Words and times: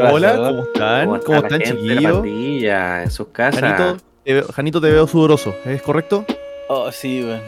Hola. 0.00 0.36
¿cómo 0.36 0.62
están? 0.64 1.06
¿Cómo, 1.08 1.20
¿Cómo, 1.20 1.36
está 1.38 1.48
la 1.48 1.56
están, 1.56 1.60
gente 1.60 1.82
de 1.82 1.88
la 1.88 1.94
chiquillos? 2.00 2.18
pandilla 2.18 3.02
en 3.02 3.10
sus 3.10 3.28
casas? 3.28 3.60
Janito 3.60 3.96
te, 4.24 4.32
veo, 4.34 4.46
Janito, 4.52 4.80
te 4.80 4.90
veo 4.90 5.06
sudoroso, 5.06 5.54
¿es 5.64 5.82
correcto? 5.82 6.24
Oh, 6.68 6.90
sí, 6.90 7.22
weón. 7.22 7.40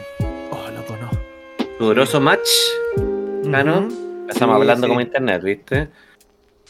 Oh, 0.51 0.71
loco, 0.71 0.95
no. 1.01 1.09
Sudoroso 1.79 2.19
match. 2.21 2.47
Ah. 3.53 3.87
Estamos 4.29 4.55
Sí, 4.55 4.61
hablando 4.61 4.85
sí. 4.85 4.89
como 4.89 5.01
internet, 5.01 5.41
¿viste? 5.43 5.89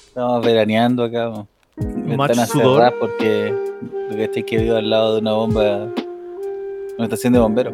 Estamos 0.07 0.45
veraneando 0.45 1.03
acá, 1.03 1.29
weón. 1.29 1.47
Match 1.77 2.29
Ventanas 2.29 2.49
sudor. 2.49 2.77
cerradas 2.77 2.93
porque 2.99 3.53
lo 4.09 4.15
que 4.15 4.23
estoy 4.23 4.43
que 4.43 4.57
vivo 4.57 4.75
al 4.77 4.89
lado 4.89 5.15
de 5.15 5.21
una 5.21 5.33
bomba. 5.33 5.87
Una 6.97 7.03
estación 7.05 7.33
de 7.33 7.39
bomberos. 7.39 7.73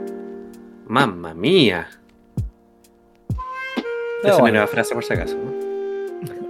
Mamma 0.87 1.33
mía. 1.33 1.87
Pero 4.21 4.33
Esa 4.33 4.37
es 4.37 4.43
mi 4.43 4.51
nueva 4.51 4.67
frase 4.67 4.93
por 4.93 5.03
si 5.03 5.13
acaso. 5.13 5.35
¿no? 5.37 5.52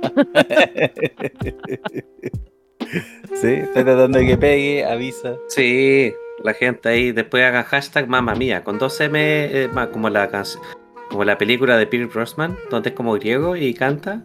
sí, 3.41 3.47
estoy 3.47 3.83
tratando 3.83 4.19
de 4.19 4.27
que 4.27 4.37
pegue, 4.37 4.85
avisa. 4.85 5.35
Sí, 5.47 6.13
la 6.43 6.53
gente 6.53 6.89
ahí 6.89 7.11
después 7.11 7.43
haga 7.43 7.63
hashtag 7.63 8.07
mamma 8.07 8.35
mía 8.35 8.63
con 8.63 8.77
dos 8.79 8.99
M 9.01 9.17
eh, 9.19 9.69
como 9.91 10.09
la 10.09 10.29
canción, 10.29 10.63
como 11.09 11.23
la 11.23 11.37
película 11.37 11.77
de 11.77 11.87
Peter 11.87 12.07
Brosnan, 12.07 12.57
donde 12.69 12.89
es 12.89 12.95
como 12.95 13.13
griego 13.13 13.55
y 13.55 13.73
canta. 13.73 14.23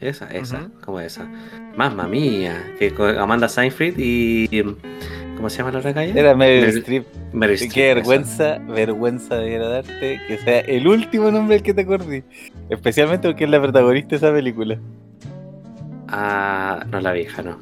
Esa, 0.00 0.28
esa, 0.30 0.70
como 0.84 1.00
esa. 1.00 1.28
Mamma 1.76 2.06
mía, 2.06 2.72
que 2.78 2.92
con 2.94 3.18
Amanda 3.18 3.48
Seyfried 3.48 3.94
y 3.98 4.46
¿cómo 5.36 5.50
se 5.50 5.58
llama 5.58 5.72
la 5.72 5.78
otra 5.80 5.92
calle? 5.92 6.18
Era 6.18 6.36
Meryl 6.36 6.66
Meryl- 6.68 6.78
Streep. 6.78 7.04
Meryl 7.32 7.72
Qué 7.72 7.94
vergüenza, 7.94 8.58
vergüenza 8.58 9.36
de 9.36 9.56
agradarte 9.56 10.20
que 10.28 10.38
sea 10.38 10.60
el 10.60 10.86
último 10.86 11.32
nombre 11.32 11.56
al 11.56 11.62
que 11.64 11.74
te 11.74 11.80
acordé. 11.80 12.22
Especialmente 12.70 13.26
porque 13.26 13.42
es 13.44 13.50
la 13.50 13.60
protagonista 13.60 14.10
de 14.10 14.16
esa 14.16 14.32
película. 14.32 14.78
Ah, 16.08 16.84
no 16.90 17.00
la 17.00 17.12
vi, 17.12 17.20
hija, 17.20 17.42
no. 17.42 17.58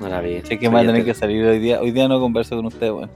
No 0.00 0.08
la 0.08 0.20
vi. 0.20 0.40
Sé 0.42 0.58
que 0.58 0.66
Soy 0.66 0.74
va 0.74 0.80
a 0.80 0.86
tener 0.86 1.04
que 1.04 1.14
salir 1.14 1.44
hoy 1.46 1.58
día. 1.58 1.80
Hoy 1.80 1.92
día 1.92 2.08
no 2.08 2.20
converso 2.20 2.56
con 2.56 2.66
usted, 2.66 2.90
weón. 2.90 3.10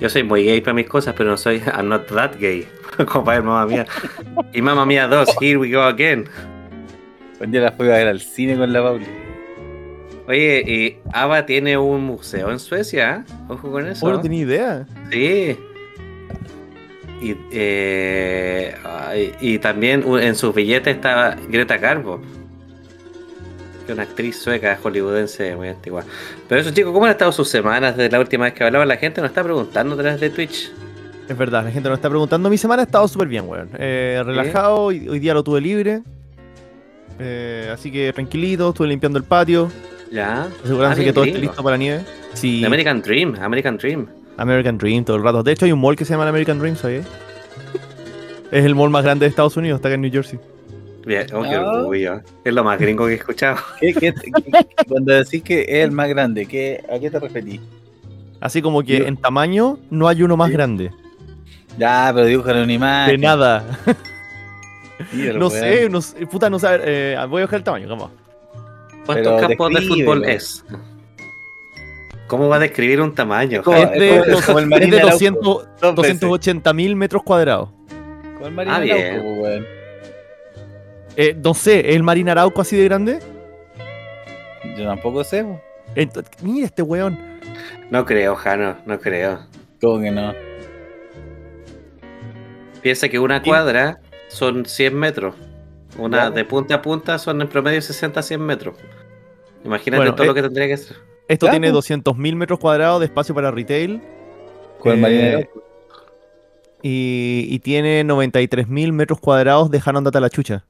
Yo 0.00 0.08
soy 0.08 0.22
muy 0.22 0.44
gay 0.44 0.60
para 0.60 0.74
mis 0.74 0.86
cosas, 0.86 1.14
pero 1.16 1.30
no 1.30 1.36
soy 1.36 1.60
I'm 1.76 1.88
not 1.88 2.06
that 2.08 2.36
gay. 2.38 2.66
Como 3.06 3.24
para 3.24 3.38
ver 3.38 3.46
mamá 3.46 3.66
mía. 3.66 3.86
Y 4.52 4.62
mamá 4.62 4.86
mía 4.86 5.06
2, 5.06 5.36
here 5.40 5.58
we 5.58 5.70
go 5.70 5.82
again. 5.82 6.24
Un 7.40 7.50
día 7.50 7.60
la 7.60 7.72
fui 7.72 7.88
a 7.88 7.92
ver 7.92 8.08
al 8.08 8.20
cine 8.20 8.56
con 8.56 8.72
la 8.72 8.82
Pauli. 8.82 9.06
Oye, 10.26 10.62
y 10.66 10.96
ABBA 11.12 11.46
tiene 11.46 11.78
un 11.78 12.04
museo 12.04 12.50
en 12.50 12.58
Suecia, 12.58 13.24
¿eh? 13.28 13.32
Ojo 13.48 13.70
con 13.70 13.86
eso. 13.86 14.04
Oh, 14.04 14.10
no 14.10 14.20
tenía 14.20 14.40
idea. 14.40 14.86
Sí. 15.10 15.56
Y, 17.22 17.36
eh, 17.50 18.74
y 19.40 19.58
también 19.58 20.04
en 20.20 20.34
sus 20.34 20.54
billetes 20.54 20.96
estaba 20.96 21.36
Greta 21.48 21.78
Garbo. 21.78 22.20
Que 23.88 23.94
una 23.94 24.02
actriz 24.02 24.36
sueca 24.38 24.78
hollywoodense 24.82 25.56
muy 25.56 25.68
antigua. 25.68 26.04
Pero 26.46 26.60
eso, 26.60 26.72
chicos, 26.72 26.92
¿cómo 26.92 27.06
han 27.06 27.12
estado 27.12 27.32
sus 27.32 27.48
semanas 27.48 27.96
desde 27.96 28.10
la 28.12 28.20
última 28.20 28.44
vez 28.44 28.52
que 28.52 28.62
hablaba? 28.62 28.84
La 28.84 28.98
gente 28.98 29.22
nos 29.22 29.30
está 29.30 29.42
preguntando 29.42 29.94
a 29.94 29.98
través 29.98 30.20
de 30.20 30.28
Twitch. 30.28 30.70
Es 31.26 31.38
verdad, 31.38 31.64
la 31.64 31.70
gente 31.70 31.88
nos 31.88 31.96
está 31.96 32.10
preguntando. 32.10 32.50
Mi 32.50 32.58
semana 32.58 32.82
ha 32.82 32.84
estado 32.84 33.08
súper 33.08 33.28
bien, 33.28 33.48
weón. 33.48 33.70
Eh, 33.78 34.22
relajado, 34.26 34.76
hoy, 34.76 35.08
hoy 35.08 35.18
día 35.18 35.32
lo 35.32 35.42
tuve 35.42 35.62
libre. 35.62 36.02
Eh, 37.18 37.70
así 37.72 37.90
que 37.90 38.12
tranquilito, 38.12 38.68
estuve 38.68 38.88
limpiando 38.88 39.18
el 39.18 39.24
patio, 39.24 39.70
¿Ya? 40.12 40.48
asegurándose 40.62 41.00
Ah, 41.00 41.04
que 41.06 41.12
todo 41.14 41.24
esté 41.24 41.38
listo 41.38 41.62
para 41.62 41.72
la 41.74 41.78
nieve. 41.78 42.00
Sí, 42.34 42.62
American 42.66 43.00
Dream, 43.00 43.36
American 43.40 43.78
Dream. 43.78 44.06
American 44.36 44.76
Dream 44.76 45.04
todo 45.04 45.16
el 45.16 45.22
rato. 45.24 45.42
De 45.42 45.52
hecho, 45.52 45.64
hay 45.64 45.72
un 45.72 45.80
mall 45.80 45.96
que 45.96 46.04
se 46.04 46.12
llama 46.12 46.24
el 46.24 46.28
American 46.28 46.58
Dream, 46.58 46.76
¿sabes? 46.76 47.06
Es 48.50 48.64
el 48.66 48.74
mall 48.74 48.90
más 48.90 49.02
grande 49.02 49.24
de 49.24 49.30
Estados 49.30 49.56
Unidos, 49.56 49.76
está 49.78 49.88
acá 49.88 49.94
en 49.96 50.02
New 50.02 50.12
Jersey. 50.12 50.38
Bien, 51.08 51.26
oh, 51.32 51.42
qué 51.42 51.56
orgullo. 51.56 52.20
Es 52.44 52.52
lo 52.52 52.62
más 52.62 52.78
gringo 52.78 53.06
que 53.06 53.12
he 53.12 53.16
escuchado. 53.16 53.56
¿Qué, 53.80 53.94
qué- 53.94 54.12
qué- 54.12 54.30
cuando 54.86 55.14
decís 55.14 55.42
que 55.42 55.62
es 55.62 55.84
el 55.84 55.90
más 55.90 56.06
grande, 56.10 56.44
¿qué, 56.44 56.84
¿a 56.94 56.98
qué 56.98 57.10
te 57.10 57.18
referís? 57.18 57.60
Así 58.40 58.60
como 58.60 58.82
que 58.82 58.98
Yo- 58.98 59.06
en 59.06 59.16
tamaño 59.16 59.78
no 59.90 60.06
hay 60.06 60.22
uno 60.22 60.36
más 60.36 60.48
Sí. 60.48 60.52
grande. 60.52 60.90
Ya, 61.78 62.10
pero 62.14 62.26
dibujan 62.26 62.58
un 62.58 62.70
imagen. 62.70 63.18
De 63.20 63.26
nada. 63.26 63.64
No 65.36 65.48
sé, 65.48 65.88
no 65.88 66.02
sé, 66.02 66.26
puta, 66.26 66.50
no 66.50 66.58
sabe. 66.58 66.80
eh, 66.84 67.16
voy 67.28 67.40
a 67.40 67.44
buscar 67.44 67.58
el 67.58 67.64
tamaño, 67.64 67.88
vamos. 67.88 68.10
¿Cuántos 69.06 69.32
Pero 69.40 69.48
campos 69.48 69.72
de 69.72 69.80
fútbol 69.82 70.24
es? 70.24 70.64
¿Cómo 72.26 72.48
va 72.48 72.56
a 72.56 72.58
describir 72.58 73.00
un 73.00 73.14
tamaño? 73.14 73.60
Es 73.64 73.90
de, 73.92 74.16
es 74.18 74.44
como- 74.44 74.58
el 74.58 74.64
es 74.64 74.70
Marín 74.70 74.90
de 74.90 74.96
Araujo, 74.98 75.12
200 75.14 75.42
dos 75.80 75.94
veces. 75.96 76.20
280 76.20 76.72
mil 76.74 76.96
metros 76.96 77.22
cuadrados. 77.22 77.70
Con 78.40 78.58
el 78.58 78.68
Ah, 78.68 78.80
bien. 78.80 78.96
Araujo, 79.14 79.22
pues, 79.22 79.38
weón. 79.40 79.77
Eh, 81.20 81.36
no 81.42 81.52
sé, 81.52 81.80
¿es 81.90 81.96
el 81.96 82.04
Marín 82.04 82.28
Arauco 82.28 82.60
así 82.60 82.76
de 82.76 82.84
grande? 82.84 83.18
Yo 84.76 84.84
tampoco 84.86 85.24
sé, 85.24 85.44
mira 86.42 86.66
este 86.66 86.82
weón. 86.82 87.18
No 87.90 88.04
creo, 88.04 88.36
Jano, 88.36 88.76
no 88.86 89.00
creo. 89.00 89.40
¿Cómo 89.82 90.00
que 90.00 90.12
no? 90.12 90.32
Piensa 92.82 93.08
que 93.08 93.18
una 93.18 93.42
cuadra 93.42 93.98
son 94.28 94.64
100 94.64 94.94
metros. 94.96 95.34
Una 95.98 96.24
Ya. 96.24 96.30
de 96.30 96.44
punta 96.44 96.76
a 96.76 96.82
punta 96.82 97.18
son 97.18 97.40
en 97.42 97.48
promedio 97.48 97.82
60 97.82 98.20
a 98.20 98.22
100 98.22 98.40
metros. 98.40 98.76
Imagínate 99.64 99.98
Bueno, 100.02 100.14
todo 100.14 100.22
eh, 100.24 100.26
lo 100.28 100.34
que 100.34 100.42
tendría 100.42 100.68
que 100.68 100.76
ser. 100.76 100.96
Esto 101.26 101.46
Ya, 101.46 101.50
tiene 101.52 101.66
pues. 101.68 101.74
200 101.74 102.16
mil 102.16 102.36
metros 102.36 102.60
cuadrados 102.60 103.00
de 103.00 103.06
espacio 103.06 103.34
para 103.34 103.50
retail 103.50 104.00
Con 104.78 105.04
el 105.04 105.12
Eh, 105.12 105.48
y, 106.82 107.46
y 107.50 107.58
tiene 107.58 108.04
93 108.04 108.68
mil 108.68 108.92
metros 108.92 109.18
cuadrados 109.18 109.68
de 109.72 109.82
Hanon 109.84 110.04
Data 110.04 110.20
la 110.20 110.30
chucha. 110.30 110.64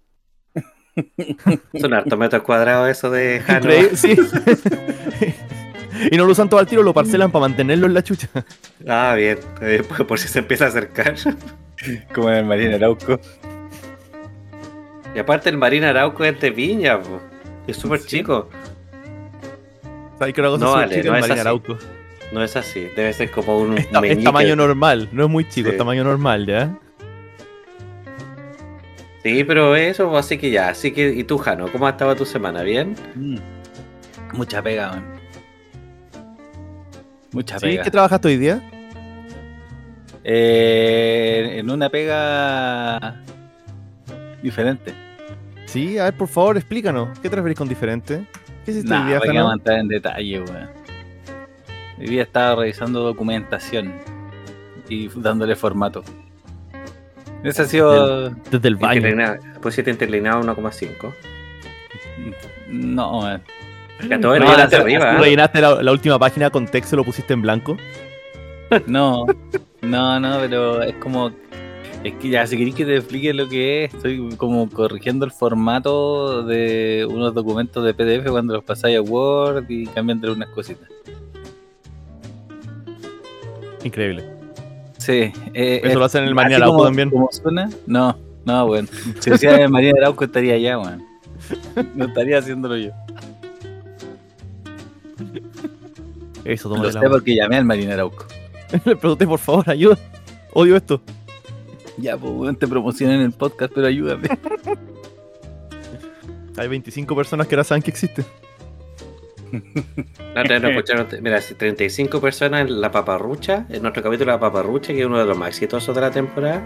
Son 1.81 1.95
hartos 1.95 2.19
metros 2.19 2.43
cuadrados 2.43 2.89
eso 2.89 3.11
de. 3.11 3.43
Increíble, 3.49 3.97
sí. 3.97 4.17
y 6.11 6.17
no 6.17 6.25
lo 6.27 6.33
usan 6.33 6.49
todo 6.49 6.61
al 6.61 6.67
tiro, 6.67 6.83
lo 6.83 6.93
parcelan 6.95 7.31
para 7.31 7.43
mantenerlo 7.43 7.87
en 7.87 7.95
la 7.95 8.03
chucha. 8.03 8.29
Ah, 8.87 9.15
bien. 9.17 9.39
Eh, 9.61 9.83
por, 9.89 10.07
por 10.07 10.19
si 10.19 10.29
se 10.29 10.39
empieza 10.41 10.67
a 10.67 10.69
acercar. 10.69 11.15
Como 12.15 12.31
en 12.31 12.37
el 12.39 12.45
Marín 12.45 12.75
Arauco. 12.75 13.21
Y 15.15 15.19
aparte 15.19 15.49
el 15.51 15.57
Marín 15.57 15.85
Arauco 15.85 16.25
es 16.25 16.39
de 16.41 16.51
Viña, 16.51 17.01
po. 17.01 17.21
es 17.67 17.77
súper 17.77 18.01
Sí. 18.01 18.19
chico. 18.19 18.49
¿Sabes 20.19 20.35
que 20.35 20.41
una 20.41 20.51
cosa 20.51 20.65
No 20.65 20.73
vale, 20.73 20.97
chica? 20.97 21.11
no 21.11 21.25
así. 21.25 21.33
Arauco. 21.33 21.79
No 22.33 22.43
es 22.45 22.57
así, 22.57 22.89
debe 22.95 23.13
ser 23.15 23.31
como 23.31 23.59
un 23.59 23.79
Es, 23.79 23.89
tamaño 24.23 24.55
normal, 24.55 25.09
no 25.13 25.25
es 25.25 25.31
muy 25.31 25.49
chico, 25.49 25.69
Sí. 25.69 25.73
es 25.73 25.79
tamaño 25.79 26.05
normal, 26.05 26.45
¿ya? 26.47 26.77
Sí, 29.29 29.45
pero 29.45 29.77
eso, 29.77 30.17
así 30.17 30.39
que 30.39 30.51
ya. 30.51 30.71
Así 30.71 30.91
que, 30.91 31.11
¿y 31.11 31.23
tú, 31.25 31.37
Jano? 31.37 31.71
¿Cómo 31.71 31.87
ha 31.87 31.91
estado 31.91 32.17
tu 32.17 32.25
semana? 32.25 32.63
¿Bien? 32.63 32.95
Mm. 33.15 33.37
Mucha 34.33 34.63
pega, 34.63 34.89
man. 34.93 35.05
Mucha 37.33 37.59
¿Sí? 37.59 37.67
pega. 37.67 37.83
¿Qué 37.83 37.91
trabajaste 37.91 38.29
hoy 38.29 38.37
día? 38.39 38.63
Eh, 40.25 41.57
en 41.59 41.71
una 41.71 41.91
pega 41.91 43.23
diferente. 44.43 44.95
Sí, 45.67 45.99
a 45.99 46.05
ver, 46.05 46.15
por 46.17 46.29
favor, 46.29 46.57
explícanos. 46.57 47.19
¿Qué 47.19 47.29
te 47.29 47.37
referís 47.37 47.59
con 47.59 47.69
diferente? 47.69 48.25
¿Qué 48.65 48.71
hiciste 48.71 48.91
hoy 48.95 48.99
Nah, 48.99 49.09
día, 49.09 49.19
para 49.19 49.31
que 49.33 49.37
Jano? 49.39 49.53
entrar 49.53 49.79
en 49.81 49.89
detalle, 49.89 50.41
weón. 50.41 50.69
Hoy 51.99 52.07
día 52.07 52.23
estaba 52.23 52.55
revisando 52.63 53.01
documentación 53.03 53.93
y 54.89 55.09
dándole 55.17 55.55
formato. 55.55 56.03
Ese 57.45 57.63
ha 57.63 57.65
sido. 57.67 58.31
Desde 58.51 58.69
el 58.69 58.77
baño. 58.77 59.01
Interlineado- 59.01 59.39
Pusiste 59.61 59.91
interlinado 59.91 60.41
1,5. 60.43 61.13
No. 62.69 63.41
Ya 64.09 64.21
todo 64.21 64.39
No, 64.39 64.47
arriba. 64.49 65.15
¿eh? 65.15 65.19
Rellenaste 65.19 65.61
la, 65.61 65.83
la 65.83 65.93
última 65.93 66.19
página 66.19 66.51
con 66.51 66.67
texto 66.67 66.95
y 66.95 66.99
lo 66.99 67.05
pusiste 67.05 67.33
en 67.35 67.43
blanco. 67.43 67.77
No, 68.87 69.27
no, 69.83 70.21
no, 70.21 70.39
pero 70.41 70.83
es 70.83 70.95
como. 70.97 71.33
Es 72.05 72.15
que 72.15 72.29
ya, 72.29 72.47
si 72.47 72.57
queréis 72.57 72.77
que 72.77 72.85
te 72.85 72.97
explique 72.97 73.35
lo 73.35 73.49
que 73.49 73.85
es, 73.85 73.95
estoy 73.95 74.29
como 74.37 74.71
corrigiendo 74.71 75.25
el 75.25 75.33
formato 75.33 76.45
de 76.45 77.05
unos 77.11 77.35
documentos 77.35 77.85
de 77.85 77.93
PDF 77.93 78.31
cuando 78.31 78.55
los 78.55 78.63
pasáis 78.63 78.99
a 78.99 79.03
Word 79.03 79.65
y 79.69 79.87
cambian 79.89 80.21
de 80.21 80.31
unas 80.31 80.49
cositas. 80.51 80.89
Increíble. 83.83 84.25
Sí. 85.09 85.33
eh, 85.55 85.79
Eso 85.83 85.87
es- 85.89 85.95
lo 85.95 86.05
hacen 86.05 86.19
en 86.25 86.29
el 86.29 86.33
así 86.33 86.35
Marín 86.35 86.57
Arauco 86.57 86.85
también. 86.85 87.11
suena? 87.31 87.71
No, 87.87 88.15
no, 88.45 88.67
weón. 88.67 88.87
Si 89.21 89.31
lo 89.31 89.37
hiciera 89.37 89.57
en 89.57 89.63
el 89.63 89.71
Marín 89.71 89.97
Arauco 89.97 90.23
estaría 90.25 90.53
allá, 90.55 90.79
weón. 90.79 91.03
No 91.95 92.05
estaría 92.05 92.37
haciéndolo 92.39 92.77
yo. 92.77 92.91
Eso, 96.45 96.69
Lo 96.69 96.75
toma 96.77 96.93
sé 96.93 96.99
la 97.01 97.09
porque 97.09 97.35
llamé 97.35 97.57
al 97.57 97.91
Arauco. 97.91 98.27
Le 98.85 98.97
pregunté, 98.97 99.27
por 99.27 99.39
favor, 99.39 99.71
ayuda. 99.71 99.97
Odio 100.53 100.77
esto. 100.77 101.01
Ya, 101.97 102.19
pues, 102.19 102.31
weón, 102.35 102.57
te 102.57 102.69
promocionan 102.69 103.21
el 103.21 103.33
podcast, 103.33 103.73
pero 103.75 103.87
ayúdame. 103.87 104.29
Hay 106.59 106.69
25 106.69 107.17
personas 107.17 107.47
que 107.47 107.55
ahora 107.55 107.65
saben 107.65 107.83
que 107.83 107.91
existe. 107.91 108.27
La 110.35 110.43
otra 110.43 110.59
vez 110.59 110.63
nos 110.63 110.71
escucharon, 110.73 111.07
mira, 111.23 111.41
35 111.41 112.21
personas 112.21 112.69
en 112.69 112.81
La 112.81 112.91
Paparrucha, 112.91 113.67
en 113.69 113.83
nuestro 113.83 114.03
capítulo 114.03 114.33
La 114.33 114.41
Paparrucha, 114.41 114.93
que 114.93 115.01
es 115.01 115.07
uno 115.07 115.19
de 115.19 115.25
los 115.25 115.37
más 115.37 115.51
exitosos 115.51 115.95
de 115.95 116.01
la 116.01 116.11
temporada. 116.11 116.63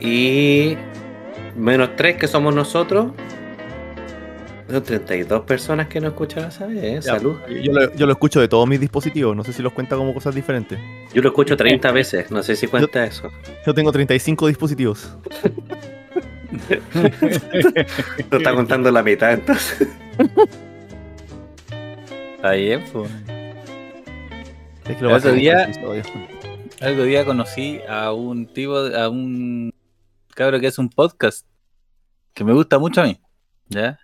Y 0.00 0.76
menos 1.56 1.90
tres 1.96 2.16
que 2.16 2.26
somos 2.26 2.54
nosotros. 2.54 3.12
Son 4.68 4.82
32 4.82 5.42
personas 5.42 5.88
que 5.88 6.00
nos 6.00 6.12
escuchan 6.12 6.44
a 6.44 6.50
saber, 6.50 6.82
¿eh? 6.82 7.02
Salud. 7.02 7.36
Yo 7.62 7.72
lo, 7.72 7.94
yo 7.94 8.06
lo 8.06 8.12
escucho 8.12 8.40
de 8.40 8.48
todos 8.48 8.66
mis 8.66 8.80
dispositivos, 8.80 9.36
no 9.36 9.44
sé 9.44 9.52
si 9.52 9.62
los 9.62 9.74
cuenta 9.74 9.96
como 9.96 10.14
cosas 10.14 10.34
diferentes. 10.34 10.78
Yo 11.12 11.20
lo 11.20 11.28
escucho 11.28 11.56
30 11.56 11.92
veces, 11.92 12.30
no 12.30 12.42
sé 12.42 12.56
si 12.56 12.68
cuenta 12.68 13.04
eso. 13.04 13.30
Yo 13.66 13.74
tengo 13.74 13.92
35 13.92 14.46
dispositivos. 14.46 15.18
No 18.30 18.38
está 18.38 18.54
contando 18.54 18.90
la 18.90 19.02
mitad 19.02 19.32
entonces. 19.32 19.88
Está 22.42 22.54
bien, 22.54 22.82
pues. 22.92 23.08
Es 24.88 24.96
que 24.96 25.02
lo 25.02 25.10
El 25.10 25.14
bajé 25.14 25.28
otro 25.28 25.32
día- 25.34 25.64
el 26.80 26.92
otro 26.94 27.04
día 27.04 27.24
conocí 27.24 27.78
a 27.88 28.12
un 28.12 28.46
tipo, 28.52 28.76
a 28.76 29.08
un 29.08 29.72
cabro 30.34 30.58
que 30.58 30.66
es 30.66 30.76
un 30.76 30.88
podcast 30.90 31.46
que 32.34 32.42
me 32.42 32.52
gusta 32.52 32.80
mucho 32.80 33.00
a 33.02 33.04
mí, 33.04 33.20
¿ya? 33.68 33.96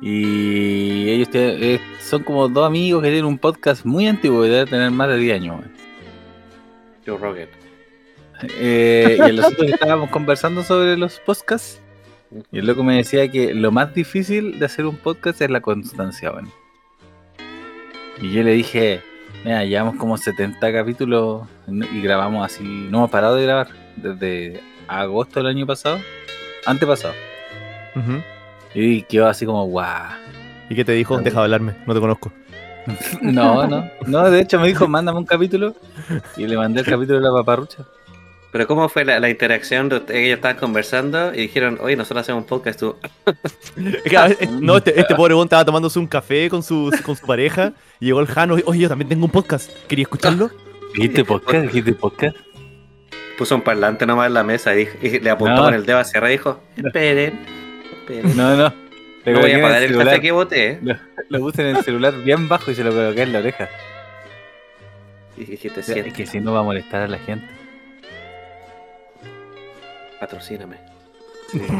Y 0.00 1.08
ellos 1.10 1.28
eh, 1.32 1.80
son 2.00 2.22
como 2.22 2.48
dos 2.48 2.64
amigos 2.68 3.02
que 3.02 3.08
tienen 3.08 3.24
un 3.24 3.38
podcast 3.38 3.84
muy 3.84 4.06
antiguo, 4.06 4.42
que 4.42 4.48
debe 4.50 4.70
tener 4.70 4.92
más 4.92 5.08
de 5.08 5.16
10 5.18 5.34
años. 5.40 5.56
weón. 5.58 5.72
Joe 7.04 7.18
Rogan. 7.18 7.48
Eh, 8.60 9.18
y 9.18 9.56
que 9.66 9.72
estábamos 9.72 10.10
conversando 10.10 10.62
sobre 10.62 10.96
los 10.96 11.18
podcasts 11.18 11.80
y 12.52 12.58
el 12.60 12.66
loco 12.66 12.84
me 12.84 12.96
decía 12.96 13.28
que 13.28 13.54
lo 13.54 13.72
más 13.72 13.92
difícil 13.92 14.60
de 14.60 14.66
hacer 14.66 14.86
un 14.86 14.96
podcast 14.96 15.40
es 15.42 15.50
la 15.50 15.60
constancia, 15.60 16.30
weón. 16.30 16.48
Y 18.20 18.32
yo 18.32 18.42
le 18.42 18.52
dije, 18.52 19.02
mira, 19.44 19.64
llevamos 19.64 19.96
como 19.96 20.16
70 20.16 20.72
capítulos 20.72 21.42
y 21.68 22.00
grabamos 22.00 22.44
así, 22.44 22.62
no 22.62 22.98
hemos 22.98 23.10
parado 23.10 23.36
de 23.36 23.44
grabar 23.44 23.68
desde 23.96 24.60
agosto 24.86 25.40
del 25.40 25.48
año 25.48 25.66
pasado, 25.66 25.98
antepasado. 26.66 27.14
Ujú. 27.96 28.22
Y 28.74 29.02
quedó 29.02 29.28
así 29.28 29.46
como, 29.46 29.64
guau. 29.66 30.12
¿Y 30.68 30.74
qué 30.74 30.84
te 30.84 30.92
dijo? 30.92 31.18
Deja 31.18 31.38
de 31.38 31.44
hablarme, 31.44 31.74
no 31.86 31.94
te 31.94 32.00
conozco. 32.00 32.32
No, 33.22 33.66
no, 33.66 33.90
no, 34.06 34.30
de 34.30 34.40
hecho 34.40 34.60
me 34.60 34.68
dijo, 34.68 34.86
mándame 34.86 35.18
un 35.18 35.24
capítulo 35.24 35.74
y 36.36 36.46
le 36.46 36.54
mandé 36.54 36.80
el 36.80 36.86
capítulo 36.86 37.18
de 37.18 37.24
la 37.24 37.32
paparrucha. 37.32 37.84
Pero 38.54 38.68
¿cómo 38.68 38.88
fue 38.88 39.04
la, 39.04 39.18
la 39.18 39.28
interacción? 39.28 39.88
de 39.88 39.96
ustedes? 39.96 40.20
Ellos 40.20 40.36
estaban 40.36 40.56
conversando 40.58 41.34
y 41.34 41.38
dijeron, 41.38 41.76
oye, 41.80 41.96
nosotros 41.96 42.22
hacemos 42.22 42.42
un 42.42 42.46
podcast. 42.46 42.78
Tú, 42.78 42.94
ver, 43.76 44.48
no, 44.60 44.76
este, 44.76 44.96
este 45.00 45.12
pobre 45.16 45.34
weón 45.34 45.46
estaba 45.46 45.64
tomándose 45.64 45.98
un 45.98 46.06
café 46.06 46.48
con 46.48 46.62
su, 46.62 46.96
con 47.04 47.16
su 47.16 47.26
pareja 47.26 47.72
y 47.98 48.06
llegó 48.06 48.20
el 48.20 48.28
Jano. 48.28 48.54
Oye, 48.66 48.78
yo 48.78 48.88
también 48.88 49.08
tengo 49.08 49.24
un 49.24 49.32
podcast. 49.32 49.68
¿Quería 49.88 50.04
escucharlo? 50.04 50.52
¿Dijiste 50.94 51.24
podcast? 51.24 51.64
¿Dijiste 51.66 51.92
podcast? 51.94 52.36
puso 53.36 53.56
un 53.56 53.62
parlante 53.62 54.06
nomás 54.06 54.28
en 54.28 54.34
la 54.34 54.44
mesa 54.44 54.72
y, 54.72 54.84
dijo- 54.86 54.96
y 55.02 55.18
le 55.18 55.30
apuntó 55.30 55.56
No. 55.56 55.64
con 55.64 55.74
el 55.74 55.84
dedo 55.84 55.98
hacia 55.98 56.18
arriba 56.20 56.28
y 56.30 56.36
dijo, 56.36 56.60
esperen, 56.76 57.40
esperen. 57.92 58.36
No, 58.36 58.56
no. 58.56 58.72
Le 59.24 59.32
No 59.32 59.40
voy 59.40 59.50
a 59.50 59.60
pagar 59.62 59.82
el 59.82 59.88
celular. 59.88 60.06
café 60.06 60.20
que 60.20 60.30
boté. 60.30 60.70
¿eh? 60.70 60.78
Lo, 60.80 60.94
lo 61.30 61.38
puse 61.40 61.68
en 61.68 61.76
el 61.76 61.82
celular 61.82 62.14
bien 62.22 62.46
bajo 62.48 62.70
y 62.70 62.76
se 62.76 62.84
lo 62.84 62.92
coloqué 62.92 63.22
en 63.22 63.32
la 63.32 63.40
oreja. 63.40 63.68
Y 65.36 65.44
dijiste, 65.46 65.80
es 65.80 66.12
que 66.14 66.26
si 66.26 66.38
no 66.38 66.52
va 66.52 66.60
a 66.60 66.62
molestar 66.62 67.02
a 67.02 67.08
la 67.08 67.18
gente. 67.18 67.48
Patrocíname. 70.24 70.76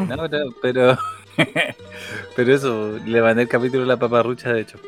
No, 0.08 0.29
pero, 0.29 0.44
pero, 0.62 0.99
pero 2.37 2.55
eso, 2.55 2.99
le 3.05 3.20
mandé 3.23 3.43
el 3.43 3.49
capítulo 3.49 3.81
de 3.82 3.88
la 3.88 3.96
paparrucha, 3.96 4.52
de 4.52 4.61
hecho. 4.61 4.79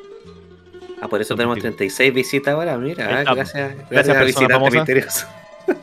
Ah, 1.00 1.08
por 1.08 1.20
eso 1.20 1.29
Son 1.29 1.37
tenemos 1.38 1.56
motivos. 1.56 1.76
36 1.76 2.14
visitas 2.14 2.55
ahora, 2.55 2.76
mira. 2.79 3.05
Ah, 3.20 3.35
gracias, 3.35 3.55
gracias, 3.91 3.91
Gracias, 3.91 4.17
a 4.17 4.20
persona 4.20 4.25
visitante 4.25 4.55
famosa. 4.55 4.76
misterioso. 4.79 5.26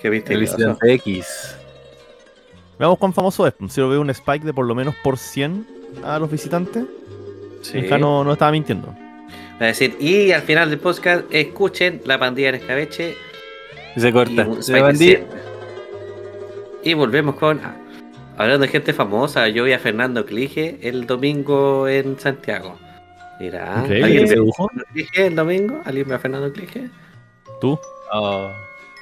Qué 0.00 0.08
El 0.08 0.14
misterioso. 0.14 0.56
visitante 0.56 0.92
X. 0.94 1.56
Veamos 2.78 2.98
cuán 2.98 3.12
famoso 3.12 3.46
es. 3.46 3.54
Si 3.68 3.80
lo 3.80 3.88
veo 3.88 4.00
un 4.00 4.10
spike 4.10 4.44
de 4.44 4.52
por 4.54 4.66
lo 4.66 4.74
menos 4.74 4.94
por 5.02 5.18
100 5.18 5.66
a 6.04 6.18
los 6.18 6.30
visitantes, 6.30 6.84
Sí. 7.62 7.78
el 7.78 7.88
Jano 7.88 8.24
no 8.24 8.32
estaba 8.32 8.50
mintiendo. 8.50 8.88
Va 8.88 9.66
a 9.66 9.66
decir, 9.66 9.96
y 10.00 10.32
al 10.32 10.42
final 10.42 10.68
del 10.70 10.80
podcast, 10.80 11.24
escuchen 11.30 12.00
la 12.06 12.18
pandilla 12.18 12.48
en 12.48 12.54
escabeche 12.56 13.14
Y 13.94 14.00
se 14.00 14.08
y 14.08 14.12
corta. 14.12 14.44
de 14.44 14.80
bandí. 14.80 15.06
100. 15.10 15.26
Y 16.82 16.94
volvemos 16.94 17.36
con. 17.36 17.60
ah, 17.64 17.76
Hablando 18.38 18.62
de 18.64 18.68
gente 18.68 18.92
famosa, 18.92 19.46
yo 19.48 19.64
vi 19.64 19.72
a 19.72 19.78
Fernando 19.78 20.24
Clige 20.24 20.78
el 20.82 21.06
domingo 21.06 21.86
en 21.86 22.18
Santiago. 22.18 22.78
Mira, 23.38 23.74
Increíble, 23.82 24.04
¿alguien 24.04 24.28
¿se 24.28 24.34
ve 24.34 24.38
a 24.38 24.42
dibujo? 24.42 24.68
Fernando 24.68 24.88
Clige 24.92 25.26
el 25.26 25.36
domingo? 25.36 25.80
¿Alguien 25.84 26.08
ve 26.08 26.14
a 26.14 26.18
Fernando 26.18 26.52
Clige? 26.52 26.88
¿Tú? 27.60 27.78
Oh. 28.12 28.50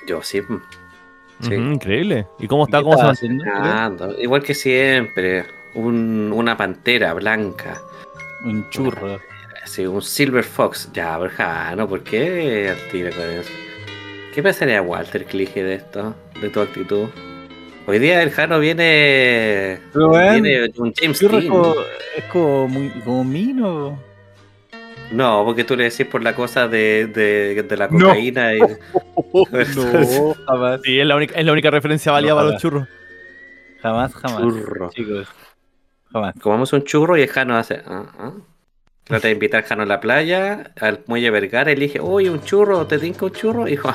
Yo 0.07 0.23
sí. 0.23 0.41
mm. 0.43 1.53
Increíble. 1.53 2.27
¿Y 2.39 2.47
cómo 2.49 2.65
está? 2.65 2.79
¿Qué 2.79 2.85
¿Cómo 2.85 2.97
mantiene? 2.97 3.43
haciendo? 3.45 4.21
Igual 4.21 4.43
que 4.43 4.55
siempre. 4.55 5.45
Un- 5.75 6.33
una 6.35 6.57
pantera 6.57 7.15
blanca. 7.15 7.81
Un 8.45 8.69
churro. 8.71 9.21
Sí, 9.65 9.87
un 9.87 10.03
Silver 10.03 10.43
Fox. 10.43 10.91
Ya, 10.93 11.17
Berjano, 11.19 11.89
¿por 11.89 12.03
qué 12.03 12.71
al 12.71 12.91
tiro 12.91 13.11
con 13.13 13.23
eso? 13.31 13.51
¿Qué 14.35 14.43
pensaría 14.43 14.83
Walter 14.83 15.25
Clige 15.25 15.63
de 15.63 15.75
esto? 15.75 16.15
De 16.41 16.49
tu 16.51 16.61
actitud. 16.61 17.09
Hoy 17.91 17.99
día 17.99 18.23
el 18.23 18.31
Jano 18.31 18.61
viene. 18.61 19.81
Viene 19.93 20.71
un 20.77 20.93
James 20.95 21.19
Dean. 21.19 21.49
como, 21.49 21.75
es 22.17 22.25
como, 22.27 22.69
muy, 22.69 22.89
como 23.05 23.25
mino. 23.25 24.01
No, 25.11 25.43
porque 25.45 25.65
tú 25.65 25.77
le 25.77 25.85
decís 25.91 26.07
por 26.07 26.23
la 26.23 26.37
cosa 26.37 26.69
de, 26.69 27.09
de, 27.09 27.61
de 27.65 27.77
la 27.77 27.89
No. 27.89 28.07
cocaína 28.11 28.55
y. 28.55 28.61
No, 29.35 30.35
jamás. 30.47 30.81
Sí, 30.85 31.01
es 31.01 31.07
la 31.07 31.17
única, 31.17 31.35
es 31.35 31.45
la 31.45 31.51
única 31.51 31.71
referencia 31.73 32.13
válida 32.13 32.31
No, 32.31 32.37
para 32.37 32.49
los 32.53 32.63
churros. 32.63 32.87
Jamás, 33.83 34.15
jamás. 34.15 34.41
Churro. 34.41 34.91
Chicos. 34.91 35.27
Jamás. 36.13 36.35
Comamos 36.41 36.73
un 36.73 36.85
churro 36.85 37.17
y 37.17 37.23
el 37.23 37.29
Jano 37.29 37.57
hace. 37.57 37.83
Ah, 37.87 38.05
ah. 38.21 38.33
Trata 39.11 39.27
de 39.27 39.35
invitar 39.35 39.65
al 39.65 39.69
Jano 39.69 39.83
a 39.83 39.87
la 39.87 39.99
playa, 39.99 40.71
al 40.81 41.03
muelle 41.09 41.31
Vergara, 41.31 41.73
y 41.73 41.75
le 41.75 41.87
dije, 41.87 41.99
oye, 41.99 42.31
un 42.31 42.45
churro, 42.45 42.87
¿te 42.87 42.97
tinca 42.97 43.25
un 43.25 43.33
churro? 43.33 43.67
Y 43.67 43.73
dijo, 43.73 43.93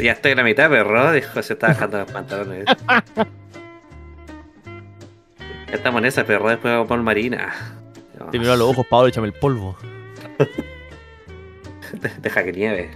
ya 0.00 0.12
estoy 0.12 0.30
en 0.30 0.38
la 0.38 0.44
mitad, 0.44 0.70
perro. 0.70 1.12
Dijo, 1.12 1.42
se 1.42 1.52
está 1.52 1.68
bajando 1.68 1.98
los 1.98 2.10
pantalones. 2.10 2.64
Ya 2.86 3.04
Estamos 5.70 5.98
en 5.98 6.06
esa, 6.06 6.24
perro, 6.24 6.48
después 6.48 6.72
vamos 6.72 6.88
por 6.88 6.98
Marina. 7.02 7.52
Te 8.32 8.38
miró 8.38 8.54
a 8.54 8.56
los 8.56 8.70
ojos, 8.70 8.86
Pablo, 8.88 9.08
échame 9.08 9.26
el 9.26 9.34
polvo. 9.34 9.76
Deja 12.22 12.42
que 12.42 12.52
nieve. 12.52 12.90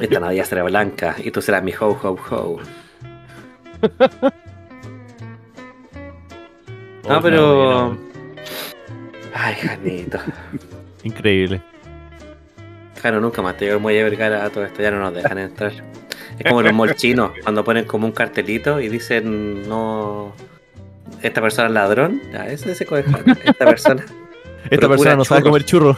Esta 0.00 0.18
Navidad 0.18 0.44
será 0.46 0.62
blanca 0.62 1.14
y 1.22 1.30
tú 1.30 1.42
serás 1.42 1.62
mi 1.62 1.74
ho 1.78 1.90
ho 1.90 2.18
ho. 2.30 2.60
No, 7.08 7.20
pero. 7.20 8.11
Ay, 9.42 9.56
Janito. 9.56 10.18
Increíble. 11.02 11.60
Jano, 13.02 13.20
nunca 13.20 13.42
más 13.42 13.56
te 13.56 13.64
llegó 13.64 13.78
el 13.78 13.82
muelle 13.82 14.04
Vergara 14.04 14.44
a 14.44 14.50
todo 14.50 14.64
esto, 14.64 14.80
ya 14.80 14.92
no 14.92 15.00
nos 15.00 15.14
dejan 15.14 15.38
entrar. 15.38 15.72
Es 16.38 16.46
como 16.46 16.62
los 16.62 16.72
molchinos, 16.72 17.32
cuando 17.42 17.64
ponen 17.64 17.84
como 17.84 18.06
un 18.06 18.12
cartelito 18.12 18.80
y 18.80 18.88
dicen 18.88 19.68
no. 19.68 20.32
Esta 21.22 21.40
persona 21.40 21.66
es 21.66 21.74
ladrón, 21.74 22.22
ya, 22.32 22.46
ese 22.46 22.70
ese 22.70 22.86
coge. 22.86 23.04
Esta 23.44 23.64
persona 23.64 24.04
Esta 24.70 24.88
persona 24.88 25.16
no 25.16 25.24
sabe 25.24 25.42
comer 25.42 25.64
churro. 25.64 25.96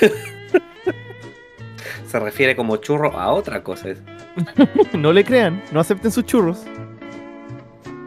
se 2.06 2.18
refiere 2.18 2.56
como 2.56 2.78
churro 2.78 3.18
a 3.18 3.32
otra 3.32 3.62
cosa. 3.62 3.88
No 4.94 5.12
le 5.12 5.24
crean, 5.24 5.62
no 5.72 5.80
acepten 5.80 6.10
sus 6.10 6.24
churros. 6.24 6.64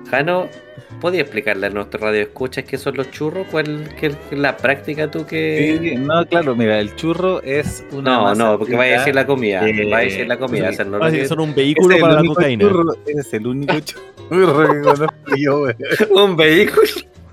Jano, 0.10 0.50
¿podías 1.00 1.24
explicarle 1.24 1.68
a 1.68 1.70
nuestro 1.70 2.00
radio 2.00 2.22
escuchas 2.22 2.64
qué 2.66 2.78
son 2.78 2.98
los 2.98 3.10
churros? 3.12 3.48
¿Cuál 3.52 3.90
qué 4.00 4.08
es 4.08 4.18
la 4.32 4.58
práctica 4.58 5.10
tú 5.10 5.26
que.? 5.26 5.80
Sí, 5.82 5.96
no, 5.98 6.26
claro, 6.28 6.56
mira, 6.56 6.80
el 6.80 6.96
churro 6.96 7.42
es 7.44 7.84
una. 7.92 8.16
No, 8.18 8.24
masa 8.24 8.44
no, 8.44 8.58
porque 8.60 8.76
vaya 8.76 8.96
a 8.96 9.00
decir 9.00 9.16
la 9.16 9.26
comida. 9.26 9.68
Eh, 9.68 9.84
vaya 9.86 9.98
a 9.98 10.02
decir 10.02 10.28
la 10.28 10.38
comida. 10.38 10.70
o 10.70 10.74
sea, 10.74 10.86
no 10.86 10.98
lo 10.98 11.04
Así 11.06 11.16
que 11.18 11.22
que- 11.24 11.28
son 11.28 11.40
un 11.40 11.54
vehículo 11.56 11.90
Ese 11.90 11.96
es 11.98 12.02
para 12.02 12.12
el 12.12 12.16
la 12.16 12.22
único 12.22 12.36
cocaína. 12.36 12.64
churro, 12.68 12.84
es 13.06 13.34
el 13.34 13.48
único 13.48 13.74
churro 14.30 14.68
que 14.74 14.82
conozco 14.82 15.36
yo, 15.38 15.60
güey. 15.60 15.76
Un 16.12 16.36
vehículo. 16.38 16.88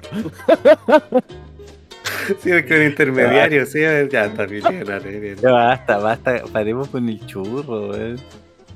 sí, 2.40 2.50
es 2.50 2.64
que 2.64 2.74
un 2.74 2.82
intermediario, 2.86 3.66
sí, 3.66 3.80
ya 3.80 4.24
está 4.26 4.46
bien, 4.46 4.62
bien, 4.84 5.20
bien. 5.20 5.36
Ya 5.36 5.50
basta, 5.50 5.98
basta, 5.98 6.42
paremos 6.52 6.88
con 6.88 7.08
el 7.08 7.24
churro, 7.26 7.88
güey. 7.88 8.16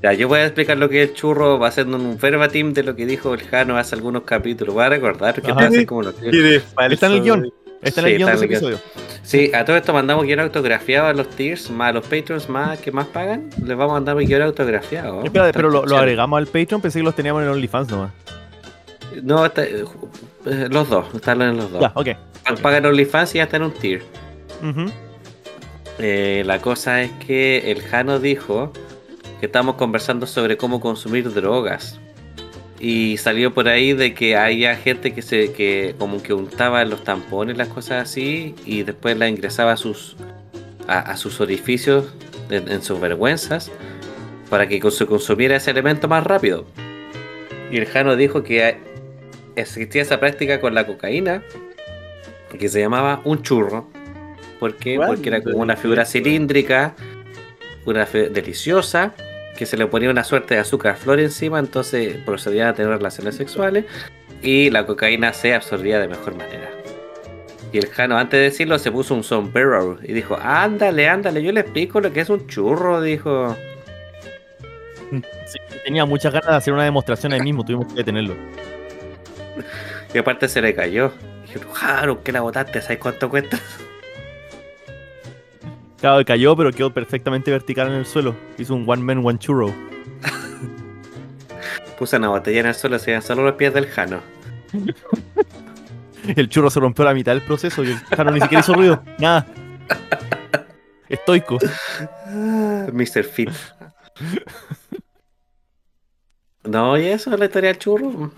Ya, 0.02 0.12
yo 0.12 0.26
voy 0.26 0.40
a 0.40 0.47
explicar 0.47 0.76
lo 0.78 0.88
que 0.88 1.02
es 1.02 1.11
el 1.11 1.14
churro, 1.14 1.59
va 1.61 1.68
haciendo 1.68 1.97
un 1.97 2.18
verbatim 2.18 2.73
de 2.73 2.82
lo 2.82 2.97
que 2.97 3.06
dijo 3.06 3.35
el 3.35 3.42
Jano 3.42 3.76
hace 3.78 3.94
algunos 3.94 4.23
capítulos. 4.25 4.75
Voy 4.75 4.85
a 4.85 4.88
recordar 4.88 5.40
que 5.40 5.50
Ajá. 5.52 5.71
te 5.71 5.87
como 5.87 6.02
lo 6.02 6.14
que. 6.16 6.56
Está 6.90 7.06
en 7.06 7.12
el 7.12 7.23
guion. 7.23 7.52
Está 7.82 8.00
en 8.00 8.06
Sí, 8.06 8.12
el 8.12 8.18
guion 8.18 8.30
de 8.30 8.35
ese 8.37 8.44
episodio. 8.47 8.78
Sí, 9.23 9.52
a 9.54 9.64
todo 9.64 9.76
esto 9.76 9.92
mandamos 9.92 10.25
guion 10.25 10.40
autografiado 10.40 11.06
a 11.06 11.12
los 11.12 11.28
tiers, 11.30 11.71
más 11.71 11.90
a 11.90 11.92
los 11.92 12.06
patrons 12.06 12.49
más 12.49 12.80
que 12.80 12.90
más 12.90 13.06
pagan, 13.06 13.49
les 13.64 13.76
vamos 13.76 13.90
a 13.90 13.94
mandar 13.94 14.16
un 14.16 14.25
guion 14.25 14.42
autografiado. 14.42 15.23
Espera, 15.23 15.52
pero 15.52 15.71
lo, 15.71 15.97
agregamos 15.97 16.37
al 16.38 16.47
Patreon, 16.47 16.80
pensé 16.80 16.99
que 16.99 17.04
los 17.04 17.14
teníamos 17.14 17.42
en 17.44 17.49
OnlyFans 17.50 17.88
nomás. 17.88 18.11
No, 19.23 19.44
está- 19.47 19.64
eh, 19.64 19.85
los 20.71 20.88
dos, 20.88 21.06
están 21.14 21.42
en 21.42 21.56
los 21.56 21.71
dos. 21.71 21.80
Ya, 21.80 21.92
ok. 21.94 22.09
Pagan 22.61 22.87
OnlyFans 22.87 23.35
y 23.35 23.38
ya 23.38 23.44
está 23.44 23.56
en 23.59 23.62
un 23.64 23.73
tier. 23.73 24.02
Eh, 25.99 26.42
la 26.44 26.59
cosa 26.61 27.02
es 27.02 27.11
que 27.25 27.71
el 27.71 27.82
Jano 27.82 28.18
dijo 28.18 28.73
que 29.42 29.46
estamos 29.46 29.75
conversando 29.75 30.25
sobre 30.28 30.56
cómo 30.56 30.78
consumir 30.78 31.34
drogas. 31.34 31.99
Y 32.78 33.16
salió 33.16 33.52
por 33.52 33.66
ahí 33.66 33.92
de 33.92 34.14
que 34.14 34.37
había 34.37 34.76
gente 34.76 35.12
que 35.12 35.20
se 35.20 35.52
que 35.52 35.96
como 35.99 36.22
que 36.22 36.32
untaba 36.32 36.84
los 36.84 37.02
tampones, 37.02 37.56
las 37.56 37.66
cosas 37.66 38.04
así, 38.08 38.54
y 38.64 38.84
después 38.84 39.16
la 39.18 39.28
ingresaba 39.28 39.72
a 39.72 39.76
sus 39.76 40.16
a, 40.87 41.00
a 41.00 41.16
sus 41.16 41.40
orificios 41.40 42.14
en, 42.50 42.70
en 42.70 42.82
sus 42.84 43.00
vergüenzas 43.00 43.72
para 44.49 44.68
que 44.68 44.80
se 44.92 45.06
consumiera 45.06 45.56
ese 45.56 45.72
elemento 45.72 46.06
más 46.06 46.22
rápido. 46.22 46.64
Y 47.72 47.78
el 47.78 47.87
Jano 47.87 48.14
dijo 48.14 48.44
que 48.44 48.76
existía 49.56 50.02
esa 50.02 50.20
práctica 50.20 50.61
con 50.61 50.72
la 50.76 50.87
cocaína 50.87 51.42
que 52.56 52.68
se 52.68 52.78
llamaba 52.78 53.22
un 53.25 53.42
churro. 53.42 53.88
¿Por 54.61 54.76
qué? 54.76 55.00
Porque 55.04 55.30
era 55.30 55.42
como 55.42 55.56
una 55.58 55.75
figura 55.75 56.04
cilíndrica, 56.04 56.94
una 57.87 58.06
fe- 58.06 58.28
deliciosa, 58.28 59.14
que 59.56 59.66
se 59.66 59.76
le 59.76 59.87
ponía 59.87 60.11
una 60.11 60.25
suerte 60.25 60.54
de 60.54 60.61
azúcar 60.61 60.97
flor 60.97 61.21
encima, 61.21 61.59
entonces 61.59 62.16
procedían 62.25 62.68
a 62.68 62.75
tener 62.75 62.92
relaciones 62.92 63.37
sexuales 63.37 63.85
y 64.42 64.71
la 64.71 64.87
cocaína 64.87 65.32
se 65.32 65.54
absorbía 65.54 65.99
de 65.99 66.09
mejor 66.09 66.35
manera. 66.35 66.71
Y 67.73 67.78
el 67.78 67.87
Jano, 67.87 68.18
antes 68.18 68.38
de 68.38 68.44
decirlo, 68.44 68.78
se 68.78 68.92
puso 68.92 69.14
un 69.14 69.25
sombrero 69.25 69.99
y 70.02 70.12
dijo: 70.12 70.37
Ándale, 70.40 71.09
ándale, 71.09 71.42
yo 71.42 71.52
le 71.52 71.61
explico 71.61 72.00
lo 72.00 72.12
que 72.12 72.21
es 72.21 72.28
un 72.28 72.47
churro. 72.47 73.00
Dijo: 73.00 73.56
Sí, 75.47 75.59
tenía 75.85 76.04
muchas 76.04 76.32
ganas 76.32 76.50
de 76.50 76.56
hacer 76.56 76.75
una 76.75 76.85
demostración 76.85 77.32
ahí 77.32 77.40
mismo, 77.40 77.64
tuvimos 77.64 77.87
que 77.88 77.94
detenerlo. 77.94 78.37
Y 80.14 80.18
aparte 80.18 80.47
se 80.47 80.61
le 80.61 80.75
cayó. 80.75 81.12
Dije: 81.47 81.61
Jaro, 81.73 82.23
que 82.23 82.32
la 82.32 82.42
botaste, 82.42 82.82
¿sabes 82.82 82.99
cuánto 82.99 83.30
cuesta? 83.30 83.59
Claro, 86.02 86.25
cayó, 86.25 86.56
pero 86.56 86.73
quedó 86.73 86.92
perfectamente 86.92 87.52
vertical 87.52 87.87
en 87.87 87.94
el 87.94 88.06
suelo. 88.06 88.35
Hizo 88.59 88.75
un 88.75 88.82
one 88.90 89.04
man, 89.04 89.25
one 89.25 89.38
churro. 89.38 89.73
Puse 91.97 92.16
una 92.16 92.28
botella 92.28 92.59
en 92.59 92.66
el 92.66 92.75
suelo, 92.75 92.99
se 92.99 93.12
iban 93.12 93.23
solo 93.23 93.44
los 93.44 93.54
pies 93.54 93.73
del 93.73 93.87
Jano. 93.87 94.21
El 96.37 96.49
churro 96.49 96.71
se 96.71 96.78
rompió 96.78 97.02
a 97.04 97.09
la 97.09 97.14
mitad 97.14 97.32
del 97.32 97.42
proceso 97.42 97.82
y 97.82 97.90
el 97.90 97.99
Jano 97.99 98.30
ni 98.30 98.40
siquiera 98.40 98.61
hizo 98.61 98.75
ruido. 98.75 99.02
Nada. 99.18 99.44
Estoico. 101.09 101.59
Ah, 102.26 102.87
Mr. 102.92 103.25
Fit. 103.25 103.50
No, 106.62 106.97
y 106.97 107.06
eso 107.06 107.32
es 107.32 107.38
la 107.40 107.47
historia 107.47 107.71
del 107.71 107.78
churro. 107.78 108.30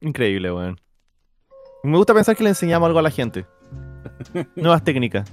Increíble, 0.00 0.52
weón. 0.52 0.78
Me 1.82 1.96
gusta 1.96 2.12
pensar 2.12 2.36
que 2.36 2.42
le 2.42 2.50
enseñamos 2.50 2.86
algo 2.86 2.98
a 2.98 3.02
la 3.02 3.10
gente. 3.10 3.46
Nuevas 4.54 4.84
técnicas. 4.84 5.32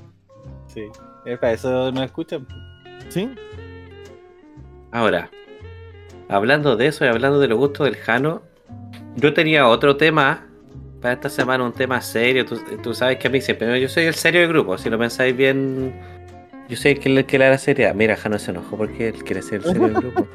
Sí. 0.67 0.83
Es 1.29 1.37
para 1.39 1.53
eso 1.53 1.91
no 1.91 2.03
escuchan. 2.03 2.47
¿Sí? 3.09 3.29
Ahora, 4.91 5.29
hablando 6.27 6.75
de 6.75 6.87
eso 6.87 7.05
y 7.05 7.07
hablando 7.07 7.39
de 7.39 7.47
los 7.47 7.57
gustos 7.59 7.85
del 7.85 7.95
Jano, 7.97 8.41
yo 9.15 9.33
tenía 9.33 9.67
otro 9.67 9.95
tema 9.97 10.47
para 11.01 11.13
esta 11.13 11.29
semana, 11.29 11.63
un 11.63 11.73
tema 11.73 12.01
serio. 12.01 12.45
Tú, 12.45 12.59
tú 12.81 12.93
sabes 12.93 13.17
que 13.17 13.27
a 13.27 13.31
mí 13.31 13.41
siempre, 13.41 13.79
yo 13.79 13.87
soy 13.87 14.05
el 14.05 14.15
serio 14.15 14.41
del 14.41 14.49
grupo, 14.49 14.77
si 14.77 14.89
lo 14.89 14.97
pensáis 14.97 15.35
bien, 15.37 15.93
yo 16.67 16.75
soy 16.75 16.91
el 16.93 16.99
que, 16.99 17.09
el 17.15 17.25
que 17.25 17.37
le 17.37 17.45
da 17.45 17.51
la 17.51 17.57
seriedad. 17.59 17.93
Mira, 17.93 18.15
Jano 18.15 18.39
se 18.39 18.49
enojó 18.51 18.77
porque 18.77 19.09
él 19.09 19.23
quiere 19.23 19.41
ser 19.41 19.55
el 19.55 19.63
serio 19.65 19.83
del 19.83 19.93
grupo. 19.93 20.27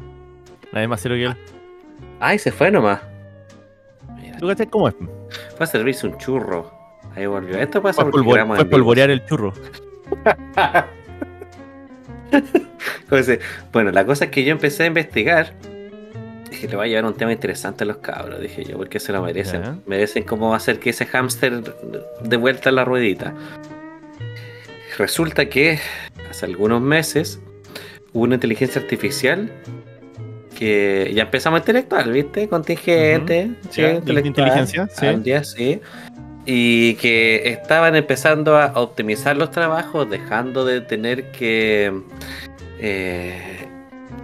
Nadie 0.72 0.88
más 0.88 1.00
serio 1.00 1.16
que 1.16 1.24
él. 1.24 1.44
Ay, 2.20 2.38
se 2.38 2.52
fue 2.52 2.70
nomás. 2.70 3.00
Mira, 4.20 4.36
¿Tú 4.38 4.48
cómo 4.70 4.88
es? 4.88 4.94
fue 5.56 5.64
a 5.64 5.66
servirse 5.66 6.06
un 6.06 6.18
churro. 6.18 6.70
Ahí 7.14 7.24
volvió. 7.24 7.56
Esto 7.58 7.80
pasa 7.80 8.02
Fue, 8.02 8.10
porque 8.10 8.28
polvo- 8.28 8.56
fue 8.56 8.64
polvorear 8.66 9.08
el 9.08 9.24
churro. 9.24 9.54
¿Cómo 13.08 13.22
se- 13.22 13.40
Bueno, 13.72 13.90
la 13.92 14.04
cosa 14.04 14.26
es 14.26 14.30
que 14.30 14.44
yo 14.44 14.52
empecé 14.52 14.82
a 14.84 14.86
investigar. 14.86 15.52
Dije, 16.50 16.68
le 16.68 16.76
voy 16.76 16.86
a 16.86 16.88
llevar 16.88 17.04
un 17.04 17.14
tema 17.14 17.32
interesante 17.32 17.84
a 17.84 17.86
los 17.86 17.98
cabros, 17.98 18.40
dije 18.40 18.64
yo, 18.64 18.76
porque 18.76 18.98
se 19.00 19.12
lo 19.12 19.22
merecen. 19.22 19.82
Merecen 19.86 20.22
cómo 20.24 20.54
hacer 20.54 20.78
que 20.78 20.90
ese 20.90 21.06
hámster 21.06 21.62
de 22.22 22.36
vuelta 22.36 22.70
a 22.70 22.72
la 22.72 22.84
ruedita. 22.84 23.34
Resulta 24.98 25.48
que 25.48 25.78
hace 26.30 26.46
algunos 26.46 26.80
meses 26.80 27.40
hubo 28.12 28.24
una 28.24 28.34
inteligencia 28.36 28.80
artificial 28.80 29.50
que 30.58 31.12
ya 31.14 31.24
empezamos 31.24 31.60
intelectual, 31.60 32.10
¿viste? 32.10 32.48
Contingente, 32.48 33.50
sí, 33.70 33.82
intelectual. 33.82 34.26
inteligencia, 34.26 34.88
sí. 34.88 35.06
Sí. 35.44 35.80
Y 36.46 36.94
que 36.94 37.48
estaban 37.48 37.96
empezando 37.96 38.56
a 38.56 38.72
optimizar 38.76 39.36
los 39.36 39.50
trabajos, 39.50 40.08
dejando 40.08 40.64
de 40.64 40.80
tener 40.80 41.32
que 41.32 41.92
eh, 42.78 43.66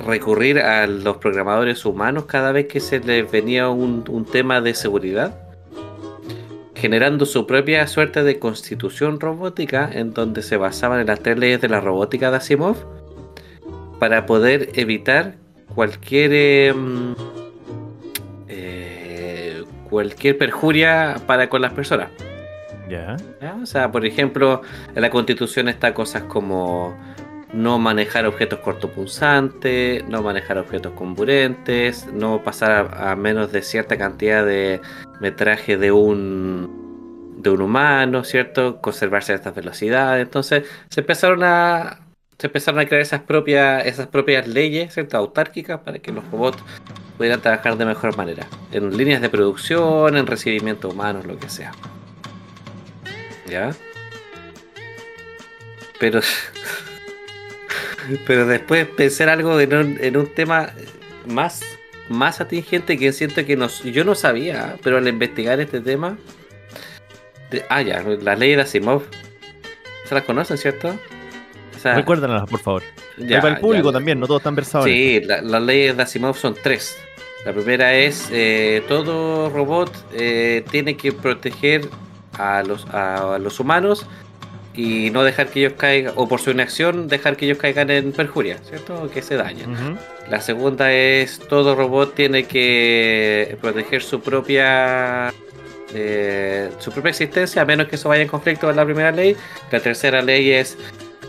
recurrir 0.04 0.58
a 0.58 0.86
los 0.86 1.16
programadores 1.18 1.84
humanos 1.84 2.24
cada 2.26 2.52
vez 2.52 2.66
que 2.66 2.80
se 2.80 3.00
les 3.00 3.30
venía 3.30 3.68
un, 3.68 4.26
tema 4.30 4.60
de 4.60 4.74
seguridad, 4.74 5.38
generando 6.74 7.26
su 7.26 7.46
propia 7.46 7.86
suerte 7.86 8.22
de 8.22 8.38
constitución 8.38 9.20
robótica 9.20 9.88
en 9.92 10.12
donde 10.12 10.42
se 10.42 10.56
basaban 10.56 11.00
en 11.00 11.06
las 11.06 11.20
tres 11.20 11.38
leyes 11.38 11.60
de 11.60 11.68
la 11.68 11.80
robótica 11.80 12.30
de 12.30 12.38
Asimov 12.38 12.76
para 13.98 14.26
poder 14.26 14.70
evitar 14.74 15.36
cualquier 15.74 16.32
em, 16.32 17.14
cualquier 19.92 20.38
perjuria 20.38 21.16
para 21.26 21.50
con 21.50 21.60
las 21.60 21.74
personas. 21.74 22.08
Ya. 22.88 23.14
¿ya? 23.42 23.54
O 23.62 23.66
sea, 23.66 23.92
por 23.92 24.06
ejemplo, 24.06 24.62
en 24.94 25.02
la 25.02 25.10
constitución 25.10 25.68
está 25.68 25.92
cosas 25.92 26.22
como 26.22 26.96
no 27.52 27.78
manejar 27.78 28.24
objetos 28.24 28.60
cortopunzantes, 28.60 30.08
no 30.08 30.22
manejar 30.22 30.56
objetos 30.56 30.94
comburentes, 30.94 32.06
no 32.10 32.42
pasar 32.42 32.70
a, 32.72 33.12
a 33.12 33.16
menos 33.16 33.52
de 33.52 33.60
cierta 33.60 33.98
cantidad 33.98 34.46
de 34.46 34.80
metraje 35.20 35.76
de 35.76 35.92
un 35.92 36.80
de 37.36 37.50
un 37.50 37.60
humano, 37.60 38.24
¿cierto? 38.24 38.80
Conservar 38.80 39.22
ciertas 39.24 39.54
velocidades. 39.54 40.22
Entonces, 40.22 40.64
se 40.88 41.00
empezaron 41.00 41.42
a 41.44 41.98
se 42.38 42.46
empezaron 42.46 42.80
a 42.80 42.86
crear 42.86 43.02
esas 43.02 43.20
propias 43.20 43.84
esas 43.84 44.06
propias 44.06 44.48
leyes, 44.48 44.94
¿cierto? 44.94 45.18
autárquicas 45.18 45.80
para 45.80 45.98
que 45.98 46.12
los 46.12 46.24
robots 46.30 46.62
pudieran 47.22 47.40
trabajar 47.40 47.76
de 47.76 47.84
mejor 47.84 48.16
manera, 48.16 48.48
en 48.72 48.96
líneas 48.96 49.22
de 49.22 49.28
producción, 49.28 50.16
en 50.16 50.26
recibimiento 50.26 50.88
humano, 50.88 51.20
lo 51.24 51.38
que 51.38 51.48
sea. 51.48 51.70
¿Ya? 53.48 53.70
Pero. 56.00 56.20
Pero 58.26 58.44
después 58.48 58.88
pensar 58.88 59.28
algo 59.28 59.60
en 59.60 59.72
un, 59.72 59.98
en 60.00 60.16
un 60.16 60.26
tema 60.34 60.70
más, 61.28 61.62
más 62.08 62.40
atingente 62.40 62.98
que 62.98 63.12
siento 63.12 63.46
que 63.46 63.56
nos, 63.56 63.84
yo 63.84 64.04
no 64.04 64.16
sabía, 64.16 64.74
pero 64.82 64.98
al 64.98 65.06
investigar 65.06 65.60
este 65.60 65.80
tema. 65.80 66.18
de- 67.52 67.64
ah, 67.68 67.82
ya, 67.82 68.02
la 68.02 68.34
ley 68.34 68.56
de 68.56 68.62
Asimov. 68.62 69.04
¿Se 70.08 70.14
las 70.16 70.24
conocen, 70.24 70.58
cierto? 70.58 70.88
O 71.76 71.78
sea, 71.78 71.94
Recuérdanos, 71.94 72.50
por 72.50 72.58
favor. 72.58 72.82
ya, 73.18 73.38
y 73.38 73.40
para 73.40 73.54
el 73.54 73.60
público 73.60 73.90
ya. 73.90 73.98
también, 73.98 74.18
no 74.18 74.26
todos 74.26 74.40
están 74.40 74.56
versados. 74.56 74.86
Sí, 74.86 75.20
la- 75.24 75.40
las 75.40 75.62
leyes 75.62 75.96
de 75.96 76.02
Asimov 76.02 76.36
son 76.36 76.56
tres. 76.60 76.96
La 77.44 77.52
primera 77.52 77.94
es 77.94 78.28
eh, 78.30 78.82
todo 78.88 79.50
robot 79.50 79.90
eh, 80.12 80.64
tiene 80.70 80.96
que 80.96 81.12
proteger 81.12 81.88
a 82.38 82.62
los, 82.62 82.86
a 82.86 83.38
los 83.40 83.58
humanos 83.60 84.06
y 84.74 85.10
no 85.10 85.22
dejar 85.22 85.48
que 85.48 85.60
ellos 85.60 85.74
caigan, 85.76 86.14
o 86.16 86.28
por 86.28 86.40
su 86.40 86.50
inacción, 86.50 87.08
dejar 87.08 87.36
que 87.36 87.44
ellos 87.44 87.58
caigan 87.58 87.90
en 87.90 88.12
perjuria, 88.12 88.58
¿cierto? 88.58 88.94
O 89.02 89.10
que 89.10 89.20
se 89.20 89.36
dañen. 89.36 89.98
La 90.30 90.40
segunda 90.40 90.92
es 90.92 91.40
todo 91.40 91.74
robot 91.74 92.14
tiene 92.14 92.44
que 92.44 93.58
proteger 93.60 94.02
su 94.02 94.20
propia 94.20 95.32
eh, 95.94 96.70
su 96.78 96.90
propia 96.90 97.10
existencia 97.10 97.62
a 97.62 97.64
menos 97.66 97.86
que 97.86 97.96
eso 97.96 98.08
vaya 98.08 98.22
en 98.22 98.28
conflicto 98.28 98.66
con 98.66 98.76
la 98.76 98.84
primera 98.84 99.12
ley. 99.12 99.36
La 99.70 99.80
tercera 99.80 100.22
ley 100.22 100.50
es 100.50 100.78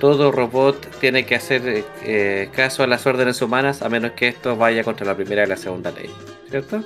todo 0.04 0.34
robot 0.34 1.00
tiene 1.00 1.26
que 1.26 1.34
hacer 1.34 1.86
eh, 2.04 2.50
caso 2.52 2.84
a 2.84 2.88
las 2.88 3.08
órdenes 3.08 3.42
humanas 3.42 3.82
a 3.82 3.88
menos 3.88 4.12
que 4.12 4.28
esto 4.28 4.58
vaya 4.58 4.84
contra 4.84 5.06
la 5.06 5.16
primera 5.16 5.46
y 5.46 5.48
la 5.48 5.56
segunda 5.56 5.92
ley, 5.92 6.10
¿cierto? 6.50 6.84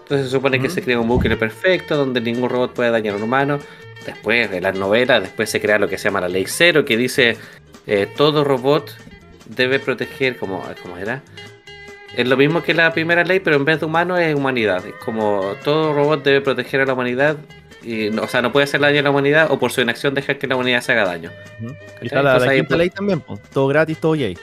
Entonces 0.00 0.26
se 0.26 0.32
supone 0.32 0.58
que 0.58 0.68
se 0.68 0.82
crea 0.82 0.98
un 0.98 1.06
bucle 1.06 1.36
perfecto 1.36 1.96
donde 1.96 2.20
ningún 2.20 2.50
robot 2.50 2.74
puede 2.74 2.90
dañar 2.90 3.14
a 3.14 3.18
un 3.18 3.22
humano. 3.22 3.60
Después 4.04 4.50
de 4.50 4.60
las 4.60 4.76
novelas, 4.76 5.22
después 5.22 5.50
se 5.50 5.60
crea 5.60 5.78
lo 5.78 5.86
que 5.86 5.98
se 5.98 6.08
llama 6.08 6.20
la 6.20 6.28
ley 6.28 6.44
cero, 6.48 6.84
que 6.84 6.96
dice 6.96 7.36
eh, 7.86 8.08
todo 8.16 8.42
robot 8.42 8.92
debe 9.46 9.78
proteger, 9.78 10.36
como, 10.36 10.64
¿cómo 10.82 10.98
era? 10.98 11.22
Es 12.16 12.26
lo 12.26 12.36
mismo 12.36 12.64
que 12.64 12.74
la 12.74 12.92
primera 12.92 13.22
ley, 13.22 13.38
pero 13.38 13.54
en 13.54 13.64
vez 13.64 13.78
de 13.78 13.86
humano 13.86 14.18
es 14.18 14.34
humanidad. 14.34 14.82
Como 15.04 15.54
todo 15.62 15.94
robot 15.94 16.24
debe 16.24 16.40
proteger 16.40 16.80
a 16.80 16.86
la 16.86 16.94
humanidad. 16.94 17.36
Y, 17.82 18.08
o 18.16 18.28
sea, 18.28 18.42
no 18.42 18.52
puede 18.52 18.64
hacer 18.64 18.80
daño 18.80 19.00
a 19.00 19.02
la 19.02 19.10
humanidad 19.10 19.50
o 19.50 19.58
por 19.58 19.72
su 19.72 19.80
inacción 19.80 20.14
dejar 20.14 20.38
que 20.38 20.46
la 20.46 20.54
humanidad 20.56 20.80
se 20.82 20.92
haga 20.92 21.04
daño. 21.04 21.30
Y 22.00 22.06
está 22.06 22.22
la, 22.22 22.38
la 22.38 22.52
quinta 22.54 22.68
pues, 22.68 22.78
ley 22.78 22.90
también, 22.90 23.20
pues. 23.20 23.40
todo 23.50 23.66
gratis, 23.68 23.98
todo 23.98 24.12
gay. 24.12 24.36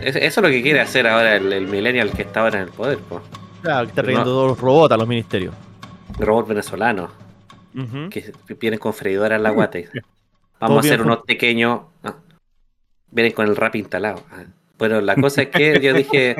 es- 0.00 0.16
Eso 0.16 0.40
es 0.40 0.42
lo 0.42 0.48
que 0.48 0.62
quiere 0.62 0.80
hacer 0.80 1.06
ahora 1.06 1.36
el, 1.36 1.52
el 1.52 1.66
millennial 1.66 2.10
que 2.10 2.22
está 2.22 2.40
ahora 2.40 2.58
en 2.58 2.64
el 2.64 2.70
poder. 2.70 2.98
po. 2.98 3.22
Claro, 3.62 3.86
que 3.86 3.90
está 3.90 4.02
trayendo 4.02 4.24
no. 4.26 4.30
todos 4.30 4.48
los 4.48 4.60
robots 4.60 4.92
a 4.92 4.96
los 4.98 5.08
ministerios. 5.08 5.54
El 6.18 6.26
robot 6.26 6.48
venezolano 6.48 7.10
Ujú. 7.74 8.10
que 8.10 8.32
vienen 8.60 8.78
con 8.78 8.92
freidora 8.92 9.36
en 9.36 9.42
la 9.42 9.50
guata. 9.50 9.78
Vamos 10.60 10.84
a 10.84 10.88
hacer 10.88 11.00
unos 11.02 11.22
pequeños. 11.26 11.80
ah, 12.04 12.14
vienen 13.10 13.32
con 13.32 13.46
el 13.48 13.56
rap 13.56 13.74
instalado. 13.76 14.22
Ah. 14.30 14.44
Bueno, 14.78 15.00
la 15.00 15.14
cosa 15.16 15.42
es 15.42 15.48
que 15.48 15.80
yo 15.80 15.92
dije. 15.94 16.36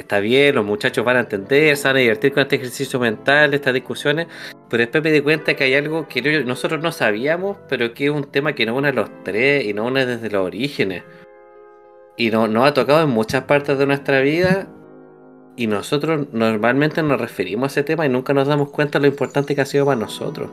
Está 0.00 0.20
bien, 0.20 0.54
los 0.54 0.64
muchachos 0.64 1.04
van 1.04 1.16
a 1.16 1.20
entender, 1.20 1.76
se 1.76 1.86
van 1.88 1.96
a 1.96 2.00
divertir 2.00 2.32
con 2.32 2.42
este 2.42 2.56
ejercicio 2.56 2.98
mental, 2.98 3.54
estas 3.54 3.74
discusiones, 3.74 4.26
pero 4.68 4.80
después 4.82 5.04
me 5.04 5.12
di 5.12 5.20
cuenta 5.20 5.54
que 5.54 5.64
hay 5.64 5.74
algo 5.74 6.08
que 6.08 6.20
no- 6.22 6.44
nosotros 6.46 6.82
no 6.82 6.90
sabíamos, 6.92 7.56
pero 7.68 7.94
que 7.94 8.06
es 8.06 8.10
un 8.10 8.24
tema 8.24 8.54
que 8.54 8.66
no 8.66 8.74
une 8.76 8.88
a 8.88 8.92
los 8.92 9.08
tres 9.22 9.64
y 9.64 9.72
no 9.72 9.84
une 9.86 10.04
desde 10.06 10.30
los 10.30 10.44
orígenes. 10.46 11.02
Y 12.16 12.30
no- 12.30 12.48
nos 12.48 12.66
ha 12.68 12.74
tocado 12.74 13.02
en 13.02 13.10
muchas 13.10 13.44
partes 13.44 13.78
de 13.78 13.86
nuestra 13.86 14.20
vida 14.20 14.66
y 15.56 15.66
nosotros 15.68 16.26
normalmente 16.32 17.02
nos 17.02 17.20
referimos 17.20 17.64
a 17.64 17.66
ese 17.80 17.84
tema 17.84 18.06
y 18.06 18.08
nunca 18.08 18.34
nos 18.34 18.48
damos 18.48 18.70
cuenta 18.70 18.98
de 18.98 19.06
lo 19.06 19.12
importante 19.12 19.54
que 19.54 19.60
ha 19.60 19.66
sido 19.66 19.86
para 19.86 20.00
nosotros. 20.00 20.50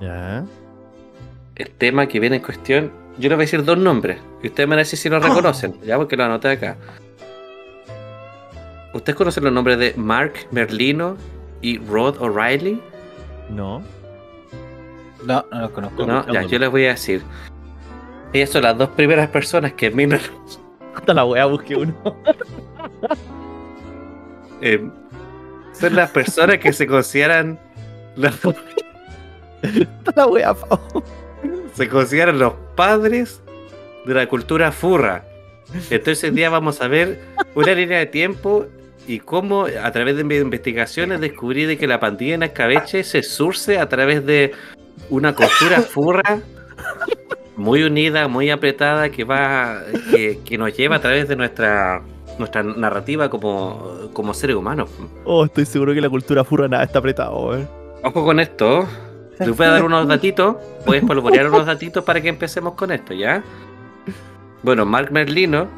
Ya. 0.00 0.44
El 1.54 1.70
tema 1.70 2.06
que 2.06 2.20
viene 2.20 2.36
en 2.36 2.42
cuestión, 2.42 2.92
yo 3.18 3.28
les 3.28 3.36
voy 3.36 3.42
a 3.42 3.46
decir 3.46 3.64
dos 3.64 3.78
nombres 3.78 4.18
y 4.42 4.48
ustedes 4.48 4.68
me 4.68 4.72
van 4.72 4.78
a 4.80 4.82
decir 4.82 4.98
si 4.98 5.08
lo 5.08 5.18
reconocen, 5.20 5.80
ya 5.82 5.96
porque 5.96 6.16
lo 6.16 6.24
anoté 6.24 6.50
acá. 6.50 6.76
¿Ustedes 8.92 9.16
conocen 9.16 9.44
los 9.44 9.52
nombres 9.52 9.78
de 9.78 9.94
Mark 9.96 10.32
Merlino 10.50 11.16
y 11.60 11.78
Rod 11.78 12.16
O'Reilly? 12.20 12.80
No. 13.50 13.82
No, 15.24 15.44
no 15.50 15.60
los 15.60 15.70
conozco. 15.70 16.06
No, 16.06 16.26
ya, 16.32 16.42
yo 16.42 16.58
les 16.58 16.70
voy 16.70 16.86
a 16.86 16.90
decir. 16.90 17.22
Ellas 18.32 18.50
son 18.50 18.62
las 18.62 18.76
dos 18.76 18.88
primeras 18.90 19.28
personas 19.28 19.72
que 19.74 19.86
en 19.86 19.96
mí 19.96 20.06
me- 20.06 20.20
Hasta 20.94 21.14
la 21.14 21.24
wea 21.24 21.46
busqué 21.46 21.76
uno. 21.76 21.94
eh, 24.60 24.88
son 25.72 25.94
las 25.96 26.10
personas 26.10 26.58
que 26.58 26.72
se 26.72 26.86
consideran 26.86 27.58
los, 28.16 28.34
Hasta 28.44 30.12
la 30.16 30.26
wea, 30.26 30.54
se 31.74 31.88
consideran 31.88 32.38
los 32.38 32.54
padres 32.76 33.42
de 34.04 34.14
la 34.14 34.28
cultura 34.28 34.70
furra. 34.70 35.24
Entonces 35.90 36.22
hoy 36.24 36.30
día 36.30 36.48
vamos 36.48 36.80
a 36.80 36.88
ver 36.88 37.20
una 37.54 37.74
línea 37.74 37.98
de 37.98 38.06
tiempo 38.06 38.66
y 39.08 39.18
cómo 39.18 39.66
a 39.66 39.90
través 39.92 40.16
de 40.16 40.24
mis 40.24 40.40
investigaciones 40.40 41.20
descubrí 41.20 41.64
de 41.64 41.76
que 41.76 41.86
la 41.86 41.98
pandilla 41.98 42.34
en 42.34 42.42
escabeche 42.44 43.02
se 43.02 43.22
surce 43.22 43.78
a 43.78 43.88
través 43.88 44.24
de 44.24 44.52
una 45.10 45.34
cultura 45.34 45.80
furra 45.80 46.40
muy 47.56 47.82
unida, 47.82 48.28
muy 48.28 48.50
apretada 48.50 49.10
que 49.10 49.24
va 49.24 49.82
que, 50.10 50.40
que 50.44 50.58
nos 50.58 50.76
lleva 50.76 50.96
a 50.96 51.00
través 51.00 51.28
de 51.28 51.36
nuestra 51.36 52.02
nuestra 52.38 52.62
narrativa 52.62 53.30
como, 53.30 54.10
como 54.12 54.34
seres 54.34 54.56
humanos. 54.56 54.90
Oh, 55.24 55.44
estoy 55.44 55.64
seguro 55.64 55.94
que 55.94 56.00
la 56.00 56.10
cultura 56.10 56.44
furra 56.44 56.68
nada 56.68 56.84
está 56.84 56.98
apretado, 56.98 57.36
weón. 57.38 57.68
Ojo 58.02 58.24
con 58.24 58.40
esto. 58.40 58.86
Les 59.38 59.56
voy 59.56 59.66
a 59.66 59.70
dar 59.70 59.84
unos 59.84 60.06
datitos. 60.08 60.56
Voy 60.86 60.96
a 60.96 61.00
espolvorear 61.00 61.48
unos 61.48 61.66
datitos 61.66 62.04
para 62.04 62.20
que 62.20 62.28
empecemos 62.28 62.74
con 62.74 62.90
esto, 62.90 63.12
¿ya? 63.14 63.42
Bueno, 64.62 64.86
Mark 64.86 65.12
Merlino 65.12 65.68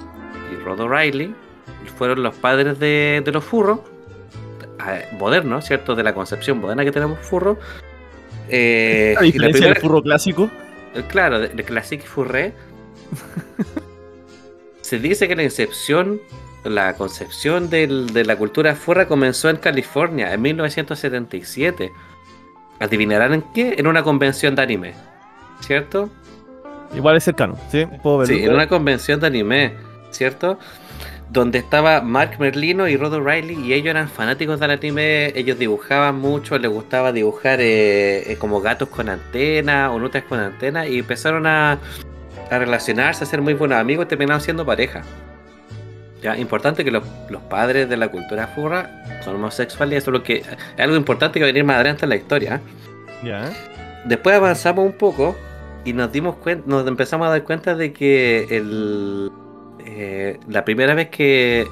y 0.53 0.63
Rod 0.65 0.81
O'Reilly 0.81 1.35
fueron 1.97 2.23
los 2.23 2.35
padres 2.37 2.79
de, 2.79 3.23
de 3.25 3.33
los 3.33 3.43
furros 3.45 3.81
eh, 4.89 5.09
modernos, 5.19 5.65
¿cierto? 5.65 5.95
De 5.97 6.03
la 6.05 6.15
concepción 6.15 6.59
moderna 6.61 6.85
que 6.85 6.93
tenemos 6.93 7.19
furros. 7.19 7.59
Eh, 8.49 9.15
A 9.19 9.25
y 9.25 9.33
la 9.33 9.47
diferencia 9.49 9.51
primera- 9.53 9.75
del 9.75 9.83
furro 9.83 10.03
clásico. 10.03 10.51
eh, 10.95 11.03
Claro, 11.09 11.41
de, 11.41 11.49
de 11.49 11.65
Classic 11.65 12.03
Furré. 12.03 12.55
Se 14.81 14.99
dice 14.99 15.29
que 15.29 15.37
la 15.37 15.43
incepción, 15.43 16.21
la 16.65 16.95
concepción 16.95 17.69
del- 17.69 18.13
de 18.13 18.25
la 18.25 18.37
cultura 18.37 18.75
furra 18.75 19.07
comenzó 19.07 19.51
en 19.51 19.57
California 19.57 20.33
en 20.33 20.41
1977. 20.43 21.93
¿Adivinarán 22.81 23.35
en 23.35 23.43
qué? 23.55 23.75
En 23.79 23.87
una 23.87 24.03
convención 24.03 24.55
de 24.55 24.63
anime. 24.63 24.95
¿Cierto? 25.61 26.11
Igual 26.95 27.17
es 27.17 27.25
cercano, 27.25 27.57
¿sí? 27.71 27.87
Puedo 28.03 28.19
verlo. 28.19 28.35
Sí, 28.35 28.45
en 28.45 28.53
una 28.53 28.69
convención 28.69 29.21
de 29.21 29.27
anime. 29.27 29.75
¿Cierto? 30.11 30.59
Donde 31.31 31.59
estaba 31.59 32.01
Mark 32.01 32.37
Merlino 32.39 32.89
y 32.89 32.97
Rod 32.97 33.13
O'Reilly 33.13 33.67
y 33.67 33.75
ellos 33.75 33.91
eran 33.91 34.09
fanáticos 34.09 34.59
del 34.59 34.71
anime, 34.71 35.39
ellos 35.39 35.59
dibujaban 35.59 36.19
mucho, 36.19 36.59
les 36.59 36.71
gustaba 36.71 37.13
dibujar 37.13 37.61
eh, 37.61 38.33
eh, 38.33 38.37
como 38.39 38.63
gatos 38.63 38.89
con 38.89 39.11
antena 39.11 39.93
o 39.93 39.99
nutas 39.99 40.23
con 40.23 40.41
antena 40.41 40.87
y 40.87 40.99
empezaron 40.99 41.47
a, 41.47 41.79
a 42.51 42.59
relacionarse, 42.59 43.25
a 43.25 43.27
ser 43.27 43.43
muy 43.43 43.53
buenos 43.53 43.77
amigos 43.79 44.07
y 44.07 44.09
terminaron 44.09 44.41
siendo 44.41 44.65
pareja. 44.65 45.03
Ya, 46.23 46.37
importante 46.37 46.85
que 46.85 46.91
los, 46.91 47.05
los 47.31 47.43
padres 47.43 47.89
de 47.89 47.97
la 47.97 48.09
cultura 48.09 48.49
furra 48.49 49.05
son 49.25 49.37
homosexuales 49.37 49.95
y 49.95 49.97
eso 49.99 50.11
es 50.11 50.13
lo 50.13 50.23
que 50.25 50.39
es 50.39 50.47
algo 50.81 50.97
importante 50.97 51.39
que 51.39 51.45
va 51.45 51.47
a 51.47 51.53
venir 51.53 51.65
más 51.65 51.77
adelante 51.77 52.05
en 52.07 52.09
la 52.11 52.17
historia. 52.17 52.57
¿eh? 52.57 53.27
Ya. 53.27 53.51
Después 54.05 54.35
avanzamos 54.35 54.85
un 54.85 54.93
poco 54.93 55.37
y 55.85 55.93
nos 55.93 56.11
dimos 56.11 56.35
cuenta, 56.37 56.65
nos 56.67 56.87
empezamos 56.87 57.29
a 57.29 57.31
dar 57.31 57.45
cuenta 57.45 57.75
de 57.77 57.93
que 57.93 58.47
el, 58.51 59.31
eh, 59.87 60.41
la 60.49 60.65
primera 60.65 60.95
vez 60.95 61.09
que 61.11 61.67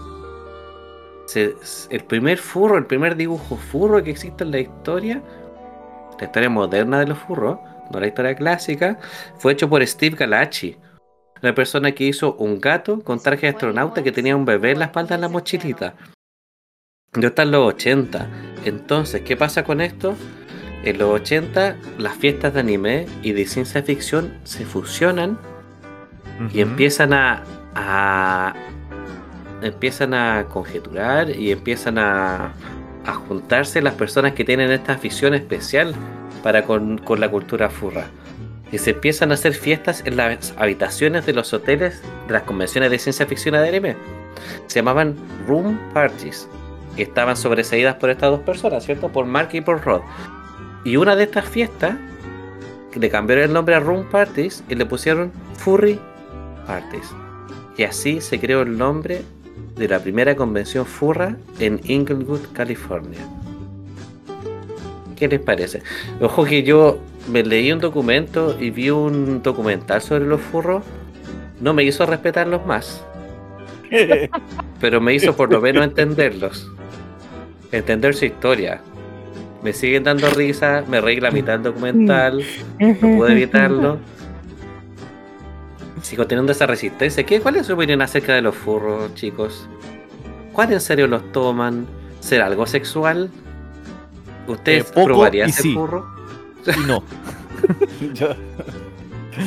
se- 1.26 1.54
el 1.90 2.04
primer 2.04 2.38
furro, 2.38 2.78
el 2.78 2.87
primer 2.87 3.16
dibujo 3.16 3.56
furro 3.56 4.02
que 4.02 4.11
existe 4.11 4.44
en 4.44 4.52
la 4.52 4.59
historia, 4.61 5.22
la 6.20 6.24
historia 6.24 6.48
moderna 6.50 7.00
de 7.00 7.06
los 7.09 7.18
furros, 7.18 7.59
no 7.90 8.00
la 8.00 8.06
historia 8.06 8.35
clásica, 8.35 8.98
fue 9.38 9.52
hecho 9.52 9.68
por 9.68 9.85
Steve 9.87 10.16
Galachi, 10.16 10.76
la 11.42 11.55
persona 11.55 11.92
que 11.92 12.05
hizo 12.05 12.35
un 12.35 12.61
gato 12.61 13.01
con 13.01 13.20
traje 13.20 13.42
de 13.42 13.49
astronauta 13.49 14.03
que 14.03 14.12
tenía 14.12 14.37
un 14.37 14.44
bebé 14.44 14.72
en 14.72 14.79
la 14.79 14.87
espalda 14.87 15.14
en 15.14 15.20
la 15.22 15.29
mochilita. 15.29 15.94
Yo 17.14 17.29
está 17.29 17.42
en 17.42 17.51
los 17.53 17.66
80. 17.75 18.27
Entonces, 18.64 19.22
¿qué 19.22 19.37
pasa 19.37 19.64
con 19.64 19.81
esto? 19.81 20.14
En 20.85 20.99
los 20.99 21.11
80, 21.11 21.77
las 21.99 22.14
fiestas 22.16 22.55
de 22.55 22.61
anime 22.61 23.07
y 23.22 23.33
de 23.33 23.46
ciencia 23.46 23.83
ficción 23.83 24.35
se 24.44 24.64
fusionan 24.64 25.38
y 26.53 26.61
empiezan 26.61 27.12
a, 27.12 27.42
a- 27.75 28.55
empiezan 29.62 30.14
a 30.14 30.46
conjeturar 30.53 31.31
y 31.31 31.51
empiezan 31.51 31.99
a, 31.99 32.53
a 33.07 33.14
juntarse 33.14 33.81
las 33.81 33.94
personas 33.94 34.33
que 34.35 34.44
tienen 34.44 34.70
esta 34.70 34.92
afición 34.92 35.35
especial 35.35 35.94
para 36.42 36.62
con, 36.64 36.99
con 36.99 37.20
la 37.20 37.31
cultura 37.31 37.70
furra. 37.70 38.07
Y 38.72 38.79
se 38.79 38.90
empiezan 38.90 39.31
a 39.31 39.35
hacer 39.35 39.55
fiestas 39.55 40.02
en 40.05 40.16
las 40.16 40.55
habitaciones 40.57 41.24
de 41.26 41.33
los 41.33 41.52
hoteles 41.52 42.02
de 42.26 42.33
las 42.33 42.42
convenciones 42.42 42.90
de 42.90 42.98
ciencia 42.98 43.26
ficción 43.26 43.55
anime. 43.55 43.96
Se 44.66 44.81
llamaban 44.81 45.16
room 45.46 45.79
parties. 45.94 46.48
Y 46.96 47.02
estaban 47.02 47.37
sobreseídas 47.37 47.96
por 47.96 48.11
estas 48.11 48.31
dos 48.31 48.40
personas, 48.40 48.85
¿cierto? 48.85 49.11
Por 49.11 49.26
Mark 49.26 49.50
y 49.52 49.61
por 49.61 49.85
Rod. 49.85 50.00
Y 50.85 50.96
una 50.96 51.14
de 51.14 51.24
estas 51.24 51.44
fiestas 51.44 51.94
le 52.94 53.11
cambiaron 53.11 53.44
el 53.44 53.52
nombre 53.52 53.74
a 53.74 53.81
room 53.81 54.09
parties 54.09 54.64
y 54.68 54.74
le 54.74 54.87
pusieron 54.87 55.31
furry 55.59 56.00
parties. 56.66 57.14
Y 57.76 57.83
así 57.83 58.20
se 58.20 58.40
creó 58.40 58.62
el 58.62 58.76
nombre 58.79 59.22
de 59.76 59.88
la 59.88 59.98
primera 59.98 60.35
convención 60.35 60.87
furra 60.87 61.37
en 61.59 61.81
Inglewood, 61.85 62.40
California. 62.52 63.20
¿Qué 65.16 65.29
les 65.29 65.40
parece? 65.40 65.83
Ojo 66.20 66.44
que 66.44 66.62
yo 66.62 66.98
me 67.31 67.43
leí 67.43 67.73
un 67.73 67.81
documento 67.81 68.57
y 68.59 68.71
vi 68.71 68.91
un 68.91 69.43
documental 69.43 70.01
sobre 70.03 70.27
los 70.27 70.41
furros. 70.41 70.85
No 71.61 71.73
me 71.75 71.83
hizo 71.85 72.05
respetarlos 72.07 72.65
más, 72.67 73.03
pero 74.81 75.01
me 75.01 75.15
hizo 75.15 75.35
por 75.35 75.51
lo 75.53 75.61
menos 75.61 75.85
entenderlos. 75.85 76.71
Entender 77.73 78.15
su 78.15 78.27
historia. 78.27 78.81
Me 79.62 79.73
siguen 79.73 80.05
dando 80.05 80.29
risa, 80.31 80.85
me 80.89 81.01
reí 81.01 81.19
la 81.19 81.31
mitad 81.31 81.55
del 81.55 81.62
documental, 81.65 82.45
no 82.79 82.95
pude 83.17 83.33
evitarlo. 83.33 83.99
Sigo 86.03 86.27
teniendo 86.27 86.53
esa 86.53 86.67
resistencia. 86.67 87.25
¿Qué, 87.25 87.41
¿Cuál 87.41 87.57
es 87.57 87.67
su 87.67 87.73
opinión 87.75 88.01
acerca 88.03 88.35
de 88.35 88.43
los 88.43 88.55
furros, 88.55 89.12
chicos? 89.15 89.69
¿Cuál 90.53 90.73
en 90.73 90.81
serio 90.81 91.07
los 91.09 91.33
toman? 91.33 91.87
¿Será 92.21 92.47
algo 92.47 92.67
sexual? 92.67 93.31
¿Ustedes 94.47 94.93
Eh, 94.95 95.05
probarían 95.05 95.51
ser 95.53 95.62
sí. 95.62 95.75
furro? 95.75 96.07
Y 96.66 96.87
no. 96.87 97.02
Yo- 98.14 98.35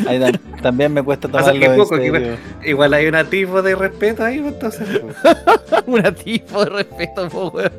Ahí 0.07 0.19
tam- 0.19 0.39
también 0.61 0.93
me 0.93 1.01
cuesta 1.01 1.27
que 1.31 1.33
tomarlo 1.33 1.97
en 1.97 2.13
que. 2.13 2.69
Igual 2.69 2.93
hay 2.93 3.07
un 3.07 3.25
tipo 3.29 3.61
de 3.63 3.75
respeto 3.75 4.23
ahí, 4.23 4.39
pues, 4.39 4.53
entonces. 4.53 4.87
Un 5.87 6.03
tipo 6.15 6.63
de 6.63 6.69
respeto, 6.69 7.27
po, 7.29 7.47
weón. 7.49 7.71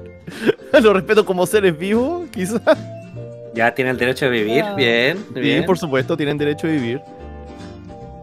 Lo 0.82 0.92
respeto 0.92 1.24
como 1.24 1.46
seres 1.46 1.78
vivos, 1.78 2.28
quizás. 2.30 2.60
Ya 3.54 3.72
tiene 3.74 3.90
el 3.92 3.96
derecho 3.98 4.24
de 4.26 4.30
vivir, 4.32 4.62
Ah. 4.64 4.74
bien, 4.74 5.18
Sí, 5.34 5.40
bien. 5.40 5.64
por 5.66 5.78
supuesto, 5.78 6.16
tienen 6.16 6.36
derecho 6.38 6.66
a 6.66 6.70
vivir. 6.70 7.00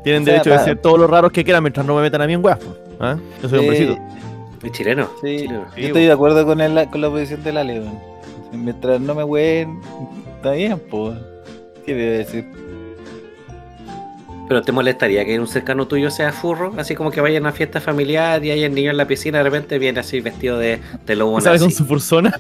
Tienen 0.04 0.24
O 0.24 0.26
sea, 0.26 0.34
derecho 0.36 0.50
de 0.52 0.60
ser 0.60 0.78
todos 0.82 1.00
los 1.00 1.10
raros 1.10 1.32
que 1.32 1.44
quieran 1.44 1.64
mientras 1.64 1.86
no 1.86 1.96
me 1.96 2.02
metan 2.02 2.22
a 2.22 2.28
mí 2.28 2.34
en 2.34 2.44
weas. 2.44 2.60
po. 2.60 2.76
¿Ah? 3.00 3.18
Yo 3.42 3.50
soy 3.50 3.60
Sí, 3.60 3.66
hombrecito. 3.66 3.98
Y 4.64 4.72
chileno. 4.72 5.10
Sí, 5.22 5.38
chileno. 5.38 5.66
yo 5.78 5.88
estoy 5.88 6.06
de 6.06 6.12
acuerdo 6.12 6.46
con, 6.46 6.60
el, 6.62 6.90
con 6.90 7.00
la 7.02 7.10
posición 7.10 7.44
de 7.44 7.54
la 7.54 7.64
León. 7.64 8.00
Mientras 8.52 9.00
no 9.02 9.14
me 9.16 9.24
hueen, 9.24 9.80
está 10.38 10.52
bien, 10.52 10.80
pues. 10.90 11.18
¿Qué 11.86 11.94
debe 11.94 12.18
decir? 12.20 12.46
Pero 14.48 14.62
te 14.62 14.72
molestaría 14.72 15.26
que 15.26 15.38
un 15.40 15.48
cercano 15.48 15.88
tuyo 15.88 16.10
sea 16.10 16.32
furro, 16.32 16.74
así 16.78 16.96
como 16.96 17.12
que 17.12 17.20
vaya 17.20 17.38
a 17.38 17.42
una 17.42 17.52
fiesta 17.52 17.82
familiar 17.82 18.44
y 18.46 18.52
hay 18.52 18.64
el 18.64 18.74
niño 18.74 18.92
en 18.92 18.98
la 18.98 19.06
piscina, 19.06 19.40
de 19.40 19.44
repente 19.44 19.78
viene 19.78 20.00
así 20.00 20.22
vestido 20.22 20.58
de, 20.58 20.80
de 21.06 21.16
lobo 21.18 21.42
¿Sabes 21.42 21.60
con 21.60 21.68
nazi. 21.68 21.78
su 21.78 21.86
fursona? 21.86 22.40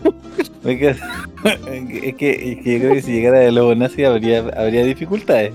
Es 0.63 0.79
que, 0.79 0.89
es, 2.07 2.15
que, 2.15 2.29
es 2.53 2.63
que 2.63 2.73
yo 2.73 2.79
creo 2.79 2.93
que 2.93 3.01
si 3.01 3.12
llegara 3.12 3.39
de 3.39 3.51
lobo 3.51 3.75
nazi 3.75 4.05
habría, 4.05 4.39
habría 4.55 4.86
dificultades. 4.86 5.51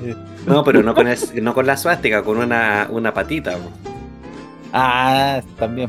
No, 0.47 0.63
pero 0.63 0.83
no 0.83 0.95
con, 0.95 1.09
el- 1.09 1.19
no 1.43 1.55
con 1.55 1.67
la 1.67 1.79
suástica, 1.79 2.23
con 2.23 2.37
una, 2.37 2.87
una 2.91 3.15
patita. 3.15 3.57
Ah, 4.75 5.41
también. 5.59 5.89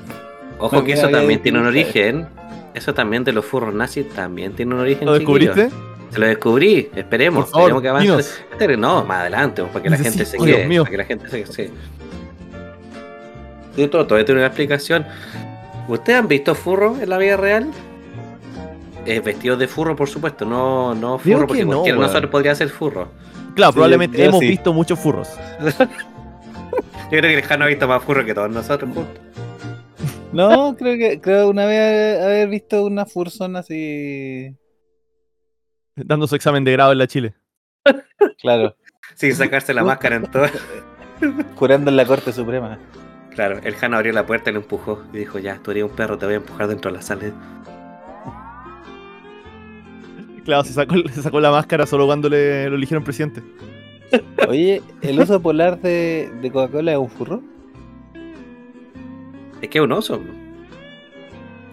Ojo 0.60 0.78
No, 0.78 0.84
que 0.86 0.94
eso 0.94 1.10
también 1.10 1.42
tiene 1.42 1.60
un 1.60 1.66
origen. 1.66 2.28
Eso 2.74 2.94
también 2.94 3.26
de 3.26 3.34
los 3.34 3.44
furros 3.46 3.74
nazis 3.74 4.08
también 4.10 4.54
tiene 4.54 4.74
un 4.76 4.80
origen. 4.82 5.06
¿Lo 5.08 5.14
descubriste? 5.14 5.70
Se 6.14 6.20
lo 6.20 6.28
descubrí. 6.28 6.90
Esperemos. 6.96 7.46
Por 7.46 7.52
favor, 7.52 7.70
esperemos 7.72 7.82
que 7.82 7.88
avance. 7.90 8.08
dinos. 8.08 8.42
Pero 8.58 8.78
No, 8.78 9.04
más 9.04 9.22
adelante, 9.22 9.62
pues, 9.62 9.74
para 9.74 9.84
que 9.84 9.90
la 9.90 9.98
gente 9.98 10.26
se 10.26 10.38
quede. 10.38 10.78
Para 10.80 10.90
que 10.92 10.98
la 10.98 11.06
gente 11.06 11.30
se 11.30 11.46
sí. 11.46 11.72
De 13.76 13.88
todo, 13.88 14.06
todo 14.06 14.24
tiene 14.24 14.40
una 14.42 14.48
explicación. 14.48 15.06
¿Ustedes 15.88 16.20
han 16.20 16.28
visto 16.28 16.54
furro 16.56 16.96
en 17.02 17.10
la 17.10 17.18
vida 17.18 17.38
real? 17.38 17.72
Eh, 19.06 19.20
vestidos 19.20 19.60
de 19.60 19.68
furro, 19.68 19.96
por 19.96 20.08
supuesto, 20.08 20.46
no, 20.46 20.96
no 20.96 21.20
Digo 21.24 21.38
furro, 21.40 21.48
porque 21.48 21.62
que 21.62 21.66
no, 21.66 21.72
cualquiera 21.72 21.96
de 21.96 22.00
weón. 22.00 22.08
nosotros 22.12 22.32
podría 22.32 22.56
ser 22.56 22.70
furro. 22.70 23.10
Claro, 23.56 23.72
Sí, 23.72 23.76
probablemente 23.76 24.18
yo 24.18 24.24
hemos 24.26 24.40
sí. 24.40 24.48
visto 24.48 24.74
muchos 24.74 25.00
furros. 25.00 25.30
Yo 27.12 27.20
creo 27.20 27.30
que 27.30 27.36
el 27.36 27.44
Jano 27.44 27.66
ha 27.66 27.68
visto 27.68 27.88
más 27.88 28.02
furro 28.02 28.26
que 28.26 28.34
todos 28.34 28.50
nosotros 28.50 28.90
juntos. 28.92 29.22
No, 30.32 30.76
creo 30.76 30.98
que 30.98 31.22
creo 31.22 31.50
una 31.50 31.66
vez 31.68 32.20
haber 32.24 32.48
visto 32.48 32.86
una 32.86 33.06
fursona 33.06 33.60
así. 33.60 34.56
Dando 35.96 36.28
su 36.28 36.36
examen 36.36 36.64
de 36.64 36.72
grado 36.72 36.92
en 36.92 36.98
la 36.98 37.08
Chile. 37.08 37.34
Claro, 38.40 38.76
Sin 39.16 39.36
sacarse 39.36 39.74
la 39.74 39.84
máscara 39.84 40.16
en 40.16 40.24
todo. 40.24 40.46
jurando 41.56 41.92
en 41.92 41.98
la 41.98 42.06
Corte 42.06 42.34
Suprema. 42.34 42.80
Claro, 43.36 43.60
el 43.64 43.76
Jano 43.76 43.98
abrió 43.98 44.14
la 44.14 44.26
puerta 44.26 44.50
y 44.50 44.54
lo 44.54 44.60
empujó. 44.60 45.04
Y 45.14 45.18
dijo, 45.18 45.40
ya, 45.40 45.58
tú 45.58 45.72
eres 45.72 45.84
un 45.84 45.92
perro, 45.92 46.18
te 46.18 46.26
voy 46.26 46.36
a 46.36 46.38
empujar 46.38 46.68
dentro 46.68 46.92
de 46.92 46.98
la 46.98 47.02
sala. 47.02 47.32
Claro, 50.46 50.64
se 50.64 50.74
sacó, 50.74 50.96
se 51.10 51.22
sacó 51.22 51.40
la 51.40 51.52
máscara 51.52 51.86
solo 51.86 52.06
cuando 52.06 52.30
le, 52.30 52.70
lo 52.70 52.76
eligieron 52.76 53.04
presidente. 53.04 53.42
Oye, 54.48 54.82
¿el 55.02 55.20
oso 55.20 55.42
polar 55.42 55.80
de, 55.82 56.32
de 56.42 56.52
Coca-Cola 56.52 56.92
es 56.92 56.98
un 56.98 57.10
furro? 57.10 57.42
Es 59.62 59.70
que 59.70 59.78
es 59.78 59.84
un 59.84 59.92
oso. 59.92 60.22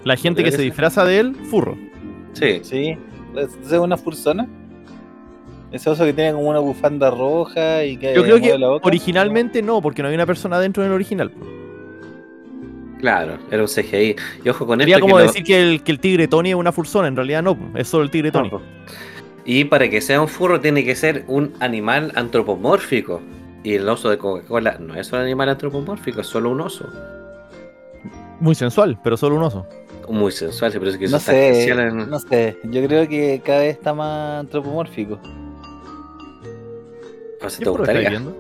La 0.05 0.17
gente 0.17 0.43
que 0.43 0.51
Podría 0.51 0.57
se 0.57 0.63
disfraza 0.63 1.05
de 1.05 1.19
él, 1.19 1.35
furro. 1.35 1.77
Sí. 2.33 2.61
Sí. 2.63 2.97
¿Es 3.37 3.73
una 3.73 3.97
fursona? 3.97 4.47
Ese 5.73 5.88
oso 5.88 6.05
que 6.05 6.12
tiene 6.12 6.33
como 6.33 6.49
una 6.51 6.59
bufanda 6.59 7.11
roja 7.11 7.85
y 7.85 7.97
que 7.97 8.12
Yo 8.14 8.23
creo 8.25 8.40
que 8.40 8.59
la 8.59 8.69
boca. 8.69 8.87
originalmente 8.88 9.62
no, 9.62 9.81
porque 9.81 10.03
no 10.03 10.09
había 10.09 10.16
una 10.19 10.27
persona 10.27 10.59
dentro 10.59 10.83
del 10.83 10.93
original. 10.93 11.31
Claro, 12.99 13.38
era 13.51 13.62
un 13.62 13.69
CGI. 13.69 14.16
Y 14.45 14.49
ojo 14.49 14.66
con 14.66 14.79
Sería 14.81 14.97
esto. 14.97 15.05
como 15.05 15.16
que 15.16 15.23
lo- 15.23 15.27
decir 15.29 15.45
que 15.45 15.62
el, 15.62 15.83
que 15.83 15.93
el 15.93 16.01
tigre 16.01 16.29
Tony 16.29 16.51
es 16.51 16.55
una 16.57 16.73
fursona, 16.73 17.09
en 17.09 17.16
realidad 17.16 17.43
no, 17.43 17.57
es 17.75 17.88
solo 17.88 18.03
el 18.05 18.11
tigre 18.11 18.31
Tony. 18.31 18.51
No. 18.51 18.61
Y 19.45 19.64
para 19.64 19.88
que 19.88 20.01
sea 20.01 20.21
un 20.21 20.29
furro 20.29 20.61
tiene 20.61 20.85
que 20.85 20.95
ser 20.95 21.25
un 21.29 21.53
animal 21.61 22.12
antropomórfico. 22.14 23.21
Y 23.62 23.75
el 23.75 23.88
oso 23.88 24.09
de 24.11 24.19
Coca-Cola 24.19 24.77
no 24.81 24.95
es 24.95 25.12
un 25.12 25.19
animal 25.21 25.49
antropomórfico, 25.51 26.21
es 26.23 26.27
solo 26.27 26.51
un 26.51 26.62
oso. 26.62 26.87
Muy 28.40 28.55
sensual, 28.55 28.99
pero 29.05 29.16
solo 29.16 29.37
un 29.37 29.43
oso. 29.45 29.66
Muy 30.09 30.33
sensual, 30.33 30.73
pero 30.73 30.91
es 30.91 30.97
que 30.99 31.05
eso 31.05 31.13
No 31.13 31.19
está 31.19 31.33
sé, 31.33 31.51
especial 31.51 31.81
en- 31.81 32.11
no 32.11 32.19
sé. 32.19 32.59
Yo 32.65 32.85
creo 32.87 33.09
que 33.09 33.41
cada 33.45 33.61
vez 33.61 33.77
está 33.77 33.95
más 33.95 34.41
antropomórfico. 34.41 35.21
¿Qué 37.41 37.65
¿Te 37.65 37.71
gustaría? 37.71 38.11
viendo? 38.11 38.37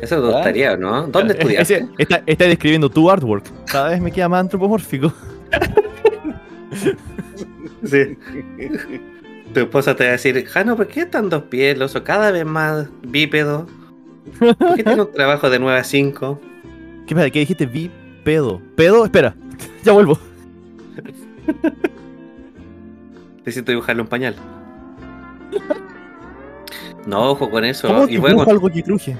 Eso 0.00 0.16
te 0.20 0.32
gustaría, 0.32 0.76
¿no? 0.76 1.06
¿Dónde 1.06 1.34
estudiaste? 1.34 1.74
Ese- 1.76 1.88
está, 1.98 2.22
está 2.26 2.44
describiendo 2.46 2.88
tu 2.90 3.08
artwork. 3.10 3.44
Cada 3.66 3.90
vez 3.90 4.00
me 4.00 4.10
queda 4.10 4.28
más 4.28 4.40
antropomórfico. 4.40 5.12
Sí. 7.84 8.16
Tu 9.52 9.60
esposa 9.60 9.94
te 9.96 10.04
va 10.04 10.10
a 10.10 10.12
decir, 10.12 10.46
Jano, 10.46 10.76
¿por 10.76 10.86
qué 10.86 11.00
están 11.00 11.28
dos 11.28 11.42
pies 11.44 11.74
el 11.74 11.82
oso 11.82 12.02
cada 12.04 12.30
vez 12.30 12.46
más 12.46 12.86
bípedo? 13.02 13.66
¿Por 14.38 14.76
qué 14.76 14.84
tiene 14.84 15.02
un 15.02 15.12
trabajo 15.12 15.50
de 15.50 15.58
9 15.58 15.80
a 15.80 15.84
5? 15.84 16.40
¿Qué, 17.06 17.14
pasa? 17.14 17.28
¿Qué 17.30 17.40
dijiste? 17.40 17.66
Vi 17.66 17.90
pedo. 18.24 18.62
¿Pedo? 18.76 19.04
Espera, 19.04 19.34
ya 19.84 19.92
vuelvo. 19.92 20.18
Necesito 23.38 23.72
dibujarle 23.72 24.02
un 24.02 24.08
pañal. 24.08 24.36
No, 27.06 27.30
ojo 27.32 27.50
con 27.50 27.64
eso. 27.64 27.88
¿Cómo 27.88 28.06
Y 28.08 28.18
luego, 28.18 28.48
algo 28.48 28.70
que 28.70 28.82
cruje? 28.82 29.16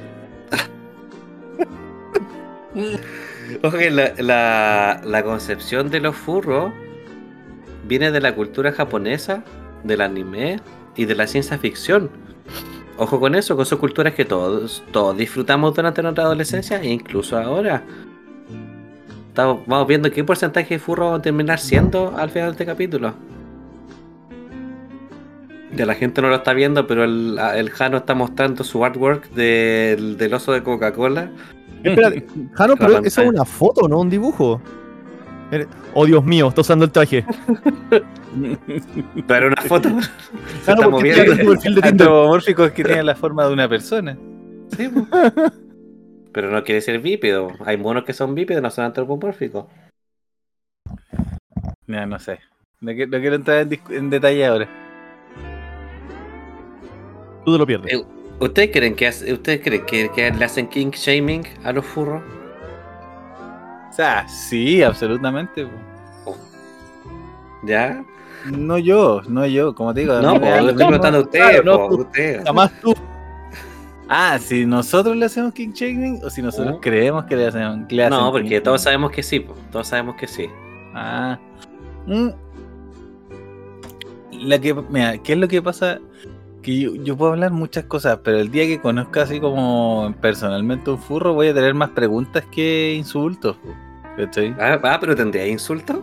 ojo 3.63 3.79
que 3.79 3.91
la, 3.91 4.15
la, 4.19 5.01
la 5.05 5.23
concepción 5.25 5.91
de 5.91 6.01
los 6.01 6.17
furros 6.17 6.73
viene 7.89 8.11
de 8.11 8.21
la 8.21 8.35
cultura 8.35 8.73
japonesa, 8.73 9.43
del 9.83 10.01
anime 10.01 10.61
y 10.97 11.05
de 11.07 11.15
la 11.15 11.27
ciencia 11.27 11.59
ficción. 11.59 12.11
Ojo 12.99 13.19
con 13.19 13.35
eso, 13.35 13.57
con 13.57 13.67
son 13.67 13.79
culturas 13.79 14.15
que 14.15 14.25
todos, 14.25 14.85
todos 14.93 15.17
disfrutamos 15.17 15.75
durante 15.75 16.03
nuestra 16.03 16.25
adolescencia 16.25 16.81
e 16.81 16.89
incluso 16.89 17.37
ahora. 17.39 17.83
Estamos, 19.33 19.63
vamos 19.67 19.89
viendo 19.89 20.11
qué 20.11 20.23
porcentaje 20.23 20.75
de 20.75 20.79
furros 20.79 21.07
vamos 21.07 21.21
a 21.21 21.23
terminar 21.23 21.59
siendo 21.59 22.15
al 22.19 22.29
final 22.29 22.49
de 22.49 22.53
este 22.53 22.67
capítulo. 22.67 23.15
Ya 25.75 25.87
la 25.87 25.95
gente 25.95 26.21
no 26.21 26.29
lo 26.29 26.35
está 26.35 26.53
viendo, 26.53 26.87
pero 26.87 27.03
el, 27.05 27.39
el 27.55 27.71
Jano 27.71 27.97
está 27.97 28.15
mostrando 28.15 28.63
su 28.63 28.85
artwork 28.85 29.31
del, 29.31 30.19
del 30.19 30.35
oso 30.35 30.53
de 30.53 30.63
Coca-Cola. 30.63 31.31
Espérate, 31.83 32.27
Jano, 32.53 32.77
pero 32.77 32.99
eso 32.99 33.23
es 33.23 33.29
una 33.31 33.47
foto, 33.47 33.89
no 33.89 34.01
un 34.01 34.11
dibujo. 34.11 34.61
Oh, 35.95 36.05
Dios 36.05 36.23
mío, 36.27 36.49
está 36.49 36.61
usando 36.61 36.85
el 36.85 36.91
traje. 36.91 37.25
Pero 39.27 39.47
una 39.49 39.63
foto. 39.63 39.89
Se 39.89 39.95
Jano, 39.97 40.11
está 40.61 40.75
¿por 40.77 40.85
qué 40.85 40.91
moviendo. 40.91 41.23
tienes 41.25 41.39
tu 41.39 41.53
perfil 41.53 41.75
de 41.75 41.81
Tinder? 41.89 42.07
Antropomórfico 42.07 42.65
es 42.67 42.73
que 42.73 42.85
tiene 42.85 43.03
la 43.03 43.15
forma 43.15 43.47
de 43.47 43.53
una 43.55 43.67
persona. 43.69 44.19
Sí. 44.77 44.91
Pero 46.33 46.51
no 46.51 46.65
quiere 46.65 46.81
ser 46.81 46.99
bípedo. 47.01 47.51
Hay 47.65 47.77
monos 47.77 48.05
que 48.05 48.13
son 48.13 48.35
bípedos, 48.35 48.63
no 48.63 48.71
son 48.71 48.87
antropomórficos. 48.87 49.67
No, 51.87 52.07
no 52.07 52.19
sé. 52.19 52.39
No, 52.81 52.93
qui- 52.93 53.09
no 53.09 53.19
quiero 53.21 53.37
entrar 53.37 53.67
en, 53.91 54.11
detalle 54.11 54.47
ahora. 54.47 54.69
Tú 57.45 57.53
te 57.53 57.59
lo 57.59 57.67
pierdes. 57.67 57.93
Eh, 57.93 58.05
¿Ustedes 58.41 58.71
creen 58.73 58.97
que 58.97 59.07
hace- 59.07 59.33
ustedes 59.33 59.61
creen 59.63 59.85
que, 59.87 60.11
que 60.11 60.31
le 60.33 60.45
hacen 60.45 60.67
king 60.69 60.91
shaming 60.91 61.45
a 61.65 61.73
los 61.73 61.85
furros? 61.85 62.23
O 63.91 63.93
sea, 63.93 64.27
sí, 64.29 64.83
absolutamente. 64.83 65.67
po. 65.67 66.37
¿Ya? 67.65 68.03
No 68.47 68.79
yo, 68.79 69.21
no 69.29 69.47
yo, 69.47 69.75
como 69.75 69.93
te 69.95 70.01
digo. 70.01 70.15
No, 70.15 70.21
da 70.21 70.61
lo 70.61 70.71
estoy 70.71 70.75
mismo. 70.75 70.87
preguntando 70.89 71.19
a 71.19 71.21
ustedes, 71.23 71.45
Claro, 71.51 71.63
no, 71.65 71.77
po, 71.79 71.89
tú. 71.97 72.03
ustedes. 72.03 72.43
Jamás 72.45 72.73
tú. 72.81 72.95
Ah, 74.09 74.39
si 74.39 74.67
nosotros 74.67 75.17
le 75.17 75.27
hacemos 75.27 75.53
king 75.55 75.71
shaming 75.73 76.21
o 76.25 76.29
si 76.31 76.43
nosotros 76.43 76.77
Uh. 76.77 76.81
creemos 76.81 77.25
que 77.25 77.37
le 77.37 77.43
le 77.43 77.49
hacen 77.49 78.11
No, 78.11 78.31
porque 78.33 78.61
todos 78.61 78.83
sabemos 78.83 79.11
que 79.11 79.23
sí, 79.23 79.41
po. 79.41 79.55
todos 79.71 79.89
sabemos 79.89 80.17
que 80.17 80.27
sí. 80.27 80.49
Ah. 80.95 81.39
Mm. 82.07 82.29
La 84.43 84.59
que, 84.61 84.75
mira, 84.75 85.19
¿qué 85.19 85.33
es 85.35 85.39
lo 85.39 85.47
que 85.49 85.63
pasa? 85.63 85.99
Que 86.63 86.79
yo, 86.81 86.95
yo 86.97 87.17
puedo 87.17 87.33
hablar 87.33 87.53
muchas 87.53 87.85
cosas, 87.85 88.19
pero 88.25 88.39
el 88.39 88.51
día 88.51 88.67
que 88.67 88.81
conozca 88.81 89.23
así 89.23 89.41
como 89.41 90.15
personalmente 90.21 90.91
un 90.91 90.99
furro, 90.99 91.35
voy 91.35 91.49
a 91.49 91.55
tener 91.55 91.75
más 91.75 91.91
preguntas 91.91 92.45
que 92.51 92.95
insultos. 92.95 93.57
¿Cachai? 94.17 94.55
Ah, 94.59 94.79
ah, 94.83 94.99
pero 95.01 95.15
tendría 95.17 95.47
insulto. 95.47 96.03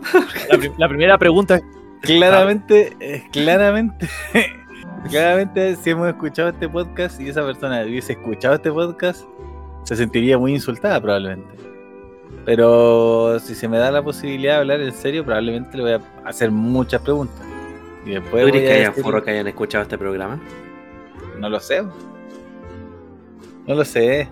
La, 0.50 0.58
la 0.78 0.88
primera 0.90 1.18
pregunta 1.18 1.56
es: 1.58 1.64
Claramente, 2.02 2.96
eh, 3.00 3.24
claramente, 3.32 4.10
claramente, 5.10 5.76
si 5.76 5.90
hemos 5.92 6.08
escuchado 6.08 6.50
este 6.50 6.68
podcast 6.68 7.20
y 7.22 7.30
esa 7.30 7.46
persona 7.46 7.84
hubiese 7.84 8.14
escuchado 8.14 8.56
este 8.56 8.72
podcast, 8.72 9.24
se 9.84 9.96
sentiría 9.96 10.38
muy 10.38 10.54
insultada 10.54 11.00
probablemente. 11.02 11.48
Pero 12.46 13.40
si 13.40 13.54
se 13.56 13.68
me 13.68 13.78
da 13.78 13.92
la 13.92 14.02
posibilidad 14.02 14.54
de 14.56 14.60
hablar 14.60 14.82
en 14.82 14.92
serio, 14.94 15.24
probablemente 15.24 15.78
le 15.78 15.84
voy 15.84 15.92
a 15.94 16.02
hacer 16.28 16.52
muchas 16.52 17.02
preguntas. 17.02 17.40
Y 18.06 18.12
después 18.12 18.44
¿Tú 18.46 18.50
crees 18.52 18.66
que 18.66 18.74
hayan 18.78 18.94
decir- 18.94 19.24
que 19.24 19.32
hayan 19.32 19.48
escuchado 19.48 19.82
este 19.84 19.98
programa? 19.98 20.40
No 21.40 21.50
lo 21.50 21.60
sé. 21.60 21.84
No 23.68 23.76
lo 23.76 23.86
sé. 23.86 24.28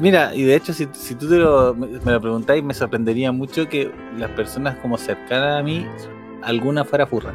Mira, 0.00 0.34
y 0.34 0.44
de 0.44 0.54
hecho, 0.54 0.72
si, 0.72 0.88
si 0.92 1.14
tú 1.16 1.28
te 1.28 1.36
lo, 1.36 1.74
me 1.74 1.86
me 1.86 2.12
lo 2.12 2.20
preguntáis, 2.20 2.62
me 2.62 2.74
sorprendería 2.74 3.32
mucho 3.32 3.68
que 3.68 3.90
las 4.16 4.30
personas 4.30 4.76
como 4.76 4.96
cercanas 4.96 5.58
a 5.60 5.62
mí, 5.62 5.86
alguna 6.42 6.84
fuera 6.84 7.06
furra. 7.06 7.34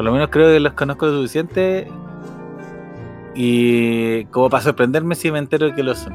Por 0.00 0.06
lo 0.06 0.12
menos 0.12 0.30
creo 0.30 0.50
que 0.50 0.60
los 0.60 0.72
conozco 0.72 1.04
lo 1.04 1.12
suficiente. 1.12 1.86
Y 3.34 4.24
como 4.30 4.48
para 4.48 4.62
sorprenderme 4.62 5.14
si 5.14 5.30
me 5.30 5.38
entero 5.38 5.66
de 5.66 5.74
que 5.74 5.82
lo 5.82 5.94
son. 5.94 6.14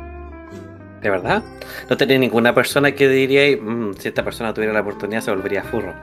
¿De 1.04 1.12
verdad? 1.12 1.43
No 1.88 1.95
tenía 1.95 2.17
ninguna 2.17 2.56
persona 2.56 2.93
que 2.93 3.08
diría, 3.08 3.43
"Mm, 3.62 3.93
si 3.93 4.08
esta 4.08 4.24
persona 4.24 4.56
tuviera 4.56 4.74
la 4.74 4.82
oportunidad 4.82 5.21
se 5.21 5.30
volvería 5.30 5.62
furro. 5.62 5.93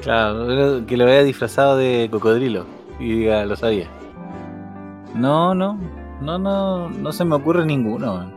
Claro, 0.00 0.86
que 0.86 0.96
lo 0.96 1.04
vea 1.04 1.22
disfrazado 1.22 1.76
de 1.76 2.08
cocodrilo 2.10 2.64
y 2.98 3.18
diga, 3.18 3.44
lo 3.44 3.54
sabía. 3.54 3.88
No, 5.14 5.54
no, 5.54 5.78
no, 6.22 6.38
no, 6.38 6.88
no 6.88 7.12
se 7.12 7.26
me 7.26 7.34
ocurre 7.34 7.66
ninguno. 7.66 8.32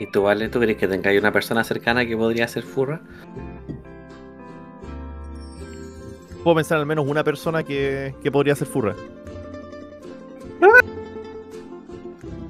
¿Y 0.00 0.06
tú, 0.08 0.22
Vale, 0.22 0.48
tú 0.48 0.58
crees 0.58 0.78
que 0.78 0.88
tengáis 0.88 1.20
una 1.20 1.30
persona 1.30 1.62
cercana 1.62 2.04
que 2.04 2.16
podría 2.16 2.48
ser 2.48 2.64
furra? 2.64 3.00
Puedo 6.44 6.54
pensar 6.56 6.78
al 6.78 6.86
menos 6.86 7.06
una 7.08 7.24
persona 7.24 7.62
que, 7.64 8.14
que 8.22 8.30
podría 8.30 8.54
ser 8.54 8.68
furra. 8.68 8.94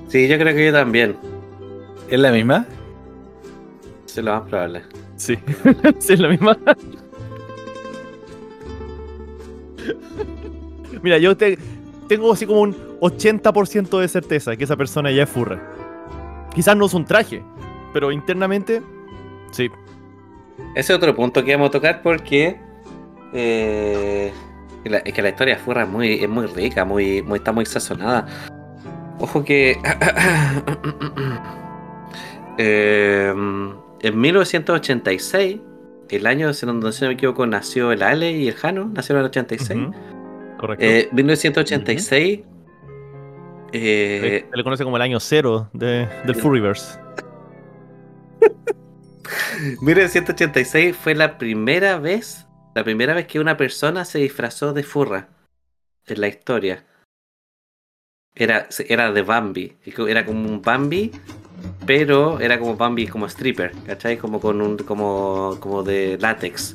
Sí, 0.09 0.28
yo 0.28 0.38
creo 0.38 0.54
que 0.54 0.66
yo 0.66 0.72
también. 0.72 1.16
¿Es 2.09 2.20
la 2.20 2.30
misma? 2.30 2.66
Es 4.07 4.16
lo 4.18 4.33
más 4.33 4.48
probable. 4.48 4.83
Sí, 5.16 5.37
sí, 5.98 6.12
es 6.12 6.20
la 6.20 6.28
misma. 6.28 6.57
Mira, 11.02 11.18
yo 11.18 11.37
te- 11.37 11.59
tengo 12.09 12.33
así 12.33 12.46
como 12.46 12.61
un 12.61 12.74
80% 13.00 13.98
de 14.00 14.09
certeza 14.09 14.57
que 14.57 14.64
esa 14.64 14.76
persona 14.76 15.11
ya 15.11 15.24
es 15.24 15.28
furra. 15.30 15.70
Quizás 16.54 16.76
no 16.76 16.87
es 16.87 16.94
un 16.94 17.04
traje, 17.04 17.42
pero 17.92 18.12
internamente, 18.12 18.83
sí. 19.50 19.68
Ese 20.76 20.92
es 20.92 20.96
otro 20.96 21.14
punto 21.16 21.44
que 21.44 21.52
vamos 21.52 21.68
a 21.68 21.72
tocar 21.72 22.02
porque 22.02 22.61
eh, 23.35 24.33
la- 24.85 24.99
es 24.99 25.12
que 25.12 25.23
la 25.23 25.31
historia 25.31 25.57
de 25.57 25.61
Furra 25.61 25.83
es 25.83 25.88
muy, 25.88 26.14
es 26.14 26.29
muy 26.29 26.47
rica, 26.47 26.85
muy, 26.85 27.23
muy, 27.23 27.38
está 27.38 27.53
muy 27.53 27.66
sazonada. 27.66 28.27
Ojo 29.18 29.44
que 29.44 29.77
eh, 32.59 33.33
en 34.01 34.20
1986, 34.20 35.59
el 36.11 36.27
año, 36.27 36.53
si 36.53 36.66
no, 36.66 36.92
si 36.92 37.03
no 37.03 37.09
me 37.09 37.14
equivoco, 37.14 37.47
nació 37.47 37.92
el 37.92 38.03
Ale 38.03 38.33
y 38.33 38.49
el 38.49 38.55
Jano, 38.55 38.90
nacieron 38.92 39.20
en 39.20 39.25
el 39.25 39.31
86. 39.31 39.81
Ujú, 39.81 39.94
Correcto. 40.59 40.85
Eh, 40.85 41.09
1986. 41.12 42.40
eh, 43.73 44.47
Se 44.51 44.57
le 44.57 44.64
conoce 44.64 44.85
como 44.85 44.97
el 44.97 45.03
año 45.03 45.18
cero 45.20 45.68
de- 45.73 46.07
del 46.27 46.35
Furryverse. 46.37 46.99
1986 49.81 50.94
fue 51.03 51.14
la 51.14 51.38
primera 51.38 51.99
vez, 51.99 52.47
la 52.75 52.85
primera 52.85 53.15
vez 53.15 53.27
que 53.27 53.41
una 53.41 53.57
persona 53.57 54.05
se 54.05 54.19
disfrazó 54.19 54.73
de 54.73 54.83
furra 54.83 55.29
en 56.07 56.21
la 56.21 56.29
historia. 56.29 56.85
Era, 58.35 58.67
era 58.89 59.13
de 59.13 59.23
Bambi, 59.23 59.77
era 60.09 60.27
como 60.27 60.49
un 60.49 60.61
Bambi, 60.61 61.13
pero 61.87 62.41
era 62.41 62.59
como 62.59 62.77
Bambi 62.77 63.07
como 63.07 63.27
stripper, 63.27 63.73
¿cachai? 63.87 64.17
Como 64.19 64.41
con 64.41 64.61
un, 64.61 64.77
como, 64.79 65.57
como 65.61 65.85
de 65.85 66.19
látex. 66.21 66.75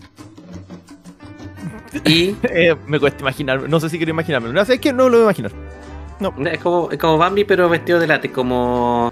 Y 2.05 2.35
Eh, 2.43 2.75
me 2.87 2.97
cuesta 2.97 3.19
imaginar, 3.19 3.67
no 3.67 3.79
sé 3.81 3.89
si 3.89 3.97
quiero 3.97 4.11
imaginarme. 4.11 4.53
No 4.53 4.63
sé, 4.63 4.75
es 4.75 4.79
que 4.79 4.93
no 4.93 5.09
lo 5.09 5.17
voy 5.17 5.19
a 5.19 5.23
imaginar. 5.23 5.51
es 6.53 6.59
como, 6.59 6.91
es 6.91 6.97
como 6.97 7.17
Bambi, 7.17 7.43
pero 7.43 7.67
vestido 7.67 7.99
de 7.99 8.07
látex, 8.07 8.33
como, 8.33 9.11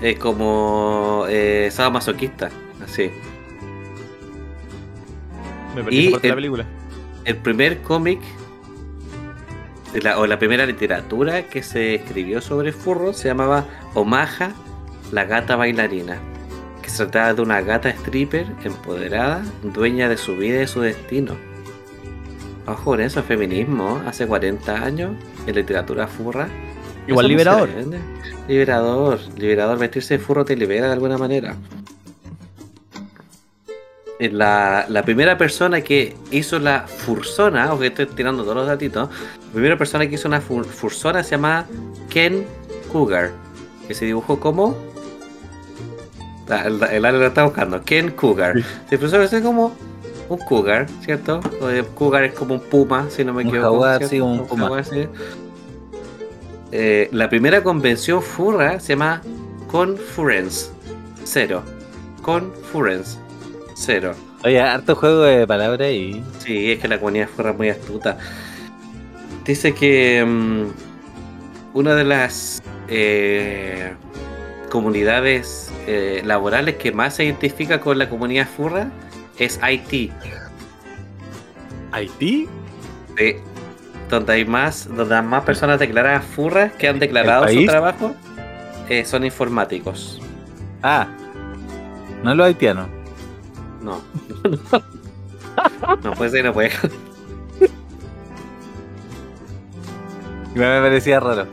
eh, 0.00 0.16
como 0.16 1.26
eh, 1.28 1.68
sadomasoquista, 1.70 2.48
así. 2.82 3.10
Me 5.82 5.94
Y 5.94 6.10
la 6.10 6.16
el- 6.22 6.34
película. 6.34 6.64
el 7.24 7.36
primer 7.36 7.78
cómic 7.82 8.20
de 9.92 10.02
la- 10.02 10.18
o 10.18 10.26
la 10.26 10.38
primera 10.38 10.66
literatura 10.66 11.44
que 11.44 11.62
se 11.62 11.94
escribió 11.94 12.40
sobre 12.40 12.72
furro 12.72 13.12
se 13.12 13.28
llamaba 13.28 13.64
Omaha, 13.94 14.52
la 15.12 15.24
gata 15.24 15.56
bailarina, 15.56 16.18
que 16.82 16.90
se 16.90 16.96
trataba 17.06 17.34
de 17.34 17.42
una 17.42 17.60
gata 17.62 17.88
stripper 17.90 18.46
empoderada, 18.64 19.42
dueña 19.62 20.08
de 20.08 20.16
su 20.16 20.36
vida 20.36 20.56
y 20.56 20.58
de 20.58 20.66
su 20.66 20.80
destino. 20.80 21.36
Ojo 22.66 22.84
con 22.84 23.00
eso, 23.00 23.22
feminismo, 23.22 24.02
hace 24.06 24.26
40 24.26 24.84
años, 24.84 25.12
en 25.46 25.54
literatura 25.54 26.06
furra. 26.06 26.48
Igual 27.06 27.26
liberador. 27.28 27.70
Liberador, 28.46 29.18
liberador, 29.38 29.78
vestirse 29.78 30.18
de 30.18 30.20
furro 30.22 30.44
te 30.44 30.54
libera 30.54 30.88
de 30.88 30.92
alguna 30.92 31.16
manera. 31.16 31.56
Eh, 34.18 34.30
La, 34.30 34.86
la 34.88 35.02
primera 35.04 35.38
persona 35.38 35.80
que 35.80 36.16
hizo 36.30 36.58
la 36.58 36.86
fursona, 36.86 37.72
o 37.72 37.78
que 37.78 37.86
estoy 37.88 38.06
tirando 38.06 38.42
todos 38.42 38.56
los 38.56 38.66
datitos, 38.66 39.08
la 39.10 39.52
primera 39.52 39.78
persona 39.78 40.08
que 40.08 40.16
hizo 40.16 40.26
una 40.28 40.40
fur- 40.42 40.64
fursona 40.64 41.22
se 41.22 41.32
llama 41.32 41.66
Ken 42.08 42.44
Cougar, 42.92 43.30
que 43.86 43.94
se 43.94 44.04
dibujó 44.06 44.40
como... 44.40 44.76
La- 46.48 46.64
El, 46.66 46.82
el 46.82 47.04
Ale 47.04 47.18
lo 47.18 47.26
está 47.26 47.44
buscando, 47.44 47.82
Ken 47.82 48.10
Cougar. 48.12 48.54
Se 48.88 48.98
puso 48.98 49.20
a 49.20 49.40
como 49.42 49.76
un 50.28 50.38
cougar, 50.38 50.86
¿cierto? 51.04 51.40
O 51.60 51.68
el 51.68 51.86
cougar 51.86 52.24
es 52.24 52.32
como 52.34 52.54
un 52.54 52.60
puma, 52.60 53.06
si 53.10 53.24
no 53.24 53.32
me 53.32 53.42
Un 53.42 53.48
equivoco. 53.48 53.70
jaguar, 53.70 54.04
sí, 54.06 54.20
un 54.20 54.46
puma. 54.46 54.62
jaguar, 54.64 54.84
sí. 54.84 55.06
Eh, 56.72 57.08
la 57.12 57.30
primera 57.30 57.62
convención 57.62 58.22
furra 58.22 58.78
se 58.80 58.88
llama 58.94 59.22
Confurence. 59.70 60.70
Cero. 61.24 61.62
Confurence. 62.22 63.18
Cero. 63.78 64.12
Oye, 64.44 64.60
harto 64.60 64.96
juego 64.96 65.22
de 65.22 65.46
palabras 65.46 65.90
y. 65.92 66.20
Sí, 66.40 66.72
es 66.72 66.80
que 66.80 66.88
la 66.88 66.98
comunidad 66.98 67.28
furra 67.28 67.50
es 67.50 67.56
muy 67.56 67.68
astuta. 67.68 68.18
Dice 69.44 69.72
que 69.72 70.24
mm, 70.26 70.66
una 71.74 71.94
de 71.94 72.04
las 72.04 72.60
eh, 72.88 73.92
comunidades 74.68 75.72
eh, 75.86 76.22
laborales 76.24 76.74
que 76.74 76.90
más 76.90 77.14
se 77.14 77.24
identifica 77.24 77.80
con 77.80 77.98
la 77.98 78.08
comunidad 78.10 78.48
furra 78.48 78.90
es 79.38 79.60
IT. 79.62 80.12
¿Haití? 81.92 82.48
Sí. 83.16 83.36
Donde 84.10 84.32
hay 84.32 84.44
más, 84.44 84.88
donde 84.92 85.14
hay 85.14 85.22
más 85.22 85.44
personas 85.44 85.78
declaradas 85.78 86.24
furras 86.24 86.72
que 86.72 86.88
han 86.88 86.98
declarado 86.98 87.46
su 87.46 87.64
trabajo 87.64 88.14
eh, 88.88 89.04
son 89.04 89.24
informáticos. 89.24 90.20
Ah, 90.82 91.06
no 92.24 92.34
los 92.34 92.46
haitianos. 92.46 92.97
No. 93.88 94.02
no 96.04 96.12
puede 96.12 96.30
ser, 96.30 96.44
no 96.44 96.52
puede. 96.52 96.70
Igual 100.54 100.80
me 100.82 100.88
parecía 100.88 101.20
raro. 101.20 101.46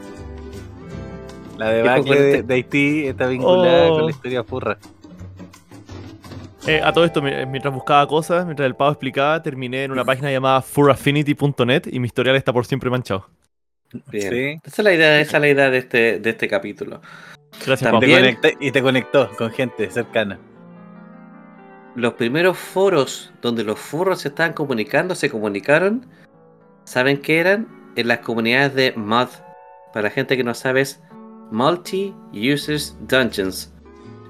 La 1.57 1.69
debacle 1.69 2.19
de, 2.21 2.29
este- 2.31 2.43
de 2.43 2.53
Haití 2.53 3.07
está 3.07 3.27
vinculada 3.27 3.91
Oh. 3.91 3.95
con 3.97 4.05
la 4.05 4.11
historia 4.11 4.43
furra. 4.43 4.77
Eh, 6.67 6.81
a 6.83 6.91
todo 6.91 7.05
esto, 7.05 7.21
mi- 7.21 7.45
mientras 7.45 7.73
buscaba 7.73 8.07
cosas, 8.07 8.43
mientras 8.45 8.65
el 8.65 8.75
pavo 8.75 8.91
explicaba, 8.91 9.41
terminé 9.43 9.83
en 9.83 9.91
una 9.91 10.03
página 10.03 10.31
llamada 10.31 10.61
furaffinity.net 10.61 11.83
y 11.91 11.99
mi 11.99 12.07
historial 12.07 12.35
está 12.35 12.51
por 12.51 12.65
siempre 12.65 12.89
manchado. 12.89 13.27
Bien. 14.11 14.29
Sí. 14.31 14.59
Esa 14.65 14.81
es 14.81 14.83
la 14.83 14.93
idea, 14.93 15.19
esa 15.21 15.37
es 15.37 15.41
la 15.41 15.47
idea 15.49 15.69
de 15.69 15.77
este, 15.77 16.19
de 16.19 16.29
este 16.31 16.47
capítulo. 16.47 17.01
Gracias, 17.65 17.79
Te. 17.79 17.85
También- 17.91 18.19
conecté- 18.19 18.57
y 18.59 18.71
te 18.71 18.81
conectó 18.81 19.29
con 19.37 19.51
gente 19.51 19.89
cercana. 19.91 20.39
Los 21.95 22.13
primeros 22.13 22.57
foros 22.57 23.31
donde 23.41 23.63
los 23.63 23.79
furros 23.79 24.21
se 24.21 24.27
estaban 24.29 24.53
comunicando, 24.53 25.15
se 25.15 25.29
comunicaron, 25.29 26.05
¿saben 26.83 27.21
qué 27.21 27.39
eran? 27.39 27.67
En 27.95 28.07
las 28.09 28.19
comunidades 28.19 28.75
de 28.75 28.93
MUD. 28.97 29.29
Para 29.93 30.03
la 30.03 30.09
gente 30.09 30.35
que 30.35 30.43
no 30.43 30.53
sabe 30.53 30.81
es 30.81 31.01
Multi-Users 31.51 32.97
Dungeons. 33.07 33.71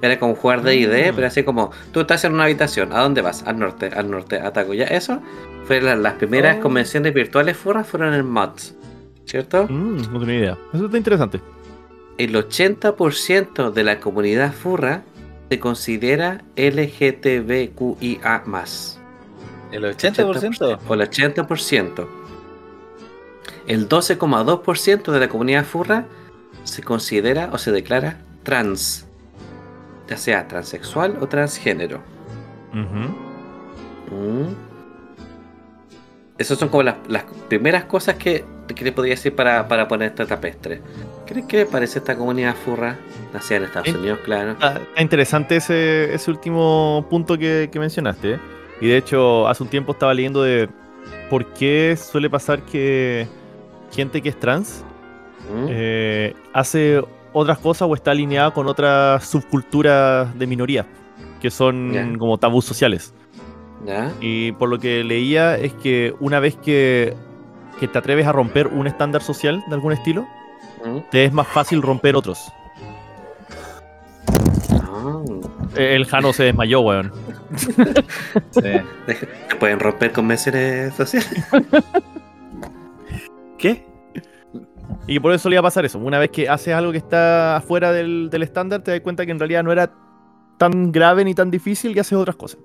Era 0.01 0.19
como 0.19 0.35
jugar 0.35 0.61
D&D, 0.61 1.11
Mm. 1.11 1.15
pero 1.15 1.27
así 1.27 1.43
como, 1.43 1.71
tú 1.91 2.01
estás 2.01 2.23
en 2.25 2.33
una 2.33 2.43
habitación, 2.43 2.93
¿a 2.93 2.99
dónde 2.99 3.21
vas? 3.21 3.41
Al 3.47 3.57
norte, 3.57 3.87
al 3.95 4.11
norte, 4.11 4.39
ataco. 4.39 4.73
Ya, 4.75 4.85
eso 4.85 5.19
fue 5.65 5.81
la- 5.81 5.95
las 5.95 6.13
primeras 6.13 6.57
Oh. 6.59 6.61
convenciones 6.61 7.13
virtuales 7.13 7.57
furras 7.57 7.87
fueron 7.87 8.13
en 8.13 8.25
MUDs, 8.25 8.75
¿cierto? 9.25 9.65
Mm, 9.67 10.11
no 10.13 10.19
tenía 10.19 10.35
idea. 10.39 10.57
Eso 10.73 10.85
está 10.85 10.97
interesante. 10.97 11.39
El 12.17 12.35
80% 12.35 13.71
de 13.71 13.83
la 13.83 13.99
comunidad 13.99 14.53
furra 14.53 15.01
se 15.49 15.59
considera 15.59 16.43
LGTBQIA+. 16.55 18.43
El 19.71 19.83
80%. 19.83 20.79
O 20.87 20.93
el 20.93 21.01
80%. 21.01 22.07
El 23.67 23.89
12,2% 23.89 25.11
de 25.11 25.19
la 25.19 25.27
comunidad 25.27 25.65
furra 25.65 26.05
se 26.63 26.83
considera 26.83 27.49
o 27.51 27.57
se 27.57 27.71
declara 27.71 28.19
trans. 28.43 29.05
Ya 30.07 30.17
sea 30.17 30.47
transexual 30.47 31.17
o 31.19 31.27
transgénero. 31.27 31.99
Ujú. 32.71 34.15
Mm. 34.15 34.55
Esas 36.37 36.59
son 36.59 36.69
como 36.69 36.83
las, 36.83 36.95
las 37.07 37.23
primeras 37.47 37.85
cosas 37.85 38.15
que, 38.15 38.43
que 38.67 38.83
le 38.83 38.91
podría 38.91 39.15
decir 39.15 39.35
para, 39.35 39.67
para 39.67 39.87
poner 39.87 40.09
esta 40.09 40.25
tapestre. 40.25 40.81
¿Qué, 41.25 41.45
¿Qué 41.47 41.57
le 41.57 41.65
parece 41.65 41.99
esta 41.99 42.15
comunidad 42.15 42.55
furra? 42.55 42.97
Nacida 43.33 43.57
en 43.57 43.63
Estados 43.63 43.89
Unidos, 43.93 44.19
claro. 44.23 44.51
Está, 44.51 44.73
está 44.77 45.01
interesante 45.01 45.55
ese, 45.57 46.13
ese 46.13 46.31
último 46.31 47.05
punto 47.09 47.37
que, 47.37 47.69
que 47.71 47.79
mencionaste. 47.79 48.33
¿eh? 48.33 48.39
Y 48.81 48.87
de 48.87 48.97
hecho, 48.97 49.47
hace 49.47 49.63
un 49.63 49.69
tiempo 49.69 49.93
estaba 49.93 50.13
leyendo 50.13 50.43
de 50.43 50.69
por 51.29 51.45
qué 51.53 51.95
suele 51.97 52.29
pasar 52.29 52.61
que 52.63 53.27
gente 53.91 54.21
que 54.21 54.29
es 54.29 54.39
trans 54.39 54.83
Mm. 55.47 55.67
eh, 55.69 56.33
hace 56.53 56.99
otras 57.31 57.59
cosas 57.59 57.87
o 57.87 57.93
está 57.93 58.09
alineada 58.09 58.49
con 58.49 58.65
otras 58.67 59.23
subculturas 59.29 60.35
de 60.39 60.47
minoría, 60.47 60.87
que 61.39 61.51
son 61.51 62.17
como 62.17 62.39
tabús 62.39 62.65
sociales. 62.65 63.13
¿Ya? 63.85 64.11
Y 64.21 64.53
por 64.53 64.69
lo 64.69 64.79
que 64.79 65.03
leía 65.03 65.55
es 65.55 65.71
que 65.73 66.15
una 66.19 66.39
vez 66.39 66.55
que, 66.55 67.13
que 67.79 67.87
te 67.87 67.95
atreves 67.95 68.25
a 68.25 68.31
romper 68.31 68.65
un 68.65 68.87
estándar 68.87 69.21
social 69.21 69.63
de 69.67 69.75
algún 69.75 69.91
estilo, 69.93 70.25
Te 71.11 71.25
es 71.25 71.33
más 71.33 71.47
fácil 71.47 71.81
romper 71.81 72.15
otros. 72.15 72.51
Ah. 74.71 75.23
Eh, 75.75 75.95
El 75.95 76.05
Jano 76.05 76.33
se 76.33 76.43
desmayó, 76.43 76.81
weón. 76.81 77.11
Sí. 78.51 78.61
¿Se 78.61 79.55
pueden 79.59 79.79
romper 79.79 80.11
convenciones 80.11 80.93
sociales? 80.95 81.45
¿Qué? 83.57 83.85
Y 85.07 85.19
por 85.19 85.31
eso 85.33 85.43
solía 85.43 85.61
pasar 85.61 85.85
eso. 85.85 85.99
Una 85.99 86.19
vez 86.19 86.31
que 86.31 86.49
haces 86.49 86.73
algo 86.73 86.91
que 86.91 86.97
está 86.97 87.57
afuera 87.57 87.91
del, 87.91 88.29
del 88.29 88.43
estándar, 88.43 88.81
te 88.81 88.91
das 88.91 89.01
cuenta 89.01 89.25
que 89.25 89.31
en 89.31 89.39
realidad 89.39 89.63
no 89.63 89.71
era 89.71 89.91
tan 90.57 90.91
grave 90.91 91.23
ni 91.23 91.33
tan 91.35 91.51
difícil 91.51 91.95
y 91.95 91.99
haces 91.99 92.13
otras 92.17 92.35
cosas. 92.35 92.59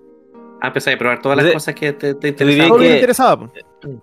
Ah, 0.62 0.68
empecé 0.68 0.92
a 0.92 0.98
probar 0.98 1.20
todas 1.22 1.42
las 1.42 1.52
cosas 1.52 1.74
que 1.74 1.92
te, 1.92 2.14
te 2.14 2.28
interesaban. 2.28 2.78
Que 2.78 2.84
que- 2.84 2.88
te 2.88 2.94
interesaba. 2.94 3.38
po. 3.38 3.52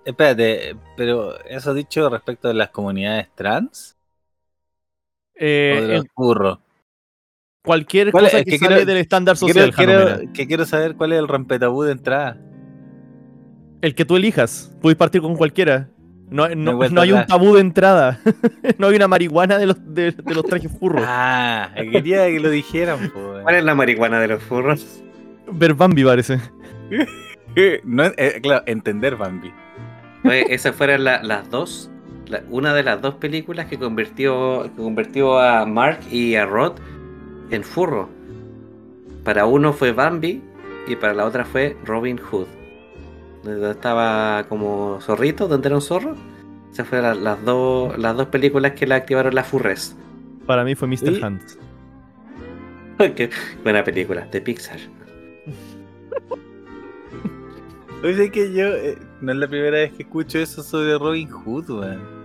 Espérate, 0.04 0.76
pero 0.96 1.38
eso 1.44 1.72
dicho 1.74 2.08
respecto 2.10 2.48
de 2.48 2.54
las 2.54 2.70
comunidades 2.70 3.28
trans 3.34 3.96
Eh, 5.38 6.04
de 6.06 6.22
los 6.44 6.58
cualquier 7.64 8.10
cosa 8.12 8.26
Es 8.38 8.44
que, 8.44 8.50
que 8.52 8.58
sale 8.58 8.76
quiero- 8.76 8.86
del 8.86 8.96
estándar 8.98 9.36
social, 9.36 9.74
quiero- 9.74 10.32
que 10.32 10.46
quiero 10.46 10.64
saber 10.64 10.96
cuál 10.96 11.12
es 11.12 11.18
el 11.18 11.28
rompetabú 11.28 11.82
de 11.82 11.92
entrada. 11.92 12.40
El 13.82 13.94
que 13.94 14.04
tú 14.04 14.16
elijas. 14.16 14.74
Puedes 14.80 14.96
partir 14.96 15.20
con 15.20 15.36
cualquiera. 15.36 15.88
No, 16.30 16.48
no, 16.48 16.72
no 16.90 17.00
hay 17.00 17.12
un 17.12 17.24
tabú 17.26 17.54
de 17.54 17.60
entrada. 17.60 18.20
no 18.78 18.88
hay 18.88 18.96
una 18.96 19.08
marihuana 19.08 19.56
de 19.58 19.66
los, 19.66 19.94
de, 19.94 20.12
de 20.12 20.34
los 20.34 20.44
trajes 20.44 20.70
furros. 20.78 21.02
Ah, 21.06 21.70
quería 21.92 22.26
que 22.26 22.40
lo 22.40 22.50
dijeran. 22.50 23.10
¿Cuál 23.42 23.54
es 23.54 23.64
la 23.64 23.74
marihuana 23.74 24.20
de 24.20 24.28
los 24.28 24.42
furros? 24.42 25.02
Ver 25.52 25.74
Bambi 25.74 26.04
parece. 26.04 26.40
No, 27.82 28.04
eh, 28.16 28.38
claro, 28.40 28.62
entender 28.66 29.16
Bambi. 29.16 29.52
Oye, 30.24 30.54
esas 30.54 30.76
fueron 30.76 31.02
la- 31.02 31.20
las 31.24 31.50
dos, 31.50 31.90
la- 32.28 32.42
una 32.50 32.74
de 32.74 32.82
las 32.82 33.00
dos 33.00 33.14
películas 33.14 33.66
que 33.66 33.78
convirtió, 33.78 34.64
que 34.64 34.70
convirtió 34.82 35.38
a 35.38 35.64
Mark 35.66 36.00
y 36.10 36.34
a 36.34 36.46
Rod 36.46 36.72
en 37.50 37.62
furro. 37.64 38.08
Para 39.24 39.46
uno 39.46 39.72
fue 39.72 39.92
Bambi 39.92 40.42
y 40.86 40.96
para 40.96 41.14
la 41.14 41.24
otra 41.26 41.44
fue 41.44 41.76
Robin 41.84 42.18
Hood. 42.18 42.46
Donde 43.44 43.70
estaba 43.70 44.44
como 44.48 44.98
zorrito, 45.00 45.48
donde 45.48 45.68
era 45.68 45.76
un 45.76 45.82
zorro. 45.82 46.14
Esas 46.72 46.86
fueron 46.88 47.24
la- 47.24 47.32
las, 47.32 47.44
dos, 47.44 47.96
las 47.98 48.16
dos 48.16 48.26
películas 48.28 48.72
que 48.72 48.86
le 48.86 48.94
activaron 48.94 49.34
la 49.34 49.44
furres. 49.44 49.96
Para 50.46 50.64
mí 50.64 50.74
fue 50.74 50.88
Mr. 50.88 50.96
Sí. 51.14 51.20
Hunt. 51.22 51.42
Qué 53.16 53.30
buena 53.62 53.84
película, 53.84 54.26
de 54.30 54.40
Pixar. 54.40 54.78
Oye, 58.04 58.30
que 58.30 58.52
yo 58.52 58.66
eh, 58.68 58.96
no 59.20 59.32
es 59.32 59.38
la 59.38 59.48
primera 59.48 59.78
vez 59.78 59.92
que 59.92 60.04
escucho 60.04 60.38
eso 60.38 60.62
sobre 60.62 60.96
Robin 60.98 61.28
Hood, 61.30 61.70
weón. 61.70 62.17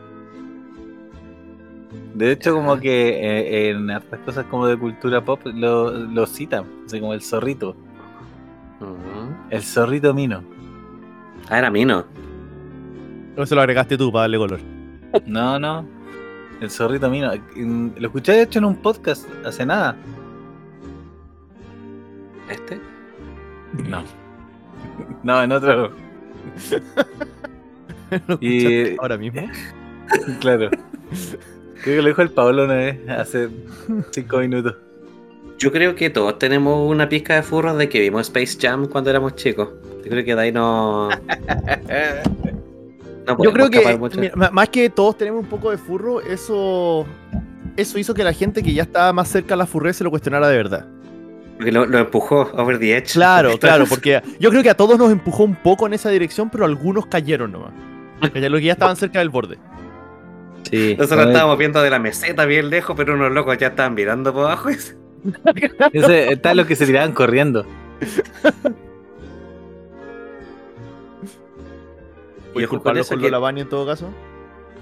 De 2.13 2.31
hecho, 2.31 2.53
como 2.53 2.79
que 2.79 3.09
eh, 3.09 3.69
en 3.71 3.89
hartas 3.89 4.19
cosas 4.19 4.45
como 4.45 4.67
de 4.67 4.77
cultura 4.77 5.23
pop 5.25 5.41
lo, 5.45 5.89
lo 5.91 6.25
citan, 6.27 6.65
así 6.85 6.99
como 6.99 7.13
el 7.13 7.21
zorrito. 7.21 7.75
El 9.49 9.63
zorrito 9.63 10.13
mino. 10.13 10.43
Ah, 11.49 11.57
era 11.59 11.71
Mino. 11.71 12.05
O 13.37 13.45
se 13.45 13.55
lo 13.55 13.61
agregaste 13.61 13.97
tú 13.97 14.11
para 14.11 14.23
darle 14.23 14.37
color. 14.37 14.59
No, 15.25 15.57
no. 15.57 15.85
El 16.61 16.69
zorrito 16.69 17.09
mino. 17.09 17.31
Lo 17.55 18.07
escuché 18.07 18.33
de 18.33 18.41
hecho 18.43 18.59
en 18.59 18.65
un 18.65 18.75
podcast 18.75 19.25
hace 19.45 19.65
nada. 19.65 19.95
¿Este? 22.49 22.79
No. 23.89 24.03
No, 25.23 25.41
en 25.41 25.51
otro. 25.51 25.91
¿Lo 28.27 28.37
Y- 28.41 28.95
ahora 28.99 29.17
mismo? 29.17 29.41
Claro. 30.41 30.69
Creo 31.83 31.97
que 31.97 32.01
lo 32.01 32.07
dijo 32.07 32.21
el 32.21 32.29
Pablo 32.29 32.63
una 32.63 32.75
vez, 32.75 32.97
hace 33.09 33.49
cinco 34.11 34.37
minutos. 34.37 34.77
Yo 35.59 35.69
creo 35.69 35.95
que 35.95 36.09
todos 36.09 36.39
tenemos 36.39 36.89
una 36.89 37.09
pizca 37.09 37.35
de 37.35 37.43
furros 37.43 37.77
de 37.77 37.89
que 37.89 37.99
vimos 37.99 38.27
Space 38.27 38.57
Jam 38.59 38.87
cuando 38.87 39.09
éramos 39.09 39.35
chicos. 39.35 39.67
Yo 40.03 40.09
creo 40.09 40.23
que 40.23 40.33
de 40.33 40.41
ahí 40.41 40.51
no. 40.53 41.09
no 41.09 41.17
Yo 43.27 43.35
podemos 43.35 43.53
creo 43.53 43.69
que 43.69 44.17
mira, 44.17 44.51
más 44.51 44.69
que 44.69 44.89
todos 44.89 45.17
tenemos 45.17 45.43
un 45.43 45.49
poco 45.49 45.71
de 45.71 45.77
furro, 45.77 46.21
eso 46.21 47.05
eso 47.75 47.99
hizo 47.99 48.13
que 48.13 48.23
la 48.23 48.33
gente 48.33 48.63
que 48.63 48.73
ya 48.73 48.83
estaba 48.83 49.11
más 49.11 49.27
cerca 49.27 49.55
a 49.55 49.57
la 49.57 49.65
furrez 49.65 49.97
se 49.97 50.05
lo 50.05 50.09
cuestionara 50.09 50.47
de 50.47 50.55
verdad. 50.55 50.87
Porque 51.57 51.71
lo, 51.73 51.85
lo 51.85 51.97
empujó 51.99 52.49
over 52.53 52.79
the 52.79 52.95
edge. 52.95 53.11
Claro, 53.11 53.57
claro, 53.59 53.85
porque 53.89 54.21
yo 54.39 54.49
creo 54.51 54.63
que 54.63 54.69
a 54.69 54.77
todos 54.77 54.97
nos 54.97 55.11
empujó 55.11 55.43
un 55.43 55.55
poco 55.55 55.85
en 55.87 55.93
esa 55.93 56.09
dirección, 56.09 56.49
pero 56.49 56.63
algunos 56.63 57.07
cayeron 57.07 57.51
nomás. 57.51 57.73
Los 58.21 58.31
que 58.31 58.61
ya 58.61 58.71
estaban 58.71 58.95
cerca 58.95 59.19
del 59.19 59.29
borde. 59.29 59.57
Sí. 60.69 60.95
Nosotros 60.97 61.27
estábamos 61.27 61.57
viendo 61.57 61.81
de 61.81 61.89
la 61.89 61.99
meseta 61.99 62.45
bien 62.45 62.69
lejos, 62.69 62.95
pero 62.95 63.13
unos 63.13 63.31
locos 63.31 63.57
ya 63.57 63.67
estaban 63.67 63.93
mirando 63.93 64.33
por 64.33 64.45
abajo. 64.45 64.69
Ese, 65.93 66.33
están 66.33 66.57
los 66.57 66.65
que 66.67 66.75
se 66.75 66.85
tiraban 66.85 67.13
corriendo. 67.13 67.65
Y 72.49 72.53
¿Puedes 72.53 72.69
con 72.69 72.79
culparlos 72.79 73.09
con 73.09 73.19
que- 73.19 73.25
Lola 73.31 73.39
Bunny 73.39 73.61
en 73.61 73.69
todo 73.69 73.85
caso? 73.85 74.09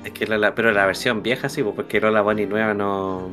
Es 0.04 0.12
que 0.12 0.26
la, 0.28 0.38
la- 0.38 0.56
pero 0.56 0.72
la 0.72 0.86
versión 0.86 1.22
vieja 1.24 1.48
sí, 1.48 1.62
pues, 1.64 1.76
porque 1.76 2.02
Lola 2.02 2.22
Bunny 2.22 2.46
nueva 2.46 2.74
no. 2.74 3.30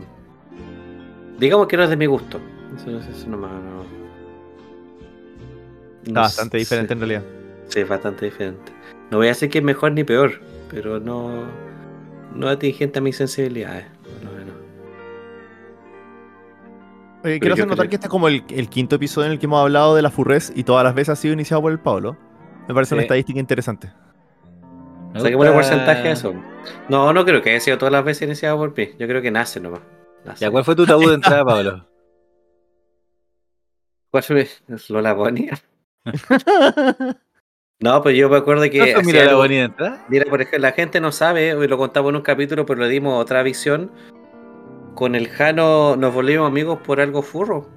Digamos 1.38 1.66
que 1.66 1.76
no 1.76 1.84
es 1.84 1.90
de 1.90 1.96
mi 1.96 2.06
gusto. 2.06 2.38
Eso, 2.76 2.98
eso, 2.98 3.10
eso 3.10 3.28
nomás 3.28 3.50
no. 3.52 3.84
No 6.12 6.20
bastante 6.20 6.58
sé. 6.58 6.58
diferente 6.58 6.92
en 6.92 7.00
realidad. 7.00 7.22
Sí, 7.68 7.80
es 7.80 7.88
bastante 7.88 8.24
diferente. 8.26 8.72
No 9.10 9.18
voy 9.18 9.26
a 9.26 9.30
decir 9.30 9.48
que 9.50 9.58
es 9.58 9.64
mejor 9.64 9.92
ni 9.92 10.04
peor, 10.04 10.40
pero 10.70 11.00
no. 11.00 11.44
No 12.34 12.48
atingente 12.48 12.98
a 12.98 13.02
mis 13.02 13.16
sensibilidades. 13.16 13.86
No, 14.22 14.30
no. 14.30 14.52
Oye, 17.24 17.40
quiero 17.40 17.54
hacer 17.54 17.66
notar 17.66 17.86
creo- 17.86 17.90
que 17.90 17.96
este 17.96 18.06
es 18.06 18.10
como 18.10 18.28
el, 18.28 18.44
el 18.48 18.68
quinto 18.68 18.96
episodio 18.96 19.26
en 19.26 19.32
el 19.32 19.38
que 19.38 19.46
hemos 19.46 19.60
hablado 19.60 19.94
de 19.96 20.02
la 20.02 20.10
furrez 20.10 20.52
y 20.54 20.62
todas 20.64 20.84
las 20.84 20.94
veces 20.94 21.10
ha 21.10 21.16
sido 21.16 21.34
iniciado 21.34 21.62
por 21.62 21.72
el 21.72 21.80
Pablo. 21.80 22.16
Me 22.68 22.74
parece 22.74 22.94
una 22.94 23.02
estadística 23.02 23.40
interesante. 23.40 23.92
Me 25.14 25.20
Saquemos 25.20 25.46
un 25.48 25.54
gusta- 25.54 25.70
porcentaje 25.72 26.02
de 26.02 26.10
eso. 26.12 26.34
No, 26.90 27.14
no 27.14 27.24
creo 27.24 27.40
que 27.40 27.50
haya 27.50 27.60
sido 27.60 27.78
todas 27.78 27.92
las 27.92 28.04
veces 28.04 28.26
iniciado 28.28 28.58
por 28.58 28.76
mí. 28.76 28.90
Yo 28.98 29.06
creo 29.08 29.22
que 29.22 29.30
nace 29.30 29.58
nomás. 29.58 29.80
Nace. 30.24 30.44
Ya, 30.44 30.50
¿cuál 30.50 30.64
fue 30.64 30.76
tu 30.76 30.84
tabú 30.84 31.08
de 31.08 31.14
entrada, 31.14 31.42
Pablo? 31.44 31.86
¿Cuál 34.10 34.22
fue? 34.22 34.48
Lola 34.90 35.14
Bunny. 35.14 35.48
No, 37.80 38.02
pues 38.02 38.16
yo 38.16 38.28
me 38.28 38.36
acuerdo 38.36 38.62
que. 38.68 38.92
¿No 38.92 39.02
mira 39.02 39.24
la 39.24 39.30
algo- 39.30 39.44
entrada? 39.44 40.04
Mira, 40.08 40.24
por 40.28 40.40
ejemplo, 40.40 40.58
la 40.58 40.72
gente 40.72 41.00
no 41.00 41.12
sabe, 41.12 41.54
hoy 41.54 41.68
lo 41.68 41.78
contamos 41.78 42.10
en 42.10 42.16
un 42.16 42.22
capítulo, 42.22 42.66
pero 42.66 42.80
le 42.82 42.88
dimos 42.88 43.20
otra 43.22 43.42
visión. 43.44 43.90
Con 44.96 45.14
el 45.14 45.28
Jano 45.28 45.94
nos 45.94 46.12
volvimos 46.12 46.48
amigos 46.48 46.80
por 46.84 47.00
algo 47.00 47.22
furro. 47.22 47.68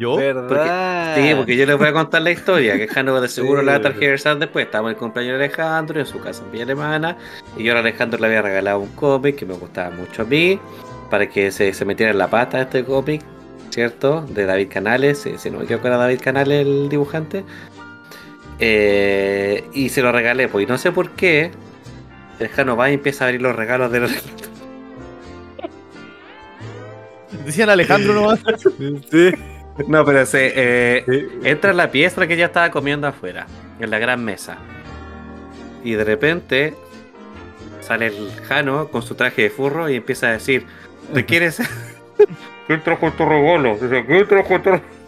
¿Yo? 0.00 0.16
¿Verdad? 0.16 1.14
Sí, 1.16 1.32
porque 1.36 1.56
yo 1.56 1.64
les 1.66 1.76
voy 1.78 1.88
a 1.88 1.92
contar 1.92 2.22
la 2.22 2.32
historia, 2.32 2.76
que 2.76 2.88
Jano 2.88 3.20
de 3.20 3.28
seguro 3.28 3.60
Sí, 3.60 3.66
la 3.66 3.72
va 3.72 3.78
a 3.78 3.82
tergiversar 3.82 4.38
después. 4.38 4.64
Estábamos 4.64 4.90
en 4.90 4.94
el 4.96 4.98
cumpleaños 5.00 5.38
de 5.38 5.44
Alejandro, 5.44 6.00
en 6.00 6.06
su 6.06 6.18
casa 6.20 6.42
en 6.44 6.50
Villa 6.50 6.64
Alemana, 6.64 7.16
y 7.56 7.62
yo 7.64 7.76
a 7.76 7.78
Alejandro 7.78 8.18
le 8.18 8.26
había 8.26 8.42
regalado 8.42 8.80
un 8.80 8.88
cómic 8.96 9.36
que 9.36 9.46
me 9.46 9.54
gustaba 9.54 9.90
mucho 9.94 10.22
a 10.22 10.24
mí, 10.24 10.58
para 11.08 11.28
que 11.28 11.52
se, 11.52 11.72
se 11.72 11.84
metiera 11.84 12.10
en 12.10 12.18
la 12.18 12.28
pata 12.28 12.60
este 12.62 12.84
cómic, 12.84 13.22
¿cierto? 13.70 14.22
De 14.22 14.44
David 14.46 14.68
Canales, 14.72 15.18
si, 15.18 15.38
si 15.38 15.50
no 15.50 15.58
me 15.58 15.64
equivoco 15.64 15.86
era 15.86 15.96
David 15.98 16.20
Canales 16.20 16.66
el 16.66 16.88
dibujante. 16.88 17.44
Eh, 18.60 19.64
y 19.72 19.88
se 19.88 20.02
lo 20.02 20.12
regalé, 20.12 20.48
pues, 20.48 20.64
y 20.64 20.68
no 20.68 20.76
sé 20.76 20.92
por 20.92 21.10
qué, 21.12 21.50
el 22.38 22.48
Jano 22.48 22.76
va 22.76 22.90
y 22.90 22.94
empieza 22.94 23.24
a 23.24 23.28
abrir 23.28 23.40
los 23.40 23.56
regalos 23.56 23.90
de 23.90 24.00
los... 24.00 24.12
Decían 27.44 27.70
Alejandro 27.70 28.14
nomás. 28.14 28.40
Sí. 29.10 29.32
No, 29.86 30.04
pero 30.04 30.26
se... 30.26 30.52
eh, 30.54 31.04
sí. 31.08 31.28
Entra 31.44 31.70
a 31.70 31.74
la 31.74 31.90
pieza 31.90 32.26
que 32.26 32.36
ya 32.36 32.46
estaba 32.46 32.70
comiendo 32.70 33.06
afuera, 33.06 33.46
en 33.78 33.90
la 33.90 33.98
gran 33.98 34.22
mesa. 34.22 34.58
Y 35.82 35.92
de 35.92 36.04
repente 36.04 36.74
sale 37.80 38.08
el 38.08 38.30
Jano 38.46 38.88
con 38.88 39.00
su 39.02 39.14
traje 39.14 39.42
de 39.42 39.50
furro 39.50 39.88
y 39.88 39.96
empieza 39.96 40.28
a 40.28 40.32
decir, 40.32 40.66
¿te 41.14 41.24
quieres? 41.24 41.62
¿Quién 42.66 42.82
trajo 42.82 43.08
este 43.08 43.24
regalo? 43.24 43.78
Dice, 43.80 44.04
¿quién 44.06 44.28
trajo 44.28 44.56
este 44.56 44.70
regalo? 44.70 44.99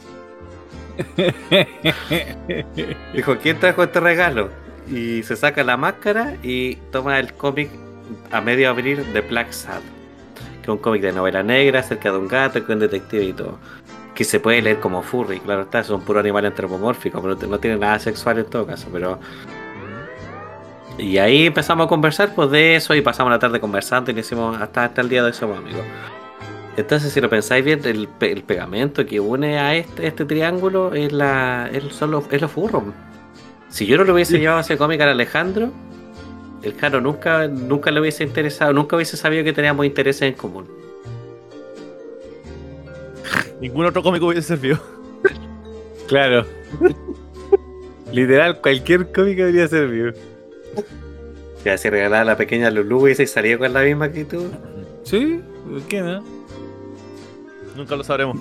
Dijo, 3.14 3.36
¿quién 3.38 3.58
trajo 3.58 3.82
este 3.82 4.00
regalo? 4.00 4.50
Y 4.90 5.22
se 5.22 5.36
saca 5.36 5.62
la 5.64 5.76
máscara 5.76 6.36
y 6.42 6.76
toma 6.90 7.18
el 7.18 7.32
cómic 7.34 7.70
a 8.30 8.40
medio 8.40 8.70
abrir 8.70 9.04
de 9.04 9.20
Black 9.20 9.52
Sad. 9.52 9.80
Que 10.60 10.62
es 10.62 10.68
un 10.68 10.78
cómic 10.78 11.02
de 11.02 11.12
novela 11.12 11.42
negra 11.42 11.80
acerca 11.80 12.10
de 12.12 12.18
un 12.18 12.28
gato 12.28 12.64
que 12.64 12.72
es 12.72 12.76
un 12.76 12.80
detective 12.80 13.24
y 13.24 13.32
todo. 13.32 13.58
Que 14.14 14.24
se 14.24 14.40
puede 14.40 14.60
leer 14.62 14.80
como 14.80 15.02
furry, 15.02 15.40
claro 15.40 15.62
está, 15.62 15.82
son 15.82 16.02
puro 16.02 16.20
animal 16.20 16.44
antropomórfico, 16.46 17.22
pero 17.22 17.34
no 17.34 17.58
tiene 17.58 17.78
nada 17.78 17.98
sexual 17.98 18.38
en 18.38 18.46
todo 18.46 18.66
caso, 18.66 18.88
pero... 18.92 19.18
Y 20.98 21.16
ahí 21.16 21.46
empezamos 21.46 21.86
a 21.86 21.88
conversar 21.88 22.34
pues 22.34 22.50
de 22.50 22.76
eso 22.76 22.94
y 22.94 23.00
pasamos 23.00 23.32
la 23.32 23.38
tarde 23.38 23.58
conversando 23.58 24.10
y 24.10 24.14
le 24.14 24.20
hicimos 24.20 24.60
hasta, 24.60 24.84
hasta 24.84 25.00
el 25.00 25.08
día 25.08 25.22
de 25.22 25.28
hoy 25.28 25.32
somos 25.32 25.56
amigos. 25.56 25.84
Entonces 26.76 27.12
si 27.12 27.20
lo 27.20 27.28
pensáis 27.28 27.64
bien, 27.64 27.80
el, 27.84 28.08
pe- 28.08 28.32
el 28.32 28.42
pegamento 28.44 29.04
que 29.04 29.20
une 29.20 29.58
a 29.58 29.74
este, 29.74 30.06
este 30.06 30.24
triángulo 30.24 30.94
es 30.94 31.12
la 31.12 31.68
es, 31.72 31.84
son 31.94 32.10
los, 32.12 32.24
es 32.30 32.40
los 32.40 32.50
furros. 32.50 32.82
Si 33.68 33.86
yo 33.86 33.96
no 33.98 34.04
le 34.04 34.12
hubiese 34.12 34.38
llevado 34.38 34.60
ese 34.60 34.76
cómic 34.76 35.00
al 35.02 35.10
Alejandro, 35.10 35.70
el 36.62 36.74
Jaro 36.74 37.00
nunca, 37.00 37.46
nunca 37.48 37.90
le 37.90 38.00
hubiese 38.00 38.24
interesado, 38.24 38.72
nunca 38.72 38.96
hubiese 38.96 39.16
sabido 39.16 39.44
que 39.44 39.52
teníamos 39.52 39.84
intereses 39.84 40.22
en 40.22 40.34
común. 40.34 40.66
Ningún 43.60 43.86
otro 43.86 44.02
cómico 44.02 44.26
hubiese 44.26 44.42
servido. 44.48 44.78
Claro. 46.08 46.44
Literal, 48.12 48.60
cualquier 48.60 49.10
cómic 49.12 49.38
debería 49.38 49.66
ser 49.66 49.88
vivo. 49.88 50.10
Ya 51.64 51.78
se 51.78 51.88
regalaba 51.88 52.24
la 52.24 52.36
pequeña 52.36 52.70
Lulu 52.70 53.08
y 53.08 53.14
se 53.14 53.26
salía 53.26 53.56
con 53.56 53.72
la 53.72 53.80
misma 53.82 54.06
actitud. 54.06 54.48
Sí, 55.04 55.40
¿por 55.70 55.80
qué 55.82 56.02
no? 56.02 56.22
Nunca 57.76 57.96
lo 57.96 58.04
sabremos. 58.04 58.36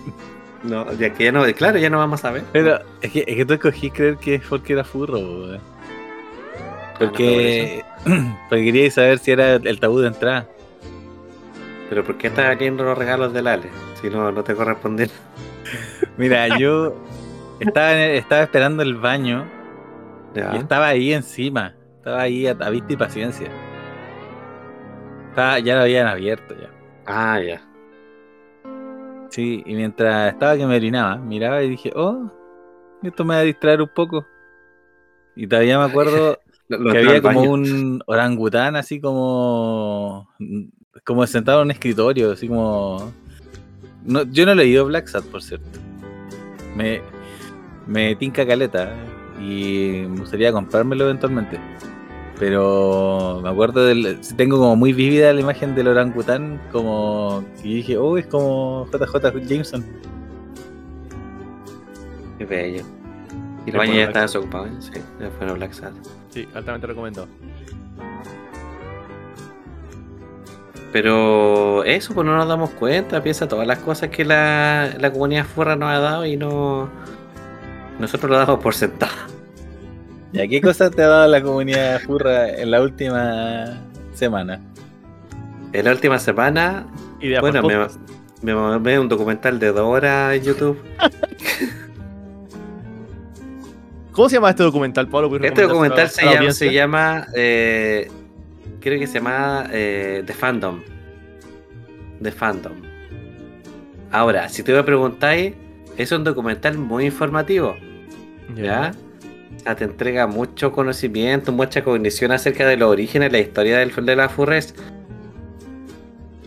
No, 0.64 0.92
ya 0.94 1.12
que 1.14 1.24
ya 1.26 1.32
no, 1.32 1.44
claro, 1.54 1.78
ya 1.80 1.90
no 1.90 1.98
vamos 1.98 2.24
a 2.24 2.32
ver. 2.32 2.44
Pero 2.54 2.80
es 3.02 3.12
que, 3.12 3.24
es 3.28 3.36
que 3.36 3.46
tú 3.46 3.54
escogí 3.56 3.90
creer 3.90 4.18
que 4.18 4.36
es 4.36 4.42
porque 4.48 4.74
era 4.74 4.84
furro, 4.84 5.18
weón. 5.18 5.60
Porque, 7.00 7.84
porque 8.50 8.66
quería 8.66 8.92
saber 8.92 9.18
si 9.20 9.32
era 9.32 9.56
el 9.56 9.80
tabú 9.80 10.00
de 10.00 10.08
entrada. 10.10 10.48
Pero 11.90 12.04
¿por 12.04 12.18
qué 12.18 12.28
estás 12.28 12.46
abriendo 12.46 12.84
los 12.84 12.98
regalos 12.98 13.34
del 13.34 13.48
Ale? 13.48 13.70
Si 14.02 14.10
no, 14.10 14.32
no 14.32 14.44
te 14.44 14.54
corresponde. 14.56 15.10
Mira, 16.18 16.58
yo 16.60 16.96
estaba, 17.60 17.94
el- 17.94 18.12
estaba 18.18 18.44
esperando 18.44 18.84
el 18.84 18.96
baño 18.96 19.46
Ya. 20.36 20.52
y 20.56 20.58
estaba 20.60 20.88
ahí 20.88 21.12
encima. 21.14 21.74
Estaba 21.98 22.22
ahí 22.22 22.46
a, 22.48 22.52
a 22.52 22.70
vista 22.70 22.94
y 22.94 22.98
paciencia. 22.98 23.50
Estaba- 25.30 25.60
ya 25.60 25.76
lo 25.76 25.82
habían 25.82 26.08
abierto 26.08 26.54
ya. 26.60 26.70
Ah, 27.08 27.40
ya. 27.42 27.62
Sí, 29.32 29.64
y 29.66 29.76
mientras 29.76 30.34
estaba 30.34 30.58
que 30.58 30.66
me 30.66 30.76
orinaba, 30.76 31.16
miraba 31.16 31.64
y 31.64 31.70
dije, 31.70 31.92
oh, 31.96 32.30
esto 33.02 33.24
me 33.24 33.36
va 33.36 33.40
a 33.40 33.44
distraer 33.44 33.82
un 33.82 33.88
poco. 33.88 34.28
Y 35.36 35.48
todavía 35.48 35.80
me 35.80 35.86
acuerdo 35.86 36.38
que 36.70 36.98
había 36.98 37.22
como 37.22 37.42
un 37.44 38.04
orangután 38.06 38.76
así 38.76 39.00
como 39.00 40.30
como 41.06 41.26
sentado 41.26 41.62
en 41.62 41.68
un 41.68 41.72
escritorio, 41.72 42.32
así 42.32 42.48
como 42.48 43.14
no, 44.04 44.24
yo 44.24 44.46
no 44.46 44.52
he 44.52 44.56
leído 44.56 44.86
Black 44.86 45.08
Sat, 45.08 45.24
por 45.26 45.42
cierto. 45.42 45.80
Me, 46.76 47.02
me 47.88 48.16
tinca 48.16 48.46
caleta 48.46 48.94
y 49.40 50.06
me 50.10 50.20
gustaría 50.20 50.52
comprármelo 50.52 51.06
eventualmente. 51.06 51.58
Pero 52.42 53.40
me 53.44 53.50
acuerdo 53.50 53.86
del. 53.86 54.20
Tengo 54.36 54.58
como 54.58 54.76
muy 54.76 54.94
vívida 54.94 55.32
la 55.32 55.42
imagen 55.42 55.76
del 55.76 55.90
orangután, 55.90 56.60
como. 56.72 57.46
Y 57.64 57.76
dije, 57.76 57.98
oh, 57.98 58.18
es 58.18 58.26
como 58.26 58.88
JJ 58.92 59.48
Jameson. 59.48 59.86
Qué 62.40 62.46
bello. 62.46 62.84
Y 63.68 63.70
el 63.70 63.76
Es 63.76 63.78
baño 63.78 63.92
bueno 63.92 63.94
ya 63.94 64.04
estaba 64.06 64.22
desocupado, 64.24 64.66
¿eh? 64.66 64.72
Sí, 64.80 64.94
ya 65.20 65.30
fue 65.38 65.54
Black 65.54 65.72
Sad. 65.72 65.92
Sí, 66.32 66.48
altamente 66.56 66.88
recomendado. 66.88 67.28
Pero 70.92 71.84
eso, 71.84 72.16
pues 72.16 72.26
no 72.26 72.36
nos 72.36 72.48
damos 72.48 72.72
cuenta, 72.72 73.22
piensa 73.22 73.48
todas 73.48 73.68
las 73.68 73.78
cosas 73.78 74.10
que 74.10 74.26
la, 74.26 74.96
la 75.00 75.12
comunidad 75.14 75.46
furra 75.46 75.76
nos 75.76 75.90
ha 75.90 76.00
dado 76.00 76.26
y 76.26 76.38
no. 76.38 76.90
Nosotros 78.00 78.32
lo 78.32 78.38
damos 78.40 78.60
por 78.62 78.74
sentado. 78.74 79.31
¿Y 80.34 80.40
a 80.40 80.48
qué 80.48 80.62
cosas 80.62 80.92
te 80.92 81.04
ha 81.04 81.08
dado 81.08 81.28
la 81.28 81.42
comunidad 81.42 82.00
furra 82.02 82.50
en 82.50 82.72
la 82.72 82.82
última 82.82 83.82
semana? 84.14 84.60
En 85.74 85.86
la 85.86 85.92
última 85.92 86.20
semana, 86.20 86.86
Idea 87.20 87.42
bueno, 87.42 87.62
me, 87.64 87.76
me 88.42 88.54
mamé 88.56 89.00
un 89.00 89.10
documental 89.10 89.60
de 89.60 89.68
dos 89.72 89.82
horas 89.88 90.36
en 90.36 90.44
YouTube. 90.44 90.78
¿Cómo 94.12 94.28
se 94.30 94.36
llama 94.36 94.50
este 94.50 94.64
documental, 94.64 95.08
Pablo? 95.08 95.30
¿Puedes 95.30 95.46
Este 95.48 95.62
documental 95.64 96.06
a- 96.06 96.10
se 96.10 96.22
a 96.22 96.26
la 96.26 96.34
llama, 96.34 96.52
se 96.52 96.74
llama 96.74 97.28
eh, 97.36 98.10
creo 98.82 99.00
que 99.00 99.08
se 99.08 99.16
llama 99.16 99.68
eh, 99.72 100.24
The 100.26 100.34
Fandom. 100.34 100.82
The 102.22 102.32
Fandom. 102.32 102.74
Ahora, 104.12 104.50
si 104.50 104.64
te 104.64 104.74
me 104.74 104.84
preguntáis, 104.84 105.54
es 105.98 106.12
un 106.12 106.24
documental 106.26 106.78
muy 106.78 107.06
informativo, 107.06 107.76
¿ya? 108.56 108.92
O 109.62 109.64
sea, 109.64 109.76
te 109.76 109.84
entrega 109.84 110.26
mucho 110.26 110.72
conocimiento, 110.72 111.52
mucha 111.52 111.84
cognición 111.84 112.32
acerca 112.32 112.66
de 112.68 112.78
los 112.78 112.90
orígenes, 112.90 113.32
la 113.32 113.38
historia 113.38 113.78
del, 113.78 113.94
de 113.94 114.16
la 114.16 114.28
furres. 114.28 114.74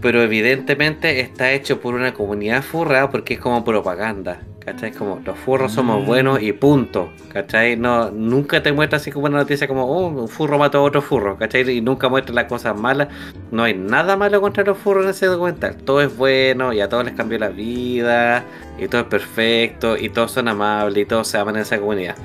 Pero 0.03 0.21
evidentemente 0.21 1.21
está 1.21 1.53
hecho 1.53 1.81
por 1.81 1.95
una 1.95 2.13
comunidad 2.13 2.63
furra 2.63 3.09
porque 3.11 3.35
es 3.35 3.41
como 3.41 3.65
propaganda. 3.65 4.41
¿Cachai? 4.59 4.93
Como 4.93 5.21
los 5.25 5.39
furros 5.39 5.73
somos 5.73 6.03
Mm. 6.03 6.07
buenos 6.07 6.43
y 6.43 6.53
punto. 6.53 7.11
¿Cachai? 7.33 7.77
No, 7.77 8.11
nunca 8.11 8.63
te 8.63 8.73
muestra 8.73 8.97
así 8.97 9.13
como 9.13 9.27
una 9.27 9.39
noticia 9.39 9.69
como, 9.69 9.85
oh, 9.85 10.09
un 10.09 10.29
furro 10.29 10.59
mató 10.59 10.79
a 10.79 10.83
otro 10.83 11.01
furro. 11.03 11.37
¿Cachai? 11.37 11.71
Y 11.71 11.81
nunca 11.83 12.09
muestra 12.09 12.35
las 12.35 12.47
cosas 12.47 12.77
malas. 12.77 13.09
No 13.53 13.63
hay 13.63 13.75
nada 13.75 14.17
malo 14.17 14.41
contra 14.41 14.65
los 14.65 14.77
furros 14.79 15.05
en 15.05 15.11
ese 15.11 15.27
documental. 15.27 15.77
Todo 15.77 16.01
es 16.01 16.17
bueno 16.17 16.73
y 16.73 16.81
a 16.81 16.89
todos 16.89 17.05
les 17.05 17.15
cambió 17.15 17.39
la 17.39 17.51
vida. 17.51 18.43
Y 18.79 18.89
todo 18.89 19.03
es 19.03 19.07
perfecto. 19.07 19.97
Y 19.97 20.09
todos 20.09 20.33
son 20.33 20.49
amables 20.49 21.03
y 21.03 21.07
todos 21.07 21.29
se 21.29 21.39
aman 21.39 21.55
en 21.57 21.63
esa 21.63 21.79
comunidad. 21.79 22.17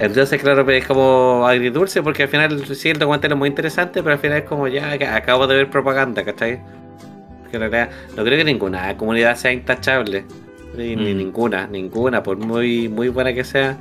Entonces, 0.00 0.40
claro, 0.40 0.68
es 0.70 0.86
como 0.86 1.46
agridulce 1.46 2.02
porque 2.02 2.22
al 2.22 2.28
final 2.30 2.64
sí 2.74 2.88
el 2.88 2.98
documental 2.98 3.32
es 3.32 3.36
muy 3.38 3.48
interesante, 3.50 4.02
pero 4.02 4.14
al 4.14 4.18
final 4.18 4.38
es 4.38 4.44
como 4.44 4.66
ya 4.66 4.92
acabo 5.14 5.46
de 5.46 5.56
ver 5.56 5.70
propaganda, 5.70 6.24
¿cachai? 6.24 6.58
Porque 7.42 7.56
en 7.58 7.60
realidad 7.70 7.90
no 8.16 8.24
creo 8.24 8.38
que 8.38 8.44
ninguna 8.44 8.96
comunidad 8.96 9.36
sea 9.36 9.52
intachable. 9.52 10.24
Ni, 10.76 10.96
ni 10.96 11.12
Mm. 11.12 11.18
ninguna, 11.18 11.66
ninguna, 11.66 12.22
por 12.22 12.38
muy, 12.38 12.88
muy 12.88 13.08
buena 13.08 13.34
que 13.34 13.44
sea. 13.44 13.76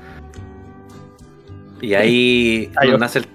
Y 1.81 1.93
ahí 1.93 2.69
Ay, 2.75 2.91
nace 2.97 3.19
el. 3.19 3.25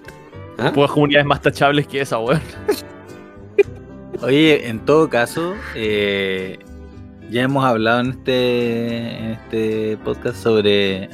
¿Ah? 0.59 0.71
Comunidades 0.71 1.25
más 1.25 1.41
tachables 1.41 1.87
que 1.87 2.01
esa, 2.01 2.19
weón. 2.19 2.41
Oye, 4.21 4.67
en 4.67 4.79
todo 4.79 5.09
caso, 5.09 5.55
eh, 5.73 6.59
ya 7.29 7.41
hemos 7.43 7.65
hablado 7.65 8.01
en 8.01 8.09
este, 8.11 9.17
en 9.17 9.25
este 9.31 9.97
podcast 10.03 10.37
sobre 10.37 11.09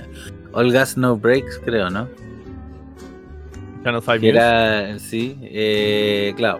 All 0.53 0.71
Gas 0.71 0.97
No 0.97 1.15
Breaks, 1.17 1.59
creo, 1.63 1.89
¿no? 1.89 2.07
Channel 3.83 4.01
5 4.01 4.19
Que 4.19 4.29
era, 4.29 4.99
sí, 4.99 5.37
eh, 5.41 6.33
claro. 6.35 6.59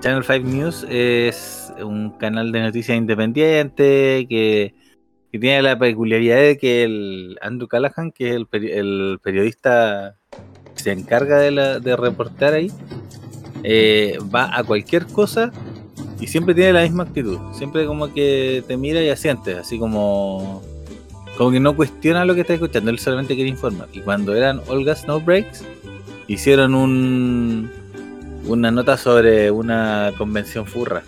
Channel 0.00 0.24
5 0.24 0.48
News 0.48 0.86
es 0.88 1.72
un 1.82 2.10
canal 2.18 2.52
de 2.52 2.60
noticias 2.60 2.96
independiente 2.96 4.26
que, 4.28 4.74
que 5.30 5.38
tiene 5.38 5.62
la 5.62 5.78
peculiaridad 5.78 6.36
de 6.36 6.58
que 6.58 6.84
el 6.84 7.38
Andrew 7.42 7.68
Callahan, 7.68 8.10
que 8.12 8.30
es 8.30 8.34
el, 8.34 8.46
peri- 8.48 8.70
el 8.72 9.18
periodista 9.22 10.16
que 10.74 10.82
se 10.82 10.92
encarga 10.92 11.38
de, 11.38 11.50
la, 11.50 11.78
de 11.80 11.96
reportar 11.96 12.54
ahí, 12.54 12.70
eh, 13.62 14.18
va 14.34 14.56
a 14.56 14.64
cualquier 14.64 15.06
cosa 15.06 15.52
y 16.18 16.26
siempre 16.26 16.54
tiene 16.54 16.72
la 16.72 16.82
misma 16.82 17.02
actitud. 17.04 17.38
Siempre 17.52 17.84
como 17.86 18.12
que 18.12 18.64
te 18.66 18.76
mira 18.76 19.02
y 19.02 19.08
asiente, 19.10 19.54
así 19.54 19.78
como, 19.78 20.62
como 21.36 21.50
que 21.50 21.60
no 21.60 21.74
cuestiona 21.74 22.24
lo 22.24 22.34
que 22.34 22.42
está 22.42 22.54
escuchando, 22.54 22.90
él 22.90 22.98
solamente 22.98 23.34
quiere 23.34 23.48
informar. 23.50 23.88
Y 23.92 24.00
cuando 24.00 24.34
eran 24.34 24.60
All 24.68 24.84
Gas 24.84 25.06
No 25.06 25.20
Breaks, 25.20 25.64
hicieron 26.28 26.74
un, 26.74 27.70
una 28.46 28.70
nota 28.70 28.96
sobre 28.96 29.50
una 29.50 30.12
convención 30.18 30.66
furra. 30.66 31.02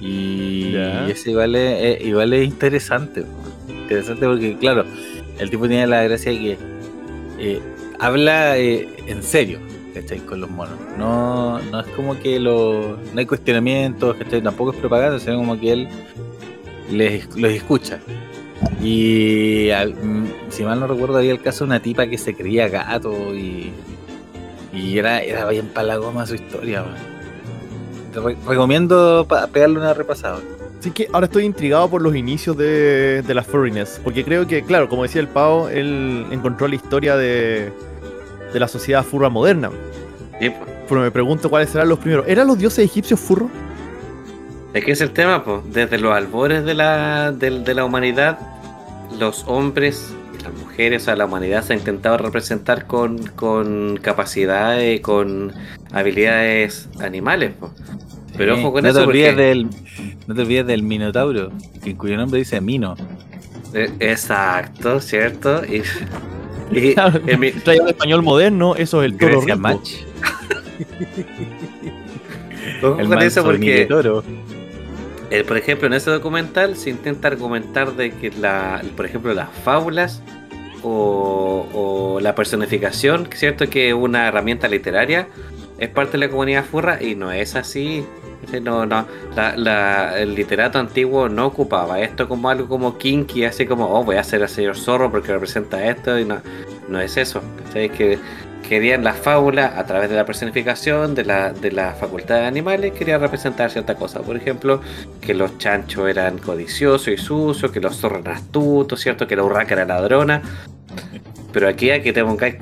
Y, 0.00 0.72
Ya. 0.72 1.06
y 1.08 1.12
eso 1.12 1.30
igual 1.30 1.54
es, 1.56 2.00
es- 2.00 2.06
igual 2.06 2.32
es 2.32 2.44
interesante. 2.46 3.24
Interesante 3.68 4.26
porque, 4.26 4.56
claro, 4.58 4.84
el 5.38 5.50
tipo 5.50 5.66
tiene 5.68 5.86
la 5.86 6.02
gracia 6.04 6.32
de 6.32 6.38
que 6.38 6.58
eh, 7.38 7.60
habla 7.98 8.58
eh, 8.58 8.88
en 9.06 9.22
serio, 9.22 9.58
¿cachai? 9.94 10.18
Con 10.20 10.40
los 10.40 10.50
monos. 10.50 10.74
No, 10.98 11.60
no 11.60 11.80
es 11.80 11.86
como 11.88 12.18
que 12.18 12.38
lo, 12.38 12.98
no 13.12 13.18
hay 13.18 13.26
cuestionamientos, 13.26 14.16
¿cachai? 14.16 14.42
Tampoco 14.42 14.72
es 14.72 14.76
propaganda, 14.78 15.18
sino 15.18 15.36
como 15.36 15.58
que 15.58 15.72
él 15.72 15.88
les, 16.90 17.34
los 17.36 17.50
escucha. 17.52 18.00
Y 18.82 19.70
al- 19.70 19.94
mm, 19.94 20.26
si 20.50 20.64
mal 20.64 20.80
no 20.80 20.86
recuerdo, 20.86 21.18
había 21.18 21.32
el 21.32 21.40
caso 21.42 21.64
de 21.64 21.68
una 21.68 21.80
tipa 21.80 22.06
que 22.06 22.18
se 22.18 22.34
creía 22.34 22.68
gato 22.68 23.34
y, 23.34 23.72
y 24.72 24.98
era, 24.98 25.20
era 25.22 25.48
bien 25.48 25.68
palagoma 25.68 26.26
su 26.26 26.34
historia. 26.34 26.82
man. 26.82 26.94
Te 28.12 28.20
re- 28.20 28.36
recomiendo 28.48 29.26
pa- 29.28 29.46
pegarle 29.46 29.78
una 29.78 29.94
repasada. 29.94 30.38
Así 30.78 30.90
que 30.90 31.08
ahora 31.12 31.26
estoy 31.26 31.44
intrigado 31.44 31.88
por 31.88 32.02
los 32.02 32.14
inicios 32.14 32.56
de, 32.56 33.22
de 33.22 33.34
la 33.34 33.42
furriness. 33.42 34.00
Porque 34.04 34.24
creo 34.24 34.46
que, 34.46 34.62
claro, 34.62 34.88
como 34.88 35.02
decía 35.02 35.20
el 35.20 35.28
Pau, 35.28 35.68
él 35.68 36.26
encontró 36.30 36.68
la 36.68 36.74
historia 36.76 37.16
de, 37.16 37.72
de 38.52 38.60
la 38.60 38.68
sociedad 38.68 39.02
furra 39.04 39.28
moderna. 39.28 39.70
Sí, 40.40 40.50
po. 40.50 40.64
Pero 40.88 41.00
me 41.00 41.10
pregunto 41.10 41.50
cuáles 41.50 41.70
serán 41.70 41.88
los 41.88 41.98
primeros. 41.98 42.26
¿Eran 42.28 42.46
los 42.46 42.58
dioses 42.58 42.84
egipcios 42.84 43.18
furros? 43.18 43.48
Es 44.74 44.84
que 44.84 44.92
es 44.92 45.00
el 45.00 45.10
tema, 45.12 45.42
pues. 45.44 45.60
Desde 45.72 45.98
los 45.98 46.12
albores 46.14 46.64
de 46.64 46.74
la, 46.74 47.32
del- 47.32 47.64
de, 47.64 47.74
la 47.74 47.84
humanidad, 47.84 48.38
los 49.18 49.44
hombres 49.46 50.14
y 50.38 50.42
las 50.42 50.52
mujeres, 50.54 51.02
o 51.02 51.04
sea, 51.06 51.16
la 51.16 51.24
humanidad 51.26 51.62
se 51.64 51.72
ha 51.72 51.76
intentado 51.76 52.18
representar 52.18 52.86
con, 52.86 53.18
con 53.28 53.98
capacidades, 54.02 55.00
con 55.00 55.52
habilidades 55.92 56.88
animales, 57.00 57.52
po. 57.58 57.70
Pero 58.36 58.54
ojo 58.58 58.70
con 58.72 58.82
no 58.82 58.90
eso 58.90 58.98
te 59.00 59.04
olvides 59.06 59.28
porque- 59.30 59.42
del 59.42 59.68
No 60.26 60.34
te 60.34 60.42
olvides 60.42 60.66
del 60.66 60.82
Minotauro, 60.82 61.50
que 61.82 61.96
cuyo 61.96 62.18
nombre 62.18 62.38
dice 62.40 62.60
Mino. 62.60 62.94
Eh, 63.72 63.90
Exacto, 63.98 65.00
¿cierto? 65.00 65.62
Y, 65.64 65.82
y 66.78 66.94
al 66.98 67.22
español 67.88 68.22
moderno, 68.22 68.74
eso 68.76 69.02
es 69.02 69.10
el 69.10 69.16
toro. 69.16 69.40
Match. 69.56 69.92
ojo 72.82 72.98
El 73.00 73.08
con 73.08 73.22
eso 73.22 73.42
porque, 73.42 73.86
Toro. 73.86 74.22
Eh, 75.30 75.44
por 75.44 75.56
ejemplo, 75.56 75.86
en 75.86 75.94
ese 75.94 76.10
documental 76.10 76.76
se 76.76 76.90
intenta 76.90 77.28
argumentar 77.28 77.92
de 77.94 78.10
que, 78.12 78.30
la, 78.30 78.82
por 78.96 79.06
ejemplo, 79.06 79.32
las 79.34 79.48
fábulas 79.64 80.22
o, 80.82 82.18
la 82.22 82.34
personificación, 82.34 83.28
¿cierto? 83.34 83.68
Que 83.68 83.88
es 83.88 83.94
una 83.94 84.28
herramienta 84.28 84.68
literaria, 84.68 85.28
es 85.78 85.88
parte 85.88 86.12
de 86.12 86.18
la 86.18 86.28
comunidad 86.30 86.64
furra 86.64 87.02
y 87.02 87.14
no 87.14 87.32
es 87.32 87.54
así. 87.56 88.04
¿cachai? 88.44 88.60
No, 88.60 88.86
no, 88.86 89.06
la- 89.34 89.56
la- 89.56 90.18
el 90.18 90.34
literato 90.34 90.78
antiguo 90.78 91.28
no 91.28 91.46
ocupaba 91.46 92.00
esto 92.00 92.28
como 92.28 92.48
algo 92.48 92.68
como 92.68 92.96
kinky, 92.98 93.44
así 93.44 93.66
como, 93.66 93.86
oh, 93.86 94.04
voy 94.04 94.16
a 94.16 94.20
hacer 94.20 94.42
al 94.42 94.48
señor 94.48 94.76
zorro 94.76 95.10
porque 95.10 95.32
representa 95.32 95.84
esto, 95.86 96.18
y 96.18 96.24
no, 96.24 96.40
no 96.88 97.00
es 97.00 97.16
eso. 97.16 97.42
¿cachai? 97.64 97.86
Es 97.86 97.92
que 97.92 98.18
querían 98.68 99.04
la 99.04 99.14
fábula 99.14 99.74
a 99.78 99.86
través 99.86 100.10
de 100.10 100.16
la 100.16 100.24
personificación 100.26 101.14
de 101.14 101.24
la, 101.24 101.52
de 101.52 101.70
la 101.72 101.92
facultad 101.94 102.36
de 102.40 102.46
animales, 102.46 102.92
querían 102.92 103.20
representar 103.20 103.70
cierta 103.70 103.94
cosa. 103.94 104.20
Por 104.22 104.36
ejemplo, 104.36 104.80
que 105.20 105.34
los 105.34 105.58
chanchos 105.58 106.08
eran 106.08 106.38
codiciosos 106.38 107.08
y 107.08 107.16
sucios, 107.16 107.70
que 107.72 107.80
los 107.80 107.96
zorros 107.96 108.20
eran 108.22 108.36
astutos, 108.36 109.00
¿cierto? 109.00 109.26
Que 109.26 109.36
la 109.36 109.44
urraca 109.44 109.74
era 109.74 109.84
ladrona. 109.84 110.42
Pero 111.52 111.68
aquí, 111.68 111.90
aquí 111.90 112.12
te 112.12 112.22
pongáis 112.24 112.56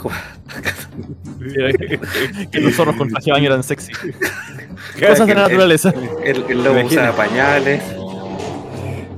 que 2.52 2.60
los 2.60 2.74
zorros 2.74 2.96
con 2.96 3.08
traje 3.08 3.30
baño 3.32 3.46
eran 3.46 3.62
sexy. 3.62 3.92
Cosas 5.00 5.26
de 5.26 5.34
la 5.34 5.42
el- 5.46 5.48
naturaleza. 5.48 5.92
El, 6.24 6.44
el 6.48 6.62
lobo 6.64 6.78
Imagina. 6.80 7.02
usaba 7.10 7.16
pañales. 7.16 7.82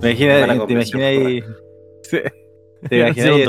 ¿Te 0.01 0.11
imaginas, 0.11 0.41
Mala 0.47 0.67
te 0.67 0.73
imaginas 0.73 1.03
ahí, 1.03 1.45
te 2.89 2.99
imaginas 2.99 3.31
ahí 3.31 3.43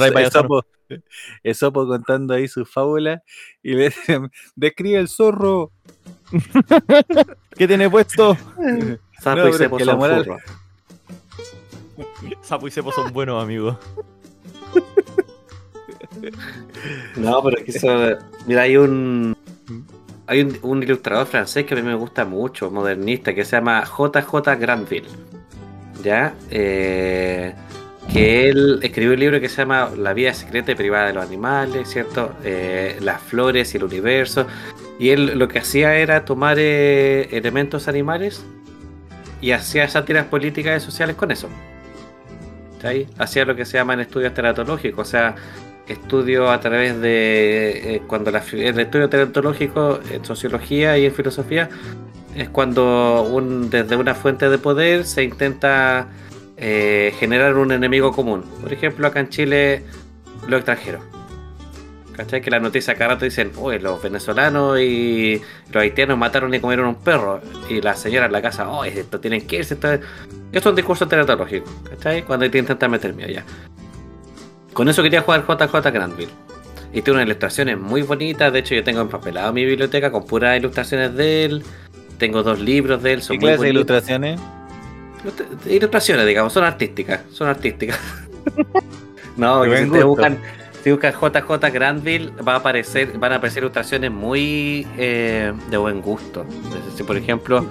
drive 0.87 1.03
by 1.03 1.07
el, 1.43 1.51
a 1.51 1.55
zorro. 1.55 1.67
sopo, 1.67 1.83
el 1.83 1.87
sopo 1.87 1.87
contando 1.87 2.33
ahí 2.33 2.47
su 2.47 2.65
fábula 2.65 3.23
y 3.61 3.73
le 3.73 3.85
dicen, 3.85 4.31
describe 4.55 4.99
el 4.99 5.07
zorro. 5.07 5.71
¿Qué 7.57 7.67
tiene 7.67 7.89
puesto? 7.89 8.35
Sapo 9.19 9.41
No, 9.41 9.49
y 9.49 9.53
cepo 9.53 9.77
es 9.77 9.83
que 9.83 9.85
son 9.85 9.97
moral-. 9.97 10.37
Sapo 12.41 12.67
y 12.67 12.71
cepo 12.71 12.91
son 12.91 13.11
buenos, 13.11 13.41
amigos. 13.43 13.77
No, 17.15 17.43
pero 17.43 17.63
que 17.63 17.71
eso. 17.71 17.87
Mira, 18.45 18.63
hay 18.63 18.77
un. 18.77 19.35
Hay 20.25 20.41
un, 20.41 20.59
un 20.61 20.83
ilustrador 20.83 21.25
francés 21.25 21.65
que 21.65 21.73
a 21.73 21.77
mí 21.77 21.83
me 21.83 21.95
gusta 21.95 22.25
mucho, 22.25 22.69
modernista, 22.69 23.33
que 23.33 23.45
se 23.45 23.55
llama 23.55 23.83
JJ 23.85 24.55
Granville. 24.59 25.07
¿Ya? 26.03 26.35
Eh, 26.49 27.53
él 28.17 28.79
escribió 28.81 29.13
un 29.13 29.19
libro 29.19 29.39
que 29.39 29.49
se 29.49 29.57
llama 29.57 29.91
La 29.97 30.13
vida 30.13 30.33
secreta 30.33 30.71
y 30.71 30.75
privada 30.75 31.07
de 31.07 31.13
los 31.13 31.25
animales, 31.25 31.89
¿cierto? 31.89 32.33
Eh, 32.43 32.97
las 33.01 33.21
flores 33.21 33.73
y 33.73 33.77
el 33.77 33.83
universo. 33.83 34.47
Y 34.99 35.09
él 35.09 35.37
lo 35.37 35.47
que 35.47 35.59
hacía 35.59 35.95
era 35.95 36.25
tomar 36.25 36.57
eh, 36.59 37.29
elementos 37.31 37.87
animales 37.87 38.43
y 39.41 39.51
hacía 39.51 39.87
sátiras 39.87 40.25
políticas 40.25 40.81
y 40.81 40.85
sociales 40.85 41.15
con 41.15 41.31
eso. 41.31 41.47
¿Cachai? 42.75 43.07
Hacía 43.17 43.45
lo 43.45 43.55
que 43.55 43.65
se 43.65 43.77
llaman 43.77 43.99
estudios 43.99 44.33
teratológicos, 44.33 45.07
o 45.07 45.09
sea, 45.09 45.35
estudio 45.87 46.51
a 46.51 46.59
través 46.59 46.99
de 46.99 47.95
eh, 47.95 48.01
cuando 48.07 48.31
la 48.31 48.43
el 48.51 48.79
estudio 48.79 49.09
teratológico 49.09 49.99
en 50.11 50.25
sociología 50.25 50.97
y 50.97 51.05
en 51.05 51.13
filosofía 51.13 51.69
es 52.35 52.49
cuando 52.49 53.23
un, 53.23 53.69
desde 53.69 53.95
una 53.95 54.13
fuente 54.13 54.49
de 54.49 54.57
poder 54.57 55.05
se 55.05 55.23
intenta 55.23 56.07
eh, 56.57 57.13
generar 57.19 57.55
un 57.55 57.71
enemigo 57.71 58.11
común. 58.11 58.43
Por 58.61 58.73
ejemplo, 58.73 59.07
acá 59.07 59.19
en 59.19 59.29
Chile, 59.29 59.83
los 60.47 60.57
extranjeros. 60.57 61.03
¿Cachai? 62.13 62.41
Que 62.41 62.49
la 62.49 62.59
noticia 62.59 62.95
cada 62.95 63.13
rato 63.13 63.25
dicen, 63.25 63.51
oye, 63.57 63.79
los 63.79 64.01
venezolanos 64.01 64.79
y 64.79 65.39
los 65.71 65.83
haitianos 65.83 66.17
mataron 66.17 66.51
y 66.51 66.59
comieron 66.59 66.87
un 66.87 66.95
perro. 66.95 67.41
Y 67.69 67.79
la 67.79 67.95
señora 67.95 68.25
en 68.25 68.31
la 68.31 68.41
casa, 68.41 68.67
oh, 68.67 68.83
esto 68.83 69.19
tienen 69.19 69.45
que 69.45 69.57
irse. 69.57 69.75
Esto 69.75 69.93
es, 70.51 70.65
un 70.65 70.75
discurso 70.75 71.07
teratológico. 71.07 71.69
¿Cachai? 71.87 72.23
Cuando 72.23 72.49
te 72.49 72.57
intentan 72.57 72.89
meter 72.89 73.13
miedo 73.13 73.29
ya. 73.29 73.43
Con 74.73 74.89
eso 74.89 75.03
quería 75.03 75.21
jugar 75.21 75.45
JJ 75.47 75.91
Granville. 75.91 76.31
Y 76.91 77.03
tiene 77.03 77.17
unas 77.17 77.27
ilustraciones 77.27 77.77
muy 77.77 78.01
bonitas. 78.01 78.51
De 78.51 78.59
hecho, 78.59 78.73
yo 78.73 78.83
tengo 78.83 79.01
empapelado 79.01 79.53
mi 79.53 79.63
biblioteca 79.63 80.11
con 80.11 80.25
puras 80.25 80.57
ilustraciones 80.57 81.13
de 81.13 81.45
él. 81.45 81.63
Tengo 82.17 82.41
dos 82.41 82.59
libros 82.59 83.03
de 83.03 83.13
él. 83.13 83.21
Son 83.21 83.37
¿Qué 83.37 83.41
muy 83.41 83.49
clase 83.49 83.63
de 83.63 83.69
ilustraciones? 83.69 84.39
Ilustra- 85.23 85.47
Ilustraciones, 85.71 86.25
digamos, 86.27 86.53
son 86.53 86.63
artísticas. 86.63 87.21
Son 87.31 87.47
artísticas. 87.47 87.99
no, 89.37 89.63
si 89.63 89.69
ustedes 89.83 90.05
buscan, 90.05 90.37
si 90.83 90.91
buscan 90.91 91.13
JJ 91.13 91.71
Granville, 91.73 92.31
va 92.47 92.53
a 92.53 92.57
aparecer, 92.57 93.17
van 93.17 93.33
a 93.33 93.35
aparecer 93.35 93.63
ilustraciones 93.63 94.11
muy 94.11 94.87
eh, 94.97 95.51
de 95.69 95.77
buen 95.77 96.01
gusto. 96.01 96.45
Si, 96.95 97.03
por 97.03 97.17
ejemplo, 97.17 97.65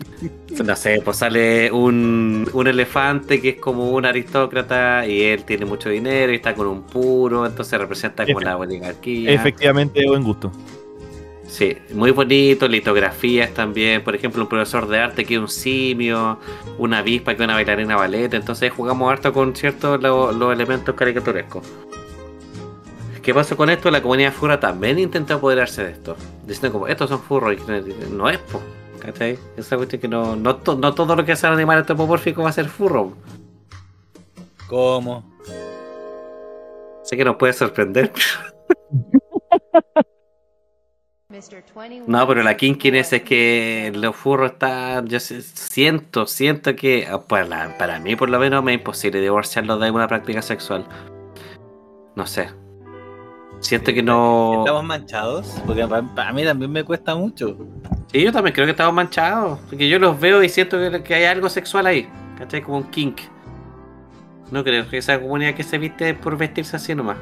no 0.64 0.76
sé, 0.76 1.00
pues 1.04 1.18
sale 1.18 1.70
un, 1.70 2.48
un 2.52 2.66
elefante 2.66 3.40
que 3.40 3.50
es 3.50 3.56
como 3.60 3.90
un 3.90 4.04
aristócrata 4.06 5.06
y 5.06 5.22
él 5.22 5.44
tiene 5.44 5.66
mucho 5.66 5.88
dinero 5.88 6.32
y 6.32 6.36
está 6.36 6.54
con 6.54 6.66
un 6.66 6.82
puro, 6.82 7.46
entonces 7.46 7.78
representa 7.78 8.26
como 8.26 8.40
la 8.40 8.56
oligarquía. 8.56 9.30
Efectivamente, 9.32 10.04
buen 10.06 10.22
gusto. 10.24 10.50
Sí, 11.58 11.76
muy 11.92 12.12
bonito, 12.12 12.68
litografías 12.68 13.52
también, 13.52 14.04
por 14.04 14.14
ejemplo, 14.14 14.42
un 14.42 14.48
profesor 14.48 14.86
de 14.86 15.00
arte 15.00 15.24
que 15.24 15.34
es 15.34 15.40
un 15.40 15.48
simio, 15.48 16.38
una 16.78 16.98
avispa 16.98 17.34
que 17.34 17.42
es 17.42 17.44
una 17.46 17.54
bailarina 17.54 17.96
ballet, 17.96 18.32
entonces 18.32 18.70
jugamos 18.72 19.10
harto 19.10 19.32
con 19.32 19.56
ciertos 19.56 20.00
lo- 20.00 20.30
los 20.30 20.52
elementos 20.52 20.94
caricaturescos. 20.94 21.66
¿Qué 23.20 23.34
pasó 23.34 23.56
con 23.56 23.70
esto? 23.70 23.90
La 23.90 24.00
comunidad 24.00 24.32
furra 24.32 24.60
también 24.60 25.00
intentó 25.00 25.34
apoderarse 25.34 25.82
de 25.82 25.90
esto, 25.90 26.14
diciendo 26.46 26.72
como, 26.74 26.86
estos 26.86 27.10
son 27.10 27.20
furros, 27.20 27.56
y 27.56 28.10
no 28.12 28.30
es, 28.30 28.38
po, 28.38 28.60
¿cachai? 29.00 29.36
Esa 29.56 29.76
cuestión 29.76 30.00
que 30.00 30.06
no, 30.06 30.36
no, 30.36 30.54
to- 30.58 30.76
no 30.76 30.94
todo 30.94 31.16
lo 31.16 31.24
que 31.24 31.34
sea 31.34 31.50
animal 31.50 31.78
antropomórfico 31.78 32.44
va 32.44 32.50
a 32.50 32.52
ser 32.52 32.68
furro. 32.68 33.14
¿Cómo? 34.68 35.24
Sé 37.02 37.16
que 37.16 37.24
nos 37.24 37.34
puede 37.34 37.52
sorprender, 37.52 38.12
No, 42.06 42.26
pero 42.26 42.42
la 42.42 42.56
kinkiness 42.56 43.12
es 43.12 43.22
que 43.22 43.92
los 43.94 44.16
furros 44.16 44.52
están. 44.52 45.06
Yo 45.08 45.20
sé- 45.20 45.42
siento, 45.42 46.26
siento 46.26 46.74
que. 46.74 47.06
ah, 47.06 47.20
Para, 47.20 47.76
para 47.76 47.98
mí, 48.00 48.16
por 48.16 48.30
lo 48.30 48.38
menos, 48.38 48.64
me 48.64 48.72
es 48.72 48.78
imposible 48.78 49.20
divorciarlos 49.20 49.78
de 49.78 49.86
alguna 49.86 50.08
práctica 50.08 50.40
sexual. 50.40 50.86
No 52.16 52.26
sé. 52.26 52.48
Siento 53.60 53.92
que 53.92 54.02
no. 54.02 54.60
¿Estamos 54.60 54.84
manchados? 54.84 55.60
Porque 55.66 55.86
para, 55.86 56.02
para 56.14 56.32
mí 56.32 56.44
también 56.44 56.72
me 56.72 56.82
cuesta 56.82 57.14
mucho. 57.14 57.58
Sí, 58.10 58.22
yo 58.22 58.32
también 58.32 58.54
creo 58.54 58.64
que 58.64 58.70
estamos 58.70 58.94
manchados. 58.94 59.58
Porque 59.68 59.86
yo 59.86 59.98
los 59.98 60.18
veo 60.18 60.42
y 60.42 60.48
siento 60.48 60.78
que, 60.78 61.02
que 61.02 61.14
hay 61.14 61.24
algo 61.24 61.50
sexual 61.50 61.86
ahí. 61.88 62.08
¿Cachai? 62.38 62.62
Como 62.62 62.78
un 62.78 62.84
kink. 62.90 63.20
No 64.50 64.64
creo 64.64 64.88
que 64.88 64.96
esa 64.96 65.20
comunidad 65.20 65.52
que 65.54 65.62
se 65.62 65.76
viste 65.76 66.14
por 66.14 66.38
vestirse 66.38 66.76
así 66.76 66.94
nomás. 66.94 67.18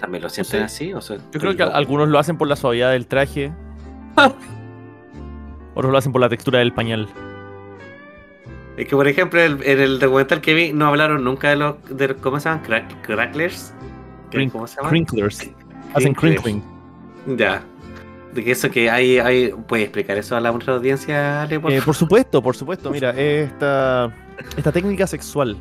¿También 0.00 0.22
lo 0.22 0.28
sienten 0.28 0.60
sé. 0.60 0.64
así? 0.64 0.92
O 0.92 1.00
sea, 1.00 1.16
Yo 1.32 1.40
creo 1.40 1.56
que 1.56 1.62
algunos 1.62 2.08
lo 2.08 2.18
hacen 2.18 2.36
por 2.38 2.48
la 2.48 2.56
suavidad 2.56 2.92
del 2.92 3.06
traje. 3.06 3.52
Otros 5.74 5.92
lo 5.92 5.98
hacen 5.98 6.12
por 6.12 6.20
la 6.20 6.28
textura 6.28 6.58
del 6.60 6.72
pañal. 6.72 7.08
Es 8.76 8.86
que, 8.86 8.94
por 8.96 9.08
ejemplo, 9.08 9.40
el- 9.40 9.62
en 9.64 9.80
el 9.80 9.98
documental 9.98 10.40
que 10.40 10.54
vi, 10.54 10.72
no 10.72 10.86
hablaron 10.86 11.24
nunca 11.24 11.50
de 11.50 11.56
los. 11.56 11.76
De, 11.90 12.14
¿Cómo 12.16 12.38
se 12.38 12.48
llaman? 12.48 12.64
Crack- 12.64 13.00
cracklers. 13.02 13.72
¿Qué- 14.30 14.38
Crink- 14.38 14.52
¿Cómo 14.52 14.66
se 14.66 14.76
llaman? 14.76 14.90
Crinklers. 14.90 15.50
Hacen 15.94 16.14
crinkling. 16.14 16.60
Ya. 17.36 17.62
De 18.34 18.44
que 18.44 18.52
eso 18.52 18.70
que 18.70 18.88
hay. 18.90 19.18
hay 19.18 19.52
¿Puedes 19.66 19.84
explicar 19.86 20.16
eso 20.18 20.36
a 20.36 20.40
la 20.40 20.50
nuestra 20.52 20.74
audiencia, 20.74 21.42
Ale? 21.42 21.58
Por 21.58 21.72
Eh, 21.72 21.80
por 21.84 21.94
supuesto, 21.94 22.40
por 22.42 22.54
supuesto. 22.56 22.90
Mira, 22.90 23.10
esta, 23.10 24.12
esta 24.56 24.70
técnica 24.70 25.06
sexual 25.06 25.56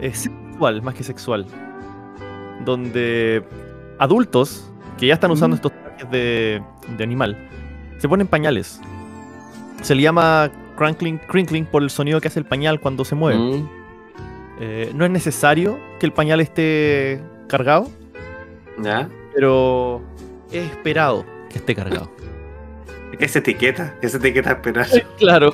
es 0.00 0.20
sexual 0.20 0.80
más 0.82 0.94
que 0.94 1.02
sexual. 1.04 1.46
Donde 2.68 3.42
adultos 3.98 4.70
que 4.98 5.06
ya 5.06 5.14
están 5.14 5.30
usando 5.30 5.54
Mm. 5.54 5.58
estos 5.58 5.72
trajes 5.72 6.10
de, 6.10 6.62
de 6.98 7.02
animal 7.04 7.34
se 7.96 8.06
ponen 8.08 8.26
pañales. 8.26 8.78
Se 9.80 9.94
le 9.94 10.02
llama 10.02 10.50
crankling, 10.76 11.16
crinkling 11.18 11.64
por 11.64 11.82
el 11.82 11.88
sonido 11.88 12.20
que 12.20 12.28
hace 12.28 12.38
el 12.40 12.44
pañal 12.44 12.78
cuando 12.78 13.04
se 13.06 13.14
mueve. 13.14 13.38
Mm, 13.38 13.68
Eh, 14.60 14.90
no 14.94 15.04
es 15.04 15.10
necesario 15.10 15.78
que 16.00 16.04
el 16.06 16.12
pañal 16.12 16.40
esté 16.40 17.22
cargado, 17.46 17.88
ya. 18.82 19.08
pero 19.32 20.02
es 20.52 20.64
esperado 20.70 21.24
que 21.48 21.58
esté 21.58 21.74
cargado. 21.76 22.10
Esa 23.18 23.38
etiqueta, 23.38 23.94
esa 24.02 24.18
etiqueta 24.18 24.50
esperar. 24.50 24.86
claro. 25.18 25.52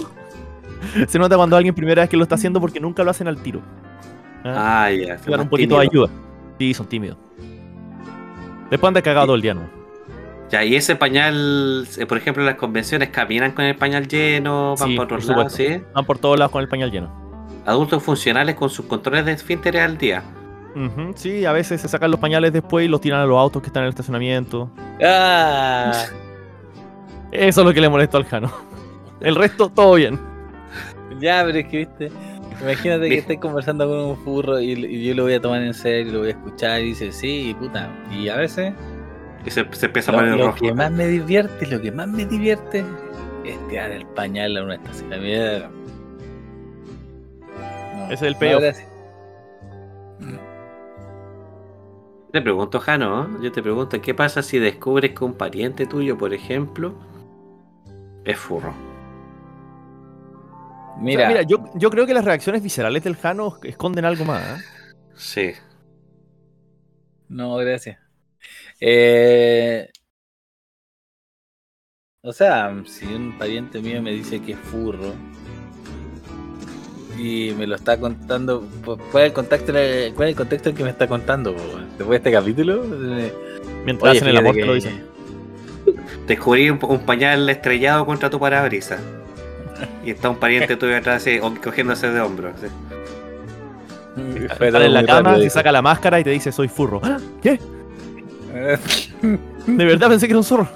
Se 1.06 1.18
nota 1.18 1.36
cuando 1.36 1.54
alguien 1.56 1.74
primera 1.74 2.02
vez 2.02 2.08
que 2.10 2.16
lo 2.16 2.22
está 2.24 2.34
haciendo 2.34 2.60
porque 2.60 2.80
nunca 2.80 3.04
lo 3.04 3.10
hacen 3.10 3.28
al 3.28 3.38
tiro. 3.42 3.60
¿Ah? 4.42 4.84
Ah, 4.86 4.90
ya. 4.90 5.16
Dan 5.26 5.40
un 5.42 5.48
poquito 5.48 5.78
de 5.78 5.82
ayuda. 5.86 6.08
Sí, 6.58 6.74
son 6.74 6.86
tímidos. 6.86 7.16
Después 8.70 8.88
anda 8.88 9.02
cagado 9.02 9.34
el 9.34 9.42
día, 9.42 9.54
¿no? 9.54 9.68
Ya, 10.50 10.62
y 10.64 10.76
ese 10.76 10.94
pañal, 10.96 11.86
eh, 11.96 12.06
por 12.06 12.18
ejemplo, 12.18 12.42
en 12.42 12.46
las 12.46 12.56
convenciones 12.56 13.08
caminan 13.08 13.52
con 13.52 13.64
el 13.64 13.76
pañal 13.76 14.06
lleno, 14.06 14.74
van 14.78 14.88
Sí, 14.88 14.96
por 14.96 15.04
otros 15.06 15.26
lados. 15.26 15.58
Van 15.94 16.04
por 16.04 16.18
todos 16.18 16.38
lados 16.38 16.52
con 16.52 16.62
el 16.62 16.68
pañal 16.68 16.90
lleno. 16.90 17.12
Adultos 17.66 18.02
funcionales 18.02 18.54
con 18.54 18.68
sus 18.70 18.86
controles 18.86 19.24
de 19.24 19.32
esfínteres 19.32 19.82
al 19.82 19.96
día. 19.98 20.22
Ujú, 20.76 21.12
Sí, 21.14 21.44
a 21.44 21.52
veces 21.52 21.80
se 21.80 21.88
sacan 21.88 22.10
los 22.10 22.20
pañales 22.20 22.52
después 22.52 22.84
y 22.84 22.88
los 22.88 23.00
tiran 23.00 23.20
a 23.20 23.26
los 23.26 23.38
autos 23.38 23.62
que 23.62 23.68
están 23.68 23.82
en 23.82 23.86
el 23.86 23.90
estacionamiento. 23.90 24.70
¡Ah! 25.04 25.92
Eso 27.32 27.60
es 27.60 27.66
lo 27.66 27.72
que 27.72 27.80
le 27.80 27.88
molesta 27.88 28.16
al 28.18 28.24
Jano. 28.24 28.50
El 29.20 29.34
resto, 29.36 29.68
todo 29.70 29.94
bien. 29.94 30.20
Ya, 31.20 31.42
pero 31.44 31.58
es 31.58 31.66
que 31.68 31.76
viste. 31.78 32.12
Imagínate 32.60 33.10
que 33.10 33.18
estés 33.18 33.38
conversando 33.38 33.86
con 33.88 33.98
un 33.98 34.16
furro 34.16 34.60
y, 34.60 34.72
y 34.72 35.04
yo 35.08 35.14
lo 35.14 35.24
voy 35.24 35.34
a 35.34 35.40
tomar 35.40 35.62
en 35.62 35.74
serio, 35.74 36.12
lo 36.12 36.18
voy 36.20 36.28
a 36.28 36.32
escuchar 36.32 36.80
y 36.82 36.86
dice, 36.86 37.12
sí, 37.12 37.54
puta. 37.58 37.98
Y 38.10 38.28
a 38.28 38.36
veces 38.36 38.74
Y 39.44 39.50
se, 39.50 39.66
se 39.72 39.86
empieza 39.86 40.12
a 40.12 40.14
lo, 40.14 40.18
poner 40.18 40.36
lo 40.36 40.46
rojo. 40.46 40.58
que 40.60 40.72
más 40.72 40.90
me 40.92 41.06
divierte, 41.08 41.66
lo 41.66 41.80
que 41.80 41.92
más 41.92 42.08
me 42.08 42.24
divierte 42.26 42.84
es 43.44 43.68
tirar 43.68 43.90
el 43.92 44.06
pañal 44.06 44.56
a 44.56 44.64
una 44.64 44.76
estacionamiento. 44.76 45.70
No, 47.92 48.10
Ese 48.10 48.14
es 48.14 48.22
el 48.22 48.36
gracias. 48.60 48.88
Te 52.32 52.42
pregunto, 52.42 52.80
Jano, 52.80 53.24
¿eh? 53.24 53.28
yo 53.42 53.52
te 53.52 53.62
pregunto, 53.62 54.00
¿qué 54.00 54.14
pasa 54.14 54.42
si 54.42 54.58
descubres 54.58 55.12
que 55.14 55.24
un 55.24 55.34
pariente 55.34 55.86
tuyo, 55.86 56.18
por 56.18 56.34
ejemplo, 56.34 56.94
es 58.24 58.38
furro? 58.38 58.74
O 61.02 61.10
sea, 61.10 61.22
Mira, 61.24 61.24
mira, 61.24 61.42
yo, 61.42 61.64
yo 61.74 61.90
creo 61.90 62.06
que 62.06 62.14
las 62.14 62.24
reacciones 62.24 62.62
viscerales 62.62 63.02
del 63.04 63.16
Jano 63.16 63.58
esconden 63.62 64.04
algo 64.04 64.24
más. 64.24 64.60
¿eh? 64.60 64.64
Sí. 65.14 65.54
no, 67.28 67.56
gracias. 67.56 67.98
Eh, 68.80 69.88
o 72.22 72.32
sea, 72.32 72.74
si 72.86 73.14
un 73.14 73.36
pariente 73.38 73.80
mío 73.80 74.02
me 74.02 74.10
dice 74.12 74.40
que 74.42 74.52
es 74.52 74.58
furro 74.58 75.14
y 77.16 77.52
me 77.56 77.66
lo 77.66 77.76
está 77.76 77.98
contando, 77.98 78.68
pues, 78.84 78.98
¿cuál 79.10 79.24
es 79.24 79.28
el 79.28 79.34
contexto, 79.34 79.72
cuál 79.72 80.28
es 80.28 80.32
el 80.32 80.36
contexto 80.36 80.68
en 80.70 80.76
que 80.76 80.84
me 80.84 80.90
está 80.90 81.06
contando? 81.08 81.52
Después 81.96 82.10
de 82.10 82.16
este 82.16 82.32
capítulo, 82.32 82.84
Eh, 83.18 83.32
Mientras 83.84 84.10
Oye, 84.10 84.18
hacen 84.18 84.28
el 84.28 84.36
amor, 84.36 84.58
te 84.58 84.64
lo 84.66 84.74
dicen. 84.74 85.04
Descubrí 86.26 86.70
un, 86.70 86.78
un 86.82 87.04
pañal 87.06 87.48
estrellado 87.50 88.06
contra 88.06 88.30
tu 88.30 88.38
parabrisas. 88.40 89.00
Y 90.04 90.10
está 90.10 90.30
un 90.30 90.36
pariente 90.36 90.76
tuyo 90.80 90.96
atrás 90.96 91.22
así, 91.22 91.38
cogiéndose 91.62 92.10
de 92.10 92.20
hombros. 92.20 92.54
así. 92.56 92.66
Todo 94.58 94.80
en 94.82 94.94
la 94.94 95.04
cama, 95.04 95.36
se 95.38 95.50
saca 95.50 95.72
la 95.72 95.82
máscara 95.82 96.20
y 96.20 96.24
te 96.24 96.30
dice 96.30 96.52
soy 96.52 96.68
furro. 96.68 97.00
¡Ah! 97.02 97.18
¿Qué? 97.42 97.58
De 99.66 99.84
verdad 99.84 100.08
pensé 100.08 100.26
que 100.26 100.32
era 100.32 100.38
un 100.38 100.44
zorro. 100.44 100.68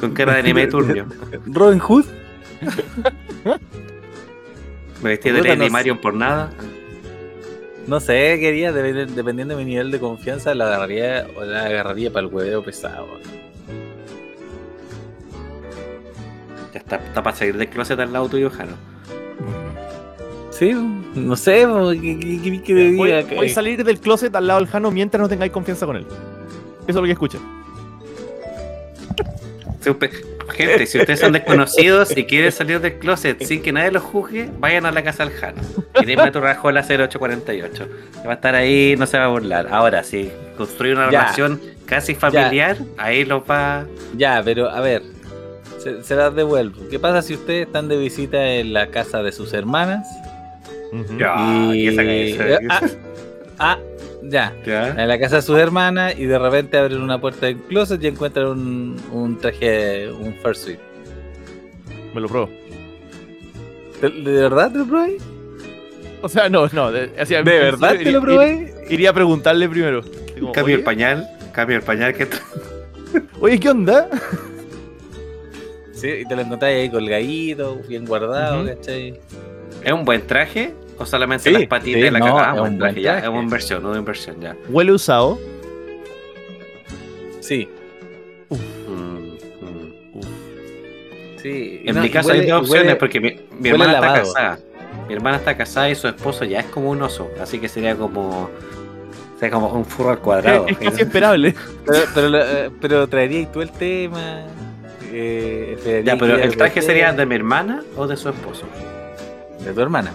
Con 0.00 0.12
cara 0.12 0.34
de 0.34 0.40
anime 0.40 0.66
turbio. 0.68 1.06
Robin 1.46 1.80
Hood. 1.80 2.04
Me 5.02 5.10
vestí 5.10 5.30
de 5.30 5.42
Lady. 5.42 5.70
Marion 5.70 5.98
por 5.98 6.14
nada. 6.14 6.50
No 7.86 7.98
sé, 8.00 8.38
quería, 8.38 8.70
dep- 8.72 9.06
dependiendo 9.08 9.56
de 9.56 9.64
mi 9.64 9.70
nivel 9.70 9.90
de 9.90 9.98
confianza, 9.98 10.54
la 10.54 10.66
agarraría 10.66 11.26
o 11.36 11.42
la 11.44 11.64
agarraría 11.64 12.12
para 12.12 12.26
el 12.26 12.32
hueveo 12.32 12.62
pesado. 12.62 13.08
Está, 16.78 16.96
está 16.96 17.22
para 17.22 17.36
salir 17.36 17.56
del 17.56 17.68
closet 17.68 17.98
al 18.00 18.12
lado 18.12 18.28
tuyo, 18.28 18.50
Jano. 18.50 18.72
Sí, 20.50 20.72
no 21.14 21.36
sé, 21.36 21.66
¿qué, 22.00 22.18
qué, 22.42 22.62
qué, 22.64 22.92
Voy, 22.96 23.12
diga? 23.12 23.34
voy 23.36 23.46
a 23.50 23.54
salir 23.54 23.84
del 23.84 24.00
closet 24.00 24.34
al 24.34 24.46
lado 24.46 24.58
del 24.60 24.68
Jano 24.68 24.90
mientras 24.90 25.20
no 25.20 25.28
tengáis 25.28 25.52
confianza 25.52 25.86
con 25.86 25.96
él. 25.96 26.06
Eso 26.82 26.88
es 26.88 26.94
lo 26.96 27.02
que 27.02 27.08
pe- 29.98 30.10
Gente, 30.54 30.86
si 30.86 30.98
ustedes 30.98 31.20
son 31.20 31.32
desconocidos 31.32 32.16
y 32.16 32.24
quieren 32.24 32.50
salir 32.50 32.80
del 32.80 32.98
closet 32.98 33.40
sin 33.44 33.62
que 33.62 33.70
nadie 33.70 33.92
los 33.92 34.02
juzgue, 34.02 34.50
vayan 34.58 34.86
a 34.86 34.90
la 34.90 35.04
casa 35.04 35.24
del 35.24 35.32
Jano. 35.34 35.60
Y 36.00 36.04
de 36.06 36.16
Metro 36.16 36.40
Rajola 36.40 36.80
0848. 36.82 37.88
Va 38.26 38.30
a 38.32 38.34
estar 38.34 38.54
ahí, 38.56 38.96
no 38.98 39.06
se 39.06 39.18
va 39.18 39.26
a 39.26 39.28
burlar. 39.28 39.68
Ahora, 39.70 40.02
si 40.02 40.32
construye 40.56 40.94
una 40.94 41.12
Ya. 41.12 41.20
relación 41.20 41.60
casi 41.86 42.16
familiar, 42.16 42.76
ahí 42.96 43.24
los 43.24 43.42
va. 43.48 43.84
Ya, 44.16 44.42
pero 44.44 44.68
a 44.68 44.80
ver, 44.80 45.02
se, 45.96 46.04
se 46.04 46.16
las 46.16 46.34
devuelvo. 46.34 46.88
¿Qué 46.90 46.98
pasa 46.98 47.22
si 47.22 47.34
ustedes 47.34 47.66
están 47.66 47.88
de 47.88 47.96
visita 47.96 48.46
en 48.54 48.72
la 48.72 48.88
casa 48.88 49.22
de 49.22 49.32
sus 49.32 49.52
hermanas? 49.52 50.06
Ya. 51.18 51.34
Ah, 51.36 51.70
y... 51.74 51.84
¿qué 51.84 51.94
saca 51.94 52.12
ese? 52.12 52.58
ah, 52.70 52.80
ah, 53.58 53.78
ya. 54.22 54.54
¿Ya? 54.64 54.88
En 54.90 55.08
la 55.08 55.18
casa 55.18 55.36
de 55.36 55.42
sus 55.42 55.58
hermanas 55.58 56.14
y 56.18 56.24
de 56.24 56.38
repente 56.38 56.78
abren 56.78 57.00
una 57.02 57.20
puerta 57.20 57.46
del 57.46 57.56
closet 57.56 58.02
y 58.02 58.06
encuentran 58.08 58.46
un, 58.46 58.96
un 59.12 59.38
traje, 59.38 60.10
un 60.10 60.34
fursuit. 60.36 60.78
Me 62.14 62.20
lo 62.20 62.28
pruebo. 62.28 62.50
¿De, 64.00 64.10
de 64.10 64.32
verdad 64.42 64.72
te 64.72 64.78
lo 64.78 64.86
probé? 64.86 65.18
O 66.22 66.28
sea, 66.28 66.48
no, 66.48 66.68
no. 66.72 66.90
De, 66.90 67.10
o 67.20 67.26
sea, 67.26 67.42
¿De 67.42 67.58
verdad 67.58 67.96
te 67.96 68.10
lo 68.10 68.20
probé? 68.20 68.74
Iría 68.88 69.10
a 69.10 69.12
preguntarle 69.12 69.68
primero. 69.68 70.02
Como, 70.38 70.52
Cambio 70.52 70.76
el 70.76 70.82
pañal. 70.82 71.28
Cambio 71.52 71.76
el 71.76 71.82
pañal 71.82 72.14
que 72.14 72.28
Oye, 73.40 73.58
¿qué 73.58 73.70
onda? 73.70 74.08
Sí, 76.00 76.08
y 76.20 76.24
te 76.26 76.36
lo 76.36 76.42
encontrás 76.42 76.70
ahí 76.72 76.88
colgadito, 76.90 77.76
bien 77.88 78.04
guardado. 78.06 78.64
¿cachai? 78.66 79.14
¿Es 79.82 79.92
un 79.92 80.04
buen 80.04 80.26
traje? 80.26 80.74
¿O 80.98 81.06
solamente 81.06 81.44
Sí, 81.44 81.50
las 81.56 81.66
patitas 81.66 81.98
sí, 81.98 82.02
de 82.04 82.10
la 82.10 82.18
no, 82.18 82.26
cagada? 82.26 82.54
es 82.54 82.60
buen 82.60 82.72
un 82.72 82.78
buen 82.78 82.92
traje, 82.92 83.02
ya. 83.02 83.18
Es 83.18 83.28
una 83.28 83.42
inversión, 83.42 83.86
una 83.86 83.98
inversión, 83.98 84.40
ya. 84.40 84.56
Huele 84.68 84.92
usado. 84.92 85.38
Sí, 87.40 87.68
Mm, 88.50 89.34
mm. 89.64 90.20
sí. 91.42 91.82
En 91.84 91.94
No, 91.94 92.00
mi 92.02 92.06
y 92.08 92.10
caso 92.10 92.28
huele- 92.30 92.40
hay 92.40 92.46
dos 92.46 92.60
y 92.60 92.64
opciones 92.64 92.92
huele- 92.94 92.96
porque 92.98 93.20
mi, 93.20 93.68
hermana 93.68 93.94
está 93.94 94.12
casada. 94.14 94.58
Mi 95.06 95.14
hermana 95.14 95.36
está 95.38 95.56
casada 95.56 95.90
y 95.90 95.94
su 95.94 96.08
esposo 96.08 96.44
ya 96.44 96.60
es 96.60 96.66
como 96.66 96.90
un 96.90 97.00
oso, 97.02 97.30
así 97.40 97.58
que 97.58 97.68
sería 97.68 97.94
como 97.96 98.50
sería 99.38 99.52
como 99.54 99.68
un 99.72 99.84
furro 99.84 100.10
al 100.10 100.18
cuadrado. 100.18 100.66
Es 100.68 100.78
casi 100.78 101.02
esperable. 101.02 101.54
Pero, 101.86 101.98
pero, 102.14 102.28
lo- 102.28 102.42
eh, 102.44 102.70
pero 102.80 103.06
traerías 103.08 103.50
tú 103.52 103.60
el 103.62 103.70
tema. 103.70 104.42
Eh, 105.10 106.02
ya, 106.04 106.16
pero 106.16 106.36
el 106.36 106.56
traje 106.56 106.82
sería 106.82 107.12
de 107.12 107.26
mi 107.26 107.34
hermana 107.34 107.82
o 107.96 108.06
de 108.06 108.16
su 108.16 108.28
esposo. 108.28 108.66
de 109.64 109.72
tu 109.72 109.80
hermana. 109.80 110.12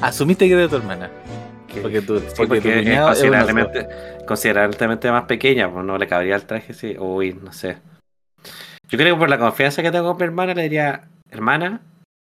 Asumiste 0.00 0.48
que 0.48 0.56
de 0.56 0.68
tu 0.68 0.76
hermana. 0.76 1.10
Que- 1.72 1.80
Porque 1.80 2.00
sí, 2.00 2.06
porque 2.36 2.60
tu 2.60 2.68
es 2.68 2.98
considerablemente, 3.00 3.88
considerablemente 4.26 5.10
más 5.10 5.24
pequeña, 5.24 5.70
pues 5.70 5.84
no 5.84 5.96
le 5.98 6.06
cabría 6.06 6.36
el 6.36 6.44
traje, 6.44 6.72
sí. 6.74 6.96
Uy, 6.98 7.34
no 7.42 7.52
sé. 7.52 7.78
Yo 8.88 8.98
creo 8.98 9.14
que 9.14 9.18
por 9.18 9.28
la 9.28 9.38
confianza 9.38 9.82
que 9.82 9.90
tengo 9.90 10.08
con 10.08 10.16
mi 10.18 10.24
hermana 10.24 10.54
le 10.54 10.62
diría, 10.62 11.08
hermana, 11.30 11.80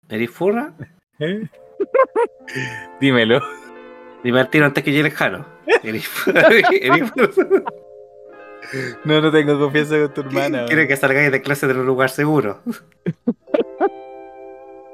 ¿eres 0.09 0.29
furra? 0.31 0.73
¿Eh? 1.19 1.47
Dímelo. 2.99 3.41
Dime 4.23 4.39
al 4.39 4.49
tiro 4.49 4.65
antes 4.65 4.83
que 4.83 4.91
llegue 4.91 5.09
el 5.09 5.13
jano. 5.13 5.45
¿Eres 5.83 6.07
furra? 6.07 6.47
¿Eres 6.81 7.11
furra? 7.11 7.61
No, 9.03 9.21
no 9.21 9.31
tengo 9.31 9.59
confianza 9.59 9.97
con 9.99 10.13
tu 10.13 10.21
hermana. 10.21 10.65
Quiero 10.65 10.87
que 10.87 10.95
salgáis 10.95 11.31
de 11.31 11.41
clase 11.41 11.67
de 11.67 11.73
un 11.73 11.85
lugar 11.85 12.09
seguro. 12.09 12.59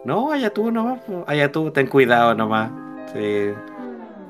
No, 0.03 0.31
allá 0.31 0.51
tú 0.51 0.71
nomás. 0.71 1.01
Allá 1.27 1.51
tú, 1.51 1.71
ten 1.71 1.87
cuidado 1.87 2.33
nomás. 2.33 2.71
Sí. 3.13 3.49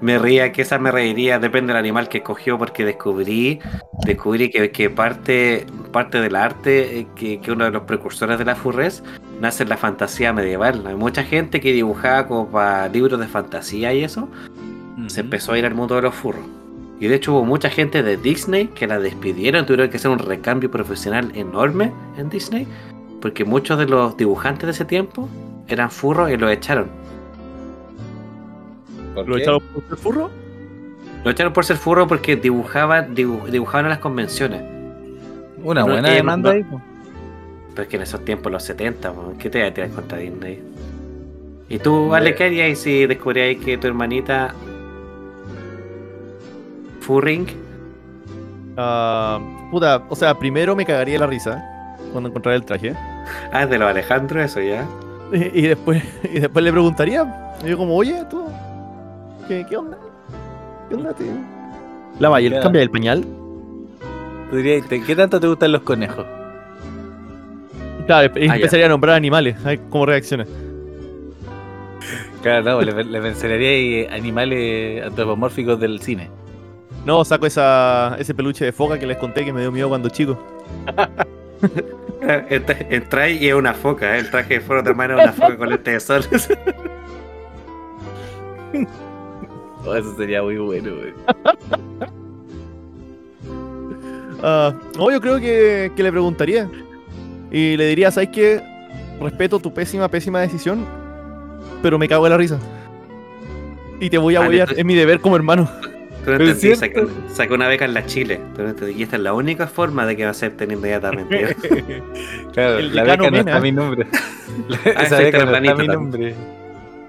Me 0.01 0.17
ría, 0.17 0.51
que 0.51 0.63
esa 0.63 0.79
me 0.79 0.91
reiría, 0.91 1.37
depende 1.37 1.73
del 1.73 1.77
animal 1.77 2.09
que 2.09 2.17
escogió, 2.17 2.57
porque 2.57 2.83
descubrí, 2.83 3.59
descubrí 4.03 4.49
que, 4.49 4.71
que 4.71 4.89
parte, 4.89 5.67
parte 5.91 6.19
del 6.19 6.35
arte, 6.35 6.99
eh, 6.99 7.07
que, 7.15 7.39
que 7.39 7.51
uno 7.51 7.65
de 7.65 7.71
los 7.71 7.83
precursores 7.83 8.39
de 8.39 8.45
la 8.45 8.55
furres, 8.55 9.03
nace 9.39 9.61
en 9.63 9.69
la 9.69 9.77
fantasía 9.77 10.33
medieval. 10.33 10.85
Hay 10.87 10.95
mucha 10.95 11.23
gente 11.23 11.61
que 11.61 11.71
dibujaba 11.71 12.27
como 12.27 12.49
para 12.49 12.87
libros 12.89 13.19
de 13.19 13.27
fantasía 13.27 13.93
y 13.93 14.03
eso, 14.03 14.27
se 15.07 15.21
empezó 15.21 15.53
a 15.53 15.59
ir 15.59 15.65
al 15.65 15.75
mundo 15.75 15.95
de 15.95 16.01
los 16.01 16.15
furros. 16.15 16.45
Y 17.01 17.07
de 17.07 17.15
hecho 17.15 17.33
hubo 17.33 17.43
mucha 17.43 17.69
gente 17.69 18.03
de 18.03 18.15
Disney 18.15 18.67
que 18.67 18.85
la 18.87 18.99
despidieron, 18.99 19.65
tuvieron 19.65 19.89
que 19.89 19.97
hacer 19.97 20.11
un 20.11 20.19
recambio 20.19 20.69
profesional 20.71 21.31
enorme 21.35 21.91
en 22.17 22.29
Disney, 22.29 22.67
porque 23.19 23.43
muchos 23.43 23.77
de 23.79 23.87
los 23.87 24.15
dibujantes 24.15 24.67
de 24.67 24.71
ese 24.71 24.85
tiempo 24.85 25.27
eran 25.67 25.89
furros 25.91 26.29
y 26.31 26.37
los 26.37 26.51
echaron. 26.51 26.87
¿Por 29.15 29.27
¿Lo 29.27 29.35
qué? 29.35 29.41
echaron 29.41 29.61
por 29.73 29.83
ser 29.87 29.97
furro? 29.97 30.29
Lo 31.23 31.31
echaron 31.31 31.53
por 31.53 31.65
ser 31.65 31.77
furro 31.77 32.07
porque 32.07 32.35
dibujaban, 32.35 33.15
dibu- 33.15 33.45
dibujaban 33.47 33.85
en 33.85 33.89
las 33.89 33.99
convenciones. 33.99 34.61
Una 35.63 35.81
No, 35.81 35.87
buena 35.87 36.11
eh, 36.11 36.15
demanda 36.15 36.49
no- 36.51 36.55
ahí. 36.55 36.63
po. 36.63 36.81
Pero 37.73 37.83
es 37.83 37.87
que 37.87 37.95
en 37.97 38.01
esos 38.03 38.23
tiempos, 38.25 38.51
los 38.51 38.63
70, 38.63 39.13
po, 39.13 39.33
¿qué 39.39 39.49
te 39.49 39.59
iba 39.59 39.67
a 39.67 39.73
tirar 39.73 39.89
contra 39.91 40.17
Disney? 40.17 40.61
¿Y 41.69 41.79
tú. 41.79 42.13
Ale, 42.13 42.35
qué 42.35 42.43
harías 42.45 42.77
si 42.79 43.05
descubríais 43.05 43.57
que 43.63 43.77
tu 43.77 43.87
hermanita 43.87 44.53
Furring 47.11 47.45
Ah, 48.77 49.37
puta, 49.69 50.01
o 50.07 50.15
sea, 50.15 50.33
primero 50.39 50.77
me 50.77 50.85
cagaría 50.85 51.19
la 51.19 51.27
risa 51.27 51.61
cuando 52.13 52.29
encontrara 52.29 52.55
el 52.55 52.63
traje. 52.63 52.95
Ah, 53.51 53.63
es 53.63 53.69
de 53.69 53.77
los 53.77 53.89
Alejandro, 53.89 54.41
eso 54.41 54.61
ya. 54.61 54.85
Y, 55.33 55.59
y 55.59 55.67
después, 55.67 56.01
y 56.23 56.39
después 56.39 56.63
le 56.63 56.71
preguntaría. 56.71 57.51
Y 57.65 57.69
yo 57.69 57.77
como, 57.77 57.97
oye, 57.97 58.23
tú, 58.29 58.45
¿qué, 59.45 59.65
qué 59.67 59.75
onda? 59.75 59.97
¿Qué 60.87 60.95
onda, 60.95 61.11
tío? 61.13 61.33
El 62.17 62.49
Ya. 62.53 62.61
cambia 62.61 62.81
el 62.81 62.89
pañal. 62.89 63.25
Tú 64.49 64.55
dirías, 64.55 64.87
¿te- 64.87 65.03
¿qué 65.03 65.15
tanto 65.17 65.37
te 65.41 65.47
gustan 65.47 65.73
los 65.73 65.81
conejos? 65.81 66.25
Claro, 68.07 68.31
y 68.39 68.43
Ah, 68.43 68.47
ya. 68.47 68.55
empezaría 68.55 68.85
a 68.85 68.89
nombrar 68.89 69.17
animales, 69.17 69.57
a 69.65 69.69
ver 69.69 69.81
cómo 69.89 70.05
reacciona. 70.05 70.45
Claro, 72.41 72.63
no, 72.63 72.81
le, 72.81 73.03
le 73.03 73.19
mencionaría 73.19 74.13
animales 74.13 75.05
antropomórficos 75.05 75.77
del 75.77 75.99
cine. 75.99 76.29
No, 77.05 77.25
saco 77.25 77.45
esa, 77.47 78.15
ese 78.19 78.33
peluche 78.33 78.63
de 78.65 78.71
foca 78.71 78.99
que 78.99 79.07
les 79.07 79.17
conté 79.17 79.43
que 79.43 79.51
me 79.51 79.61
dio 79.61 79.71
miedo 79.71 79.89
cuando 79.89 80.09
chico. 80.09 80.37
Entra- 82.49 82.85
Entra 82.89 83.29
y 83.29 83.47
es 83.47 83.53
una 83.55 83.73
foca, 83.73 84.15
¿eh? 84.15 84.19
el 84.19 84.29
traje 84.29 84.55
de 84.55 84.61
Foro 84.61 84.83
de 84.83 84.89
hermano 84.91 85.17
es 85.17 85.23
una 85.23 85.33
foca 85.33 85.57
con 85.57 85.69
lente 85.69 85.91
de 85.91 85.99
sol. 85.99 86.23
Oh, 89.83 89.95
eso 89.95 90.15
sería 90.15 90.43
muy 90.43 90.57
bueno, 90.57 90.91
güey. 90.95 91.13
Ah, 94.43 94.73
no, 94.97 95.11
yo 95.11 95.21
creo 95.21 95.39
que, 95.39 95.91
que 95.95 96.01
le 96.03 96.11
preguntaría. 96.11 96.67
Y 97.51 97.77
le 97.77 97.85
diría, 97.87 98.09
¿sabes 98.09 98.29
qué? 98.29 98.59
Respeto 99.19 99.59
tu 99.59 99.71
pésima, 99.71 100.07
pésima 100.07 100.39
decisión, 100.39 100.83
pero 101.83 101.99
me 101.99 102.07
cago 102.07 102.25
en 102.25 102.31
la 102.31 102.37
risa. 102.37 102.57
Y 103.99 104.09
te 104.09 104.17
voy 104.17 104.35
a 104.35 104.39
Vale, 104.39 104.61
apoyar, 104.61 104.79
es 104.79 104.85
mi 104.85 104.95
deber 104.95 105.19
como 105.19 105.35
hermano. 105.35 105.69
Tú 106.23 106.31
entendí, 106.31 106.75
sacó, 106.75 107.07
sacó 107.29 107.55
una 107.55 107.67
beca 107.67 107.85
en 107.85 107.93
la 107.93 108.05
Chile. 108.05 108.39
Tú 108.55 108.61
no 108.61 108.69
entendí, 108.69 108.99
y 108.99 109.03
esta 109.03 109.15
es 109.15 109.21
la 109.21 109.33
única 109.33 109.67
forma 109.67 110.05
de 110.05 110.15
que 110.15 110.23
me 110.23 110.29
acepten 110.29 110.71
inmediatamente. 110.71 111.55
Claro, 112.53 112.79
El 112.79 112.93
la 112.93 113.03
beca 113.03 113.31
no 113.31 113.37
está 113.37 113.59
mi 113.59 113.71
nombre. 113.71 114.07
Ah, 114.95 115.03
Esa 115.03 115.15
soy 115.15 115.25
beca 115.25 115.45
no 115.45 115.55
está 115.55 115.75
mi 115.75 115.87
nombre. 115.87 116.35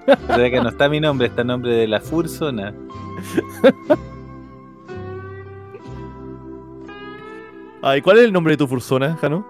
Esa 0.07 0.37
beca 0.37 0.63
no 0.63 0.69
está 0.69 0.89
mi 0.89 0.99
nombre, 0.99 1.27
está 1.27 1.41
el 1.41 1.47
nombre 1.47 1.71
de 1.73 1.87
la 1.87 1.99
Fursona. 1.99 2.73
Ay, 7.81 8.01
¿cuál 8.01 8.19
es 8.19 8.23
el 8.23 8.31
nombre 8.31 8.53
de 8.53 8.57
tu 8.57 8.65
fursona, 8.65 9.17
Jano? 9.17 9.45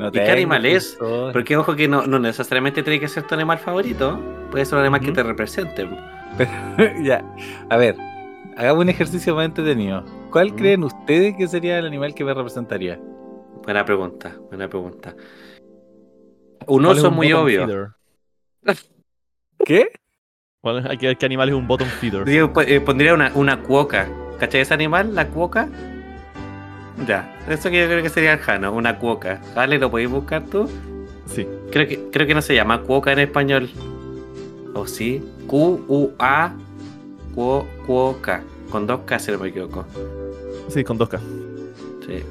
No 0.00 0.10
qué 0.12 0.30
animal 0.30 0.64
es? 0.66 0.96
Porque 1.32 1.56
ojo 1.56 1.76
que 1.76 1.86
no, 1.88 2.06
no 2.06 2.18
necesariamente 2.18 2.82
tiene 2.82 2.98
que 2.98 3.08
ser 3.08 3.24
tu 3.26 3.34
animal 3.34 3.58
favorito. 3.58 4.18
Puede 4.50 4.64
ser 4.64 4.76
un 4.78 4.80
animal 4.84 5.00
que 5.00 5.12
te 5.12 5.22
represente. 5.22 5.88
ya, 7.02 7.22
a 7.68 7.76
ver, 7.76 7.96
hagamos 8.56 8.82
un 8.82 8.88
ejercicio 8.88 9.34
más 9.34 9.44
entretenido. 9.46 10.04
¿Cuál 10.30 10.52
Mm. 10.52 10.56
creen 10.56 10.84
ustedes 10.84 11.36
que 11.36 11.46
sería 11.48 11.78
el 11.78 11.86
animal 11.86 12.14
que 12.14 12.24
me 12.24 12.32
representaría? 12.34 12.98
Buena 13.62 13.84
pregunta, 13.84 14.34
buena 14.48 14.68
pregunta. 14.68 15.14
Un 16.66 16.82
¿Cuál 16.84 16.96
es 16.96 16.98
oso 17.02 17.08
un 17.10 17.16
muy 17.16 17.32
obvio. 17.32 17.94
¿Qué? 19.64 19.90
¿Cuál 20.62 20.78
es- 20.78 20.86
hay 20.86 20.96
que 20.98 21.06
ver 21.08 21.16
qué 21.16 21.26
animal 21.26 21.48
es 21.50 21.54
un 21.54 21.66
bottom 21.66 21.88
feeder. 21.88 22.28
Yo 22.28 22.52
po- 22.52 22.62
eh, 22.62 22.80
pondría 22.80 23.14
una, 23.14 23.32
una 23.34 23.62
cuoca. 23.62 24.08
¿Cachai 24.38 24.62
ese 24.62 24.72
animal? 24.74 25.14
La 25.14 25.28
cuoca. 25.28 25.68
Ya, 27.06 27.38
eso 27.48 27.70
que 27.70 27.80
yo 27.80 27.86
creo 27.86 28.02
que 28.02 28.08
sería 28.10 28.34
el 28.34 28.38
Jano, 28.40 28.72
una 28.72 28.98
cuoca. 28.98 29.40
Vale, 29.54 29.78
¿lo 29.78 29.90
podéis 29.90 30.10
buscar 30.10 30.42
tú? 30.44 30.68
Sí. 31.26 31.46
Creo 31.70 31.86
que, 31.88 32.08
creo 32.10 32.26
que 32.26 32.34
no 32.34 32.42
se 32.42 32.54
llama 32.54 32.82
cuoca 32.82 33.12
en 33.12 33.20
español. 33.20 33.70
¿O 34.74 34.86
sí? 34.86 35.22
Q-U-A 35.46 36.52
cuo- 37.34 37.66
cuoca. 37.86 38.42
Con 38.70 38.86
dos 38.86 39.00
K 39.06 39.18
si 39.18 39.32
no 39.32 39.38
me 39.38 39.48
equivoco. 39.48 39.84
Sí, 40.68 40.84
con 40.84 40.98
2K. 40.98 41.18
Sí. 42.06 42.22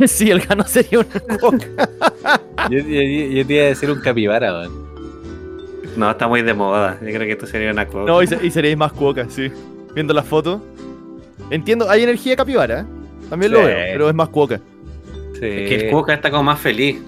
sí, 0.06 0.30
el 0.30 0.40
Jano 0.42 0.64
sería 0.64 1.00
una 1.00 1.38
coca. 1.38 1.66
Yo, 2.70 2.78
yo- 2.78 2.84
yo- 2.84 3.26
yo 3.32 3.46
te 3.46 3.54
iba 3.54 3.64
a 3.64 3.68
decir 3.68 3.90
un 3.90 4.00
capibara, 4.00 4.52
weón. 4.52 4.90
No, 5.96 6.10
está 6.10 6.28
muy 6.28 6.42
de 6.42 6.52
moda. 6.52 6.98
Yo 7.00 7.06
creo 7.08 7.20
que 7.20 7.32
esto 7.32 7.46
sería 7.46 7.70
una 7.72 7.86
cuoca. 7.86 8.12
No, 8.12 8.22
y, 8.22 8.28
y 8.42 8.50
seréis 8.50 8.76
más 8.76 8.92
cuoca, 8.92 9.26
sí. 9.30 9.50
Viendo 9.94 10.12
las 10.12 10.26
fotos. 10.26 10.60
Entiendo, 11.50 11.88
hay 11.90 12.02
energía 12.02 12.36
capibara. 12.36 12.80
¿eh? 12.80 12.84
También 13.28 13.52
lo 13.52 13.64
veo, 13.64 13.76
pero 13.92 14.08
es 14.08 14.14
más 14.14 14.28
cuoca. 14.28 14.60
Sí. 15.34 15.46
Es 15.46 15.68
que 15.68 15.74
el 15.86 15.90
cuoca 15.90 16.14
está 16.14 16.30
como 16.30 16.44
más 16.44 16.58
feliz. 16.60 17.00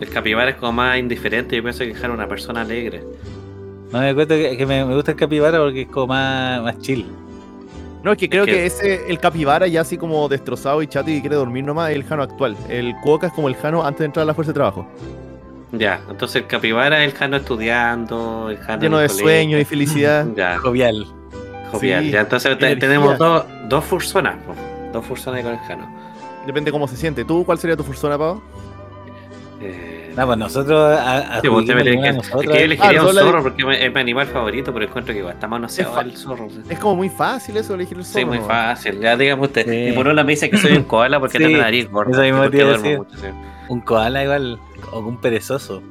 El 0.00 0.08
capibara 0.08 0.50
es 0.50 0.56
como 0.56 0.72
más 0.72 0.98
indiferente. 0.98 1.56
Yo 1.56 1.62
pienso 1.62 1.80
que 1.84 1.90
es 1.90 2.02
una 2.04 2.26
persona 2.28 2.62
alegre. 2.62 3.02
No 3.92 4.00
me 4.00 4.14
cuento 4.14 4.34
que, 4.34 4.56
que 4.56 4.66
me, 4.66 4.84
me 4.84 4.94
gusta 4.94 5.10
el 5.12 5.16
capibara 5.16 5.58
porque 5.58 5.82
es 5.82 5.88
como 5.88 6.08
más, 6.08 6.62
más 6.62 6.78
chill. 6.78 7.04
No, 8.02 8.12
es 8.12 8.18
que 8.18 8.30
creo 8.30 8.46
que- 8.46 8.52
que 8.52 8.66
ese, 8.66 9.10
el 9.10 9.18
capibara 9.18 9.66
ya 9.66 9.82
así 9.82 9.98
como 9.98 10.26
destrozado 10.28 10.80
y 10.80 10.86
chato 10.86 11.10
y 11.10 11.20
quiere 11.20 11.36
dormir 11.36 11.64
nomás, 11.64 11.90
es 11.90 11.96
el 11.96 12.04
Jano 12.04 12.22
actual. 12.22 12.56
El 12.68 12.94
cuoca 13.02 13.26
es 13.26 13.32
como 13.34 13.48
el 13.48 13.56
Jano 13.56 13.84
antes 13.84 13.98
de 13.98 14.04
entrar 14.06 14.22
a 14.22 14.26
la 14.26 14.32
fuerza 14.34 14.52
de 14.52 14.54
trabajo. 14.54 14.88
Ya, 15.72 16.00
entonces 16.08 16.36
el 16.42 16.46
capibara 16.48 17.04
es 17.04 17.12
el 17.12 17.18
Jano 17.18 17.36
estudiando, 17.36 18.48
el 18.50 18.56
Jano 18.58 18.80
Lleno 18.82 19.00
en 19.00 19.08
de 19.08 19.08
sueño 19.12 19.58
y 19.58 19.64
felicidad. 19.66 20.26
Ya, 20.34 20.56
Jovial. 20.58 21.06
Jovial. 21.70 22.04
Sí, 22.04 22.10
ya, 22.10 22.20
entonces 22.20 22.58
te- 22.58 22.76
tenemos 22.76 23.18
dos, 23.18 23.44
dos 23.68 23.84
fursonas. 23.84 24.36
po. 24.46 24.54
Dos 24.92 25.04
fursonas 25.06 25.42
con 25.42 25.52
el 25.52 25.58
Jano. 25.60 25.88
Depende 26.46 26.70
cómo 26.72 26.88
se 26.88 26.96
siente. 26.96 27.24
¿Tú 27.24 27.44
cuál 27.44 27.58
sería 27.58 27.76
tu 27.76 27.84
fursona, 27.84 28.16
Pau? 28.18 28.40
Eh, 29.60 30.12
No, 30.16 30.26
pues 30.26 30.38
nosotros. 30.38 30.98
A, 30.98 31.36
a 31.36 31.40
sí, 31.40 31.48
vos 31.48 31.64
te 31.64 31.72
adjudiquemos 31.72 31.82
elegís- 31.84 31.98
una 31.98 32.06
a 32.06 32.10
es 32.10 32.16
nosotros. 32.16 32.42
que 32.52 32.58
yo 32.58 32.64
elegiría 32.64 32.98
Ah, 33.00 33.02
un 33.02 33.08
solo 33.08 33.20
zorro 33.20 33.42
porque 33.42 33.64
me- 33.64 33.86
es 33.86 33.94
mi 33.94 34.00
animal 34.00 34.26
favorito, 34.26 34.72
pero 34.72 34.84
encuentro 34.86 35.12
que 35.12 35.18
igual 35.20 35.34
está 35.34 35.46
manoseado 35.46 36.00
el 36.00 36.16
zorro. 36.16 36.48
Es 36.68 36.78
como 36.78 36.96
muy 36.96 37.08
fácil 37.10 37.56
eso, 37.56 37.74
elegir 37.74 37.98
el 37.98 38.04
Sí, 38.04 38.12
zorro. 38.14 38.26
muy 38.26 38.38
¿no? 38.38 38.44
fácil. 38.46 38.98
Ya 39.00 39.16
dígame 39.16 39.42
usted. 39.42 39.66
Sí. 39.68 39.88
Y 39.90 39.92
por 39.92 40.08
una 40.08 40.24
me 40.24 40.32
dice 40.32 40.50
que 40.50 40.56
soy 40.56 40.72
un 40.72 40.84
koala 40.84 41.20
porque 41.20 41.38
Sí, 41.38 41.44
tengo 41.44 41.58
nariz 41.58 41.90
gorda. 41.90 42.10
eso 42.12 42.22
mismo 42.22 42.50
te 42.50 42.96
mucho, 42.96 43.16
sí. 43.18 43.26
Un 43.68 43.80
koala 43.82 44.24
igual. 44.24 44.58
O 44.92 44.98
un 45.00 45.18
perezoso. 45.18 45.82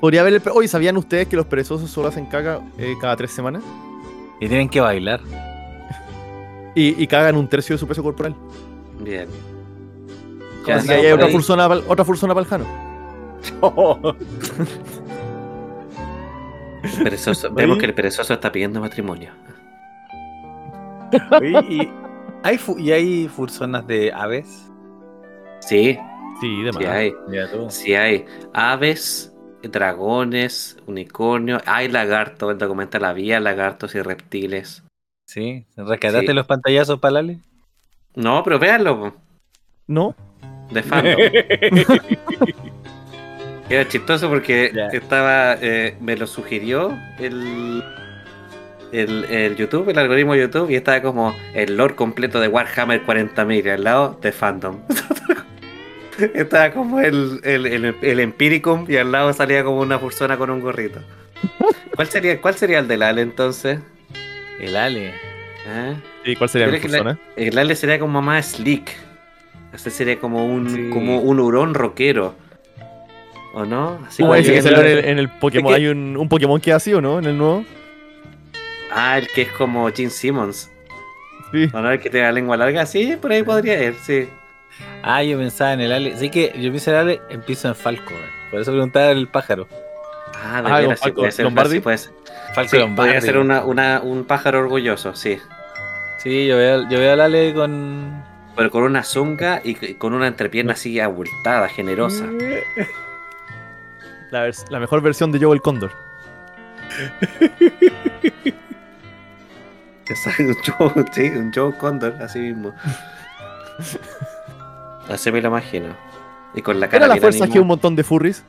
Podría 0.00 0.22
haber 0.22 0.34
el... 0.34 0.42
Oye, 0.52 0.66
¿sabían 0.68 0.96
ustedes 0.96 1.28
que 1.28 1.36
los 1.36 1.46
perezosos 1.46 1.90
solo 1.90 2.08
hacen 2.08 2.26
caca 2.26 2.60
eh, 2.78 2.94
cada 3.00 3.16
tres 3.16 3.30
semanas? 3.32 3.62
Y 4.40 4.48
tienen 4.48 4.68
que 4.68 4.80
bailar. 4.80 5.20
Y, 6.74 7.02
y 7.02 7.06
cagan 7.06 7.36
un 7.36 7.48
tercio 7.48 7.74
de 7.74 7.78
su 7.78 7.86
peso 7.86 8.02
corporal. 8.02 8.34
Bien. 9.00 9.28
Ya, 10.66 10.76
Así 10.76 10.82
sí, 10.82 10.88
que 10.88 10.94
ahí 11.00 11.06
hay 11.06 11.12
otra 11.12 11.28
fursona, 11.28 11.66
otra 11.68 12.04
fursona 12.04 12.34
para 12.34 12.44
el 12.44 12.48
Jano. 12.48 12.66
El 16.82 17.04
perezoso. 17.04 17.50
Vemos 17.54 17.78
que 17.78 17.86
el 17.86 17.94
perezoso 17.94 18.32
está 18.34 18.50
pidiendo 18.50 18.80
matrimonio. 18.80 19.30
Oye, 21.32 21.64
y, 21.68 21.92
¿hay 22.42 22.56
fu- 22.56 22.78
¿Y 22.78 22.92
hay 22.92 23.28
fursonas 23.28 23.86
de 23.86 24.12
aves? 24.12 24.70
Sí, 25.60 25.98
Sí, 26.40 26.62
de 26.62 26.72
sí 26.72 26.84
hay. 26.86 27.12
Sí 27.68 27.94
hay. 27.94 28.24
Aves, 28.54 29.29
dragones, 29.62 30.76
unicornios. 30.86 31.62
Hay 31.66 31.88
lagartos. 31.88 32.50
El 32.52 32.58
documental 32.58 33.04
había 33.04 33.40
lagartos 33.40 33.94
y 33.94 34.00
reptiles. 34.02 34.82
Sí. 35.26 35.66
¿Rescataste 35.76 36.26
Sí. 36.28 36.32
los 36.32 36.46
pantallazos, 36.46 36.98
Palale? 36.98 37.38
No, 38.14 38.42
pero 38.42 38.58
véanlo. 38.58 39.14
¿No? 39.86 40.14
De 40.70 40.82
fandom. 40.82 41.16
Era 43.68 43.86
chistoso 43.88 44.28
porque 44.28 44.72
estaba. 44.92 45.54
eh, 45.60 45.96
me 46.00 46.16
lo 46.16 46.26
sugirió 46.26 46.96
el, 47.20 47.84
el, 48.90 49.24
el 49.26 49.56
YouTube, 49.56 49.88
el 49.90 49.98
algoritmo 49.98 50.32
de 50.34 50.40
YouTube, 50.40 50.70
y 50.70 50.74
estaba 50.74 51.00
como 51.02 51.34
el 51.54 51.76
lore 51.76 51.94
completo 51.94 52.40
de 52.40 52.48
Warhammer 52.48 53.06
40.000 53.06 53.64
y 53.64 53.68
al 53.68 53.84
lado 53.84 54.18
de 54.20 54.32
fandom. 54.32 54.80
estaba 56.34 56.70
como 56.72 57.00
el, 57.00 57.40
el, 57.44 57.66
el, 57.66 57.94
el 58.02 58.20
Empiricum 58.20 58.86
y 58.88 58.96
al 58.96 59.12
lado 59.12 59.32
salía 59.32 59.62
como 59.64 59.80
una 59.80 60.00
persona 60.00 60.36
con 60.36 60.50
un 60.50 60.60
gorrito. 60.60 61.00
¿Cuál 61.94 62.08
sería, 62.08 62.40
cuál 62.40 62.54
sería 62.54 62.78
el 62.78 62.88
del 62.88 63.02
Ale 63.02 63.22
entonces? 63.22 63.78
El 64.58 64.76
Ale. 64.76 65.12
¿Ah? 65.68 65.94
¿Y 66.24 66.36
cuál 66.36 66.48
sería 66.50 66.66
mi 66.66 66.74
la- 66.74 66.80
fursona? 66.80 67.18
El 67.36 67.58
Ale 67.58 67.74
sería 67.76 67.98
como 67.98 68.20
más 68.22 68.52
slick. 68.52 68.90
Este 69.72 69.90
sería 69.90 70.18
como 70.18 70.46
un, 70.46 70.68
Sí. 70.68 70.90
como 70.90 71.20
un 71.20 71.38
hurón 71.40 71.74
rockero. 71.74 72.34
¿O 73.52 73.64
no? 73.64 73.98
Así 74.06 74.22
ese 74.22 74.52
que 74.54 74.62
salió 74.62 74.80
en 74.80 74.86
el, 74.86 75.04
en 75.04 75.18
el 75.18 75.28
Pokémon. 75.28 75.74
Hay 75.74 75.86
un, 75.88 76.16
un 76.16 76.28
Pokémon 76.28 76.60
que 76.60 76.70
es 76.70 76.76
así, 76.76 76.92
¿o 76.94 77.00
no? 77.00 77.18
En 77.18 77.24
el 77.24 77.36
nuevo. 77.38 77.64
Ah, 78.92 79.18
el 79.18 79.28
que 79.28 79.42
es 79.42 79.52
como 79.52 79.90
Gene 79.92 80.10
Simmons. 80.10 80.70
Sí. 81.52 81.68
¿O 81.72 81.80
no? 81.80 81.90
El 81.90 82.00
que 82.00 82.10
tiene 82.10 82.26
la 82.26 82.32
lengua 82.32 82.56
larga. 82.56 82.86
Sí, 82.86 83.16
por 83.20 83.32
ahí 83.32 83.42
podría 83.42 83.82
ir, 83.82 83.94
sí. 84.02 84.28
Ah, 85.02 85.22
yo 85.22 85.38
pensaba 85.38 85.72
en 85.72 85.80
el 85.80 85.92
Ale. 85.92 86.16
Sí 86.16 86.30
que 86.30 86.48
yo 86.56 86.70
pienso 86.70 86.90
en 86.90 86.96
el 86.96 87.02
Ale, 87.02 87.20
empiezo 87.30 87.68
en 87.68 87.74
Falco. 87.74 88.12
Por 88.50 88.60
eso 88.60 88.70
preguntaba 88.72 89.10
el 89.10 89.28
pájaro. 89.28 89.66
Ah, 90.42 90.62
de 90.62 90.70
Ah, 90.70 90.76
veras, 90.80 90.84
con 90.86 90.96
sí 90.96 91.02
Falco 91.02 91.16
puede 91.20 91.32
ser. 91.32 91.44
Lombardi. 91.44 91.74
Sí, 91.76 91.80
puede 91.80 91.98
ser. 91.98 92.12
Falco 92.54 92.70
Sí, 92.70 92.78
Lombardi. 92.78 93.08
podría 93.12 93.20
ser 93.20 93.38
una, 93.38 93.64
una- 93.64 94.00
un 94.02 94.24
pájaro 94.24 94.60
orgulloso, 94.60 95.14
sí. 95.14 95.38
Sí, 96.18 96.46
yo 96.46 96.56
veo, 96.56 96.88
yo 96.88 96.98
veo 96.98 97.12
al 97.14 97.20
Ale 97.20 97.54
con. 97.54 98.22
Pero 98.56 98.70
con 98.70 98.82
una 98.82 99.02
zunga 99.04 99.60
y 99.64 99.94
con 99.94 100.12
una 100.12 100.26
entrepierna 100.26 100.72
así 100.74 100.98
abultada, 101.00 101.68
generosa. 101.68 102.26
La, 104.30 104.46
vers- 104.46 104.68
la 104.70 104.78
mejor 104.80 105.00
versión 105.02 105.32
de 105.32 105.38
Joe 105.40 105.54
el 105.54 105.62
Cóndor. 105.62 105.92
Exacto, 110.08 110.42
un 110.42 110.56
Joe, 110.94 111.04
sí, 111.12 111.22
un 111.30 111.52
Joe 111.54 111.72
Condor, 111.76 112.16
así 112.20 112.38
mismo. 112.40 112.74
Así 115.10 115.30
me 115.32 115.40
lo 115.40 115.48
imagino. 115.48 115.88
Y 116.54 116.62
con 116.62 116.80
la 116.80 116.88
cara 116.88 117.04
¿Era 117.06 117.14
la 117.14 117.20
fuerza 117.20 117.48
que 117.48 117.60
un 117.60 117.66
montón 117.66 117.96
de 117.96 118.04
furries? 118.04 118.44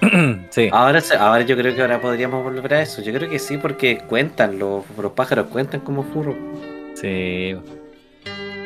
sí. 0.50 0.68
Ahora, 0.72 1.00
se- 1.00 1.16
ahora 1.16 1.42
yo 1.42 1.56
creo 1.56 1.74
que 1.74 1.80
ahora 1.82 2.00
podríamos 2.00 2.42
volver 2.42 2.74
a 2.74 2.82
eso. 2.82 3.02
Yo 3.02 3.12
creo 3.12 3.28
que 3.28 3.38
sí, 3.38 3.56
porque 3.58 3.98
cuentan, 4.08 4.58
los, 4.58 4.84
los 5.00 5.12
pájaros 5.12 5.46
cuentan 5.46 5.80
como 5.80 6.02
furro. 6.02 6.34
Sí. 6.94 7.56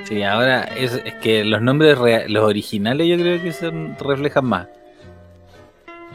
Sí, 0.04 0.22
ahora 0.22 0.64
es, 0.64 1.00
es 1.04 1.14
que 1.14 1.44
los 1.44 1.62
nombres 1.62 1.98
los 2.28 2.44
originales 2.44 3.06
yo 3.06 3.16
creo 3.16 3.42
que 3.42 3.52
son, 3.52 3.96
reflejan 3.98 4.44
más. 4.44 4.68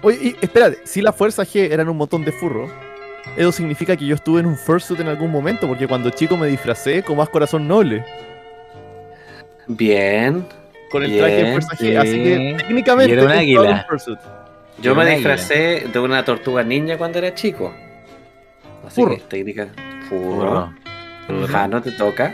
Oye, 0.01 0.17
y, 0.21 0.35
espérate, 0.41 0.79
si 0.85 1.01
la 1.01 1.11
fuerza 1.11 1.43
G 1.43 1.71
eran 1.71 1.89
un 1.89 1.97
montón 1.97 2.23
de 2.23 2.31
furros, 2.31 2.69
eso 3.35 3.51
significa 3.51 3.97
que 3.97 4.05
yo 4.05 4.15
estuve 4.15 4.41
en 4.41 4.45
un 4.45 4.55
fursuit 4.55 4.99
en 4.99 5.07
algún 5.07 5.31
momento, 5.31 5.67
porque 5.67 5.87
cuando 5.87 6.11
chico 6.11 6.37
me 6.37 6.47
disfracé 6.47 7.01
con 7.03 7.17
más 7.17 7.29
corazón 7.29 7.67
noble. 7.67 8.05
Bien. 9.67 10.45
Con 10.89 11.03
el 11.03 11.17
traje 11.17 11.33
de 11.35 11.41
Bien, 11.43 11.53
personaje. 11.55 11.85
sí. 11.85 11.95
Así 11.95 12.23
que 12.23 12.55
técnicamente 12.59 13.13
era 13.13 13.23
un 13.23 13.31
águila. 13.31 13.87
Yo 14.81 14.91
Era 14.93 15.03
me 15.03 15.09
disfracé 15.15 15.87
de 15.91 15.99
una 15.99 16.23
tortuga 16.23 16.63
ninja 16.63 16.97
cuando 16.97 17.17
era 17.19 17.33
chico. 17.33 17.73
Así 18.87 18.95
Furro. 19.01 19.15
que 19.15 19.21
técnica. 19.23 19.67
Furro. 20.07 20.73
Furro. 21.27 21.47
Jano, 21.47 21.81
te 21.81 21.91
toca. 21.91 22.33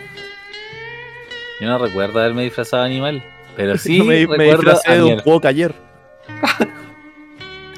Yo 1.60 1.68
no 1.68 1.78
recuerdo 1.78 2.20
haberme 2.20 2.43
disfrazado 2.43 2.84
de 2.84 2.89
animal. 2.91 3.24
Pero 3.56 3.78
sí 3.78 3.97
Yo 3.97 4.06
me, 4.06 4.24
a 4.24 4.93
de 4.95 5.03
un 5.03 5.20
poco 5.22 5.47
ayer. 5.47 5.74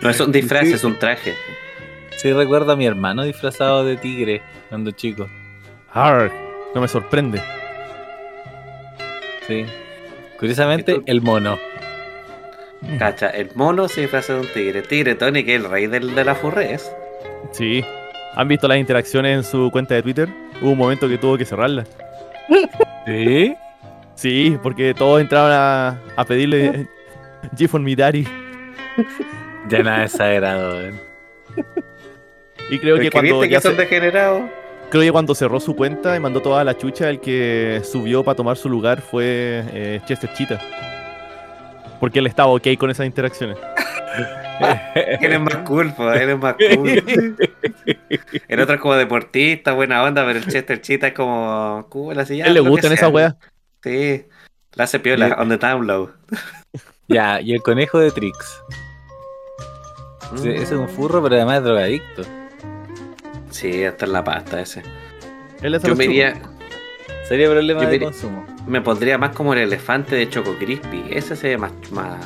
No 0.02 0.10
es 0.10 0.20
un 0.20 0.32
disfraz, 0.32 0.66
Sí. 0.66 0.74
es 0.74 0.84
un 0.84 1.00
traje. 1.00 1.34
Sí 2.18 2.34
recuerdo 2.34 2.72
a 2.72 2.76
mi 2.76 2.86
hermano 2.86 3.24
disfrazado 3.24 3.86
de 3.86 3.96
tigre 3.98 4.42
cuando 4.70 4.92
chico. 4.92 5.28
Arr, 5.94 6.32
no 6.76 6.82
me 6.82 6.88
sorprende. 6.88 7.42
Sí. 9.48 9.66
Curiosamente, 10.40 11.02
el 11.06 11.22
mono. 11.22 11.58
Cacha, 13.00 13.30
el 13.30 13.50
mono 13.56 13.88
se 13.88 14.02
disfraza 14.02 14.34
de 14.34 14.40
un 14.42 14.48
tigre. 14.48 14.82
Tigre 14.84 15.16
Tony, 15.16 15.44
que 15.44 15.56
es 15.56 15.64
el 15.64 15.70
rey 15.70 15.88
del, 15.88 16.14
de 16.14 16.24
la 16.24 16.36
furrez. 16.36 16.92
Sí. 17.52 17.84
¿Han 18.36 18.48
visto 18.48 18.68
las 18.68 18.78
interacciones 18.78 19.36
en 19.38 19.44
su 19.44 19.72
cuenta 19.72 19.96
de 19.96 20.04
Twitter? 20.04 20.30
Hubo 20.62 20.72
un 20.72 20.78
momento 20.78 21.10
que 21.10 21.18
tuvo 21.18 21.38
que 21.38 21.46
cerrarla. 21.46 21.86
¿Sí? 23.06 23.56
Sí, 24.16 24.58
porque 24.62 24.94
todos 24.94 25.22
entraban 25.22 25.52
a, 25.54 26.00
a 26.16 26.24
pedirle 26.26 26.88
G 27.56 27.68
for 27.68 27.82
me 27.82 27.96
daddy. 27.96 28.28
Ya 29.70 29.80
nada 29.84 30.06
exagerado, 30.06 30.82
¿eh? 30.88 30.94
Y 32.70 32.80
creo 32.80 32.96
que 32.98 33.10
Porque 33.10 33.12
cuando 33.12 33.40
viste 33.42 33.50
ya 33.54 33.58
que 33.58 33.62
son 33.62 33.76
se- 33.76 33.82
degenerados. 33.82 34.42
Creo 34.90 35.04
que 35.04 35.12
cuando 35.12 35.36
cerró 35.36 35.60
su 35.60 35.76
cuenta 35.76 36.16
y 36.16 36.20
mandó 36.20 36.42
toda 36.42 36.64
la 36.64 36.78
chucha, 36.78 37.10
el 37.10 37.20
que 37.20 37.82
subió 37.84 38.24
para 38.24 38.36
tomar 38.36 38.58
su 38.58 38.70
lugar 38.70 39.02
fue 39.02 39.64
eh, 39.74 40.02
Chester 40.06 40.32
Cheetah. 40.34 40.60
Porque 42.00 42.20
él 42.20 42.28
estaba 42.28 42.50
ok 42.50 42.68
con 42.78 42.90
esas 42.90 43.06
interacciones. 43.06 43.58
Eres 44.96 45.40
más 45.40 45.58
cool, 45.58 45.94
pues, 45.96 46.20
eres 46.20 46.40
más 46.40 46.56
cool. 46.56 46.90
El 48.48 48.60
otro 48.60 48.76
es 48.76 48.82
como 48.82 48.96
deportista, 48.96 49.74
buena 49.74 50.02
onda, 50.04 50.26
pero 50.26 50.40
el 50.40 50.48
Chester 50.48 50.82
Cheetah 50.82 51.08
es 51.10 51.14
como 51.14 51.86
cool, 51.90 52.18
así 52.20 52.38
ya. 52.38 52.46
A 52.46 52.48
él 52.48 52.56
le 52.56 52.62
gustan 52.62 52.92
esas 52.92 53.12
weas. 53.12 53.36
Sí. 53.84 54.26
La 54.74 54.86
hace 54.86 55.00
piola, 55.00 55.36
on 55.40 55.50
the 55.50 55.58
download. 55.58 56.10
Ya, 57.10 57.40
y 57.40 57.54
el 57.54 57.62
conejo 57.62 58.00
de 58.00 58.12
Trix. 58.12 58.62
Sí, 60.36 60.50
ese 60.50 60.64
es 60.64 60.72
un 60.72 60.90
furro, 60.90 61.24
pero 61.24 61.36
además 61.36 61.60
es 61.60 61.64
drogadicto. 61.64 62.24
Sí, 63.50 63.84
hasta 63.84 64.06
en 64.06 64.14
la 64.14 64.24
pasta 64.24 64.62
ese. 64.62 64.84
Yo 65.84 65.96
me 65.96 66.06
iría, 66.06 66.36
Sería 67.28 67.50
problema 67.50 67.84
Yo 67.84 67.90
de 67.90 68.00
consumo. 68.00 68.46
me 68.68 68.80
pondría 68.82 69.18
más 69.18 69.36
como 69.36 69.54
el 69.54 69.60
elefante 69.60 70.16
de 70.16 70.30
Choco 70.30 70.56
Crispy. 70.58 71.04
Ese 71.10 71.36
se 71.36 71.50
ve 71.50 71.58
más, 71.58 71.72
más, 71.92 72.20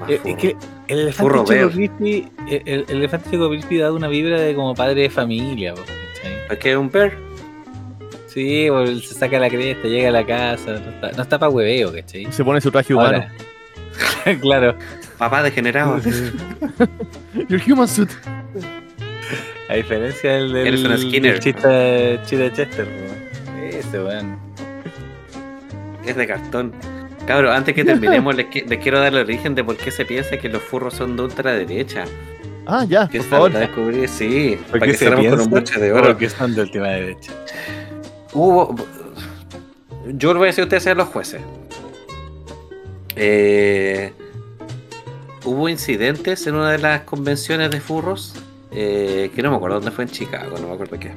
más 0.00 0.10
Eh, 0.10 0.20
Es 0.24 0.36
que 0.36 0.56
el 0.88 0.98
elefante 1.00 1.12
Furro 1.22 1.44
Choco. 1.44 1.70
Crispy, 1.74 2.28
el, 2.50 2.84
el 2.88 2.96
elefante 2.96 3.30
Choco 3.30 3.48
Crispy 3.48 3.78
da 3.78 3.92
una 3.92 4.08
vibra 4.08 4.38
de 4.40 4.54
como 4.54 4.74
padre 4.74 5.02
de 5.02 5.10
familia. 5.10 5.74
Es 6.50 6.58
que 6.58 6.72
es 6.72 6.76
un 6.76 6.90
bear. 6.90 7.12
Sí, 8.26 8.66
se 9.02 9.14
saca 9.14 9.38
la 9.38 9.48
cresta, 9.48 9.86
llega 9.86 10.08
a 10.08 10.12
la 10.12 10.26
casa, 10.26 10.72
no 10.72 10.90
está, 10.90 11.12
no 11.12 11.22
está 11.22 11.38
para 11.38 11.50
hueveo, 11.50 11.92
¿cachai? 11.92 12.26
Se 12.32 12.44
pone 12.44 12.60
su 12.60 12.70
traje 12.70 12.92
humano. 12.92 13.18
Ahora, 13.18 14.38
claro, 14.40 14.76
Papá 15.16 15.42
degenerado. 15.44 16.00
Your 17.48 17.60
human 17.64 17.86
suit. 17.86 18.10
A 19.74 19.76
diferencia 19.76 20.32
del, 20.32 20.52
del, 20.52 20.98
Skinner. 20.98 21.32
del 21.32 21.40
chiste, 21.40 22.20
chiste 22.24 22.52
Chester, 22.54 22.86
po. 22.86 23.60
ese 23.62 24.00
weón. 24.02 24.38
es 26.06 26.16
de 26.16 26.26
cartón. 26.26 26.72
Cabro, 27.26 27.50
antes 27.52 27.74
que 27.74 27.84
terminemos, 27.92 28.34
les, 28.34 28.46
qui- 28.46 28.66
les 28.66 28.78
quiero 28.78 28.98
dar 29.00 29.12
el 29.12 29.20
origen 29.20 29.54
de 29.54 29.64
por 29.64 29.76
qué 29.76 29.90
se 29.90 30.04
piensa 30.04 30.36
que 30.38 30.48
los 30.48 30.62
furros 30.62 30.94
son 30.94 31.16
de 31.16 31.22
ultraderecha. 31.22 32.04
Ah, 32.66 32.84
ya, 32.88 33.08
Que 33.08 33.18
por 33.18 33.26
favor. 33.28 33.54
va 33.54 33.58
a 33.58 33.60
descubrir, 33.60 34.08
sí. 34.08 34.58
¿Por 34.70 34.78
Para 34.80 34.86
qué 34.86 34.92
que 34.92 34.98
se 34.98 35.04
cerramos 35.04 35.26
con 35.26 35.40
un 35.40 35.50
piensa? 35.50 35.50
broche 35.74 35.80
de 35.80 35.92
oro. 35.92 36.04
Porque 36.06 36.30
son 36.30 36.54
de 36.54 36.60
última 36.62 36.88
derecha. 36.88 37.32
Hubo. 38.32 38.74
Yo 40.06 40.28
les 40.32 40.38
voy 40.38 40.44
a 40.44 40.46
decir 40.48 40.62
a 40.62 40.64
ustedes 40.64 40.82
sean 40.82 40.96
los 40.98 41.08
jueces. 41.08 41.40
Eh, 43.16 44.12
hubo 45.44 45.68
incidentes 45.68 46.46
en 46.46 46.54
una 46.56 46.72
de 46.72 46.78
las 46.78 47.02
convenciones 47.02 47.70
de 47.70 47.80
furros. 47.80 48.34
Eh, 48.74 49.30
que 49.34 49.42
no 49.42 49.50
me 49.50 49.56
acuerdo 49.56 49.76
dónde 49.76 49.90
fue 49.90 50.04
en 50.04 50.10
Chicago, 50.10 50.56
no 50.60 50.68
me 50.68 50.74
acuerdo 50.74 50.98
qué. 50.98 51.12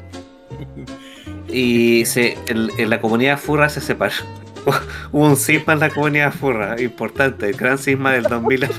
Y 1.50 2.06
se, 2.06 2.38
en, 2.48 2.70
en 2.78 2.90
la 2.90 3.00
comunidad 3.02 3.38
furra 3.40 3.70
se 3.70 3.82
separó. 3.82 4.14
Hubo 5.12 5.26
un 5.26 5.38
cisma 5.38 5.74
en 5.74 5.80
la 5.80 5.90
comunidad 5.90 6.34
furra, 6.34 6.80
importante, 6.82 7.48
el 7.50 7.56
gran 7.56 7.78
cisma 7.78 8.14
del 8.14 8.24
2000. 8.24 8.68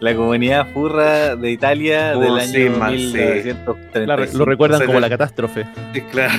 La 0.00 0.14
comunidad 0.16 0.66
furra 0.72 1.36
de 1.36 1.50
Italia 1.50 2.14
Oh, 2.16 2.20
del 2.20 2.38
año 2.38 2.78
man, 2.78 2.92
sí. 2.96 3.12
1935. 3.12 3.78
La- 4.06 4.16
lo 4.16 4.44
recuerdan 4.46 4.86
como 4.86 4.98
la 4.98 5.10
catástrofe. 5.10 5.66
Claro. 6.10 6.32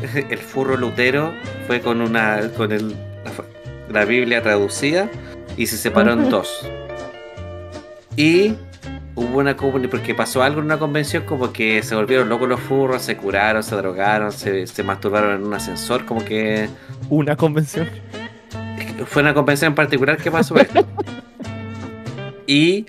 El 0.30 0.38
furro 0.38 0.76
lutero 0.76 1.32
fue 1.66 1.80
con 1.80 2.00
una 2.00 2.48
con 2.56 2.70
el, 2.70 2.90
la, 2.90 3.32
la 4.00 4.04
Biblia 4.04 4.42
traducida 4.44 5.10
y 5.56 5.66
se 5.66 5.76
separó 5.76 6.12
en 6.12 6.30
dos. 6.30 6.64
Y 8.16 8.54
hubo 9.20 9.38
una 9.38 9.56
comunidad, 9.56 9.90
porque 9.90 10.14
pasó 10.14 10.42
algo 10.42 10.60
en 10.60 10.66
una 10.66 10.78
convención 10.78 11.24
como 11.24 11.52
que 11.52 11.82
se 11.82 11.94
volvieron 11.94 12.28
locos 12.28 12.48
los 12.48 12.60
furros, 12.60 13.02
se 13.02 13.16
curaron, 13.16 13.62
se 13.62 13.76
drogaron, 13.76 14.32
se, 14.32 14.66
se 14.66 14.82
masturbaron 14.82 15.36
en 15.36 15.46
un 15.46 15.52
ascensor, 15.52 16.06
como 16.06 16.24
que 16.24 16.68
Una 17.10 17.36
convención. 17.36 17.88
fue 19.06 19.22
una 19.22 19.34
convención 19.34 19.72
en 19.72 19.74
particular 19.74 20.16
que 20.16 20.30
pasó 20.30 20.56
esto. 20.56 20.86
y 22.46 22.86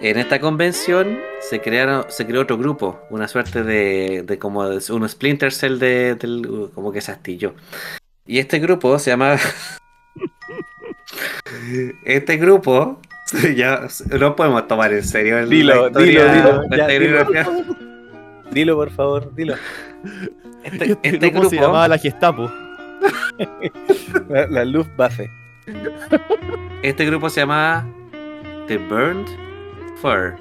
en 0.00 0.18
esta 0.18 0.40
convención 0.40 1.18
se 1.40 1.60
crearon, 1.60 2.06
se 2.08 2.26
creó 2.26 2.42
otro 2.42 2.56
grupo, 2.56 3.00
una 3.10 3.28
suerte 3.28 3.62
de, 3.62 4.24
de 4.26 4.38
como 4.38 4.66
de, 4.66 4.92
un 4.92 5.08
splinter 5.08 5.52
cell 5.52 5.78
de, 5.78 6.14
del 6.14 6.70
como 6.74 6.92
que 6.92 7.02
se 7.02 7.12
astilló. 7.12 7.54
Y 8.26 8.38
este 8.38 8.58
grupo 8.58 8.98
se 8.98 9.10
llama 9.10 9.36
este 12.04 12.38
grupo 12.38 13.00
ya 13.56 13.80
no 14.18 14.36
podemos 14.36 14.66
tomar 14.68 14.92
en 14.92 15.04
serio 15.04 15.38
el- 15.38 15.48
Dilo, 15.48 15.86
historia- 15.88 16.32
dilo, 16.32 16.62
dilo, 16.68 16.76
ya, 16.76 16.86
dilo. 16.88 17.76
Dilo, 18.50 18.76
por 18.76 18.90
favor, 18.90 19.34
dilo. 19.34 19.54
Este, 20.64 20.92
Este, 20.92 20.98
este 21.08 21.30
grupo 21.30 21.48
se 21.48 21.56
llamaba 21.56 21.88
la 21.88 21.98
Gestapo. 21.98 22.50
La, 24.28 24.46
la 24.46 24.64
luz 24.64 24.86
Buffet. 24.96 25.30
Este 26.82 27.06
grupo 27.06 27.30
se 27.30 27.40
llama 27.40 27.86
The 28.66 28.78
Burned 28.78 29.26
Fur. 30.00 30.34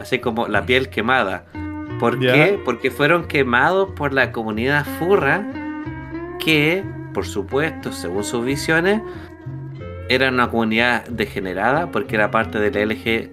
Así 0.00 0.18
como 0.18 0.48
la 0.48 0.64
piel 0.64 0.88
quemada. 0.88 1.44
¿Por 2.00 2.20
Ya. 2.20 2.32
qué? 2.32 2.60
Porque 2.64 2.90
fueron 2.90 3.26
quemados 3.26 3.90
por 3.96 4.12
la 4.12 4.32
comunidad 4.32 4.84
furra 4.98 5.44
que, 6.38 6.84
por 7.14 7.26
supuesto, 7.26 7.92
según 7.92 8.24
sus 8.24 8.44
visiones, 8.44 9.00
era 10.08 10.28
una 10.28 10.48
comunidad 10.50 11.06
degenerada 11.08 11.90
porque 11.90 12.14
era 12.16 12.30
parte 12.30 12.58
del 12.60 12.88
LG, 12.88 13.30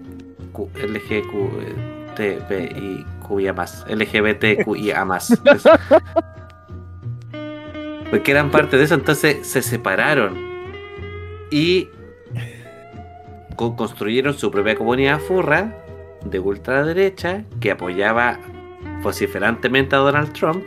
LGBTQIA 2.15 3.53
más. 3.53 3.85
LGBTQIA 3.89 5.05
más. 5.05 5.41
Porque 8.09 8.31
eran 8.31 8.51
parte 8.51 8.77
de 8.77 8.83
eso, 8.83 8.93
entonces 8.93 9.37
se 9.47 9.63
separaron 9.63 10.37
y 11.49 11.89
co- 13.55 13.75
construyeron 13.75 14.35
su 14.35 14.51
propia 14.51 14.75
comunidad 14.75 15.19
furra 15.19 15.73
de 16.23 16.39
ultraderecha 16.39 17.43
que 17.59 17.71
apoyaba 17.71 18.37
vociferantemente 19.01 19.95
a 19.95 19.99
Donald 19.99 20.31
Trump 20.33 20.63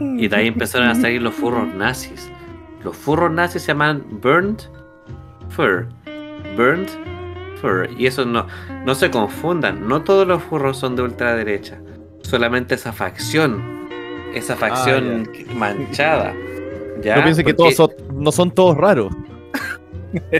y 0.00 0.28
de 0.28 0.36
ahí 0.36 0.46
empezaron 0.46 0.86
a 0.88 0.94
salir 0.94 1.20
los 1.22 1.34
furros 1.34 1.66
nazis. 1.74 2.30
Los 2.82 2.96
furros 2.96 3.30
nazis 3.30 3.62
se 3.62 3.68
llaman 3.68 4.04
Burned 4.22 4.60
Fur. 5.50 5.86
Burned 6.56 6.88
Fur. 7.60 7.88
Y 7.96 8.06
eso 8.06 8.24
no, 8.24 8.46
no 8.84 8.94
se 8.94 9.10
confundan. 9.10 9.86
No 9.86 10.02
todos 10.02 10.26
los 10.26 10.42
furros 10.42 10.78
son 10.78 10.96
de 10.96 11.02
ultraderecha. 11.02 11.78
Solamente 12.22 12.74
esa 12.74 12.92
facción. 12.92 13.88
Esa 14.34 14.56
facción 14.56 15.28
manchada. 15.54 16.32
¿ya? 17.02 17.16
No 17.16 17.22
piensen 17.24 17.44
que 17.44 17.54
todos 17.54 17.74
son, 17.74 17.90
no 18.14 18.32
son 18.32 18.50
todos 18.52 18.76
raros. 18.76 19.12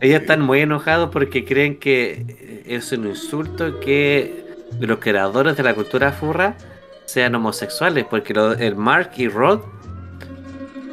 Ellos 0.00 0.20
están 0.20 0.40
muy 0.40 0.60
enojados 0.60 1.10
porque 1.10 1.44
creen 1.44 1.78
que 1.78 2.62
es 2.66 2.90
un 2.92 3.06
insulto 3.06 3.80
que 3.80 4.44
los 4.80 4.98
creadores 4.98 5.56
de 5.56 5.62
la 5.62 5.74
cultura 5.74 6.12
furra 6.12 6.54
sean 7.04 7.34
homosexuales. 7.34 8.04
Porque 8.08 8.34
lo- 8.34 8.52
el 8.54 8.76
Mark 8.76 9.10
y 9.16 9.28
Rod 9.28 9.60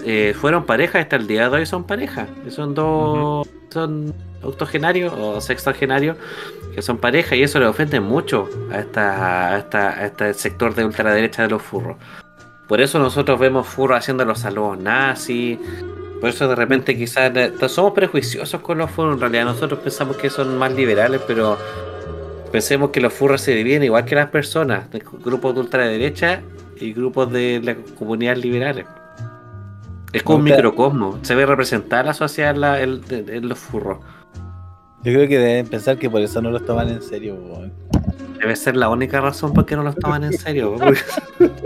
eh, 0.06 0.34
fueron 0.40 0.66
pareja 0.66 1.00
hasta 1.00 1.16
el 1.16 1.28
día 1.28 1.50
de 1.50 1.58
hoy 1.58 1.66
son 1.66 1.84
pareja. 1.84 2.28
Son 2.50 2.74
dos, 2.74 3.48
son 3.70 4.14
octogenarios 4.42 5.14
o 5.18 5.42
sextogenarios 5.42 6.18
que 6.74 6.82
son 6.82 6.98
pareja 6.98 7.36
y 7.36 7.44
eso 7.44 7.60
le 7.60 7.66
ofende 7.66 8.00
mucho 8.00 8.50
a, 8.72 8.80
esta, 8.80 9.56
a, 9.56 9.58
esta, 9.60 9.90
a 9.90 10.06
este 10.06 10.34
sector 10.34 10.76
de 10.76 10.86
ultraderecha 10.86 11.44
de 11.44 11.50
los 11.50 11.62
furros. 11.62 11.98
Por 12.68 12.82
eso 12.82 13.00
nosotros 13.00 13.40
vemos 13.40 13.68
furros 13.68 13.98
haciendo 13.98 14.24
los 14.26 14.40
saludos 14.40 14.80
nazis. 14.80 15.58
Por 16.22 16.30
eso 16.30 16.48
de 16.48 16.56
repente 16.56 16.98
quizás 16.98 17.32
eh, 17.36 17.54
somos 17.68 17.94
prejuiciosos 17.94 18.62
con 18.62 18.78
los 18.78 18.92
furros. 18.92 19.16
En 19.16 19.22
realidad 19.22 19.46
nosotros 19.46 19.80
pensamos 19.80 20.18
que 20.18 20.30
son 20.30 20.58
más 20.58 20.72
liberales, 20.74 21.22
pero 21.26 21.58
pensemos 22.52 22.92
que 22.92 23.02
los 23.02 23.14
furros 23.14 23.42
se 23.42 23.56
dividen 23.56 23.84
igual 23.84 24.06
que 24.06 24.16
las 24.16 24.30
personas. 24.30 24.86
Grupos 25.24 25.56
de 25.56 25.62
ultraderecha 25.62 26.42
y 26.80 26.94
grupos 26.94 27.32
de 27.32 27.62
la 27.64 27.76
comunidad 27.98 28.38
liberales. 28.38 28.86
Es 30.14 30.24
como 30.24 30.40
un 30.40 30.44
microcosmo. 30.46 31.20
Se 31.22 31.36
ve 31.36 31.46
representada 31.46 32.04
la 32.04 32.14
sociedad 32.14 32.52
en, 32.52 32.62
la- 32.62 32.82
en- 32.82 33.48
los 33.48 33.60
furros. 33.60 34.00
Yo 35.04 35.14
creo 35.14 35.28
que 35.28 35.38
deben 35.38 35.68
pensar 35.68 35.98
que 35.98 36.10
por 36.10 36.22
eso 36.22 36.42
no 36.42 36.52
los 36.52 36.66
toman 36.66 36.90
en 36.90 37.02
serio, 37.02 37.36
weón. 37.36 37.72
Debe 38.40 38.56
ser 38.56 38.76
la 38.76 38.90
única 38.90 39.22
razón 39.22 39.54
por 39.54 39.66
qué 39.66 39.76
no 39.76 39.84
los 39.84 39.96
toman 39.96 40.24
en 40.24 40.34
serio. 40.34 40.76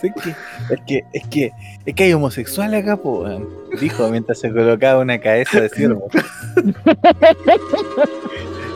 Sí, 0.00 0.10
que- 0.22 0.30
es 0.74 0.80
que, 0.86 1.02
es 1.14 1.26
que, 1.28 1.50
es 1.86 1.94
que 1.94 2.02
hay 2.04 2.12
homosexuales 2.12 2.82
acá, 2.82 2.96
po, 2.96 3.20
weón. 3.22 3.48
Dijo 3.80 4.08
mientras 4.10 4.38
se 4.40 4.50
colocaba 4.52 5.00
una 5.00 5.18
cabeza 5.20 5.60
de 5.60 5.68
ciervo. 5.68 6.08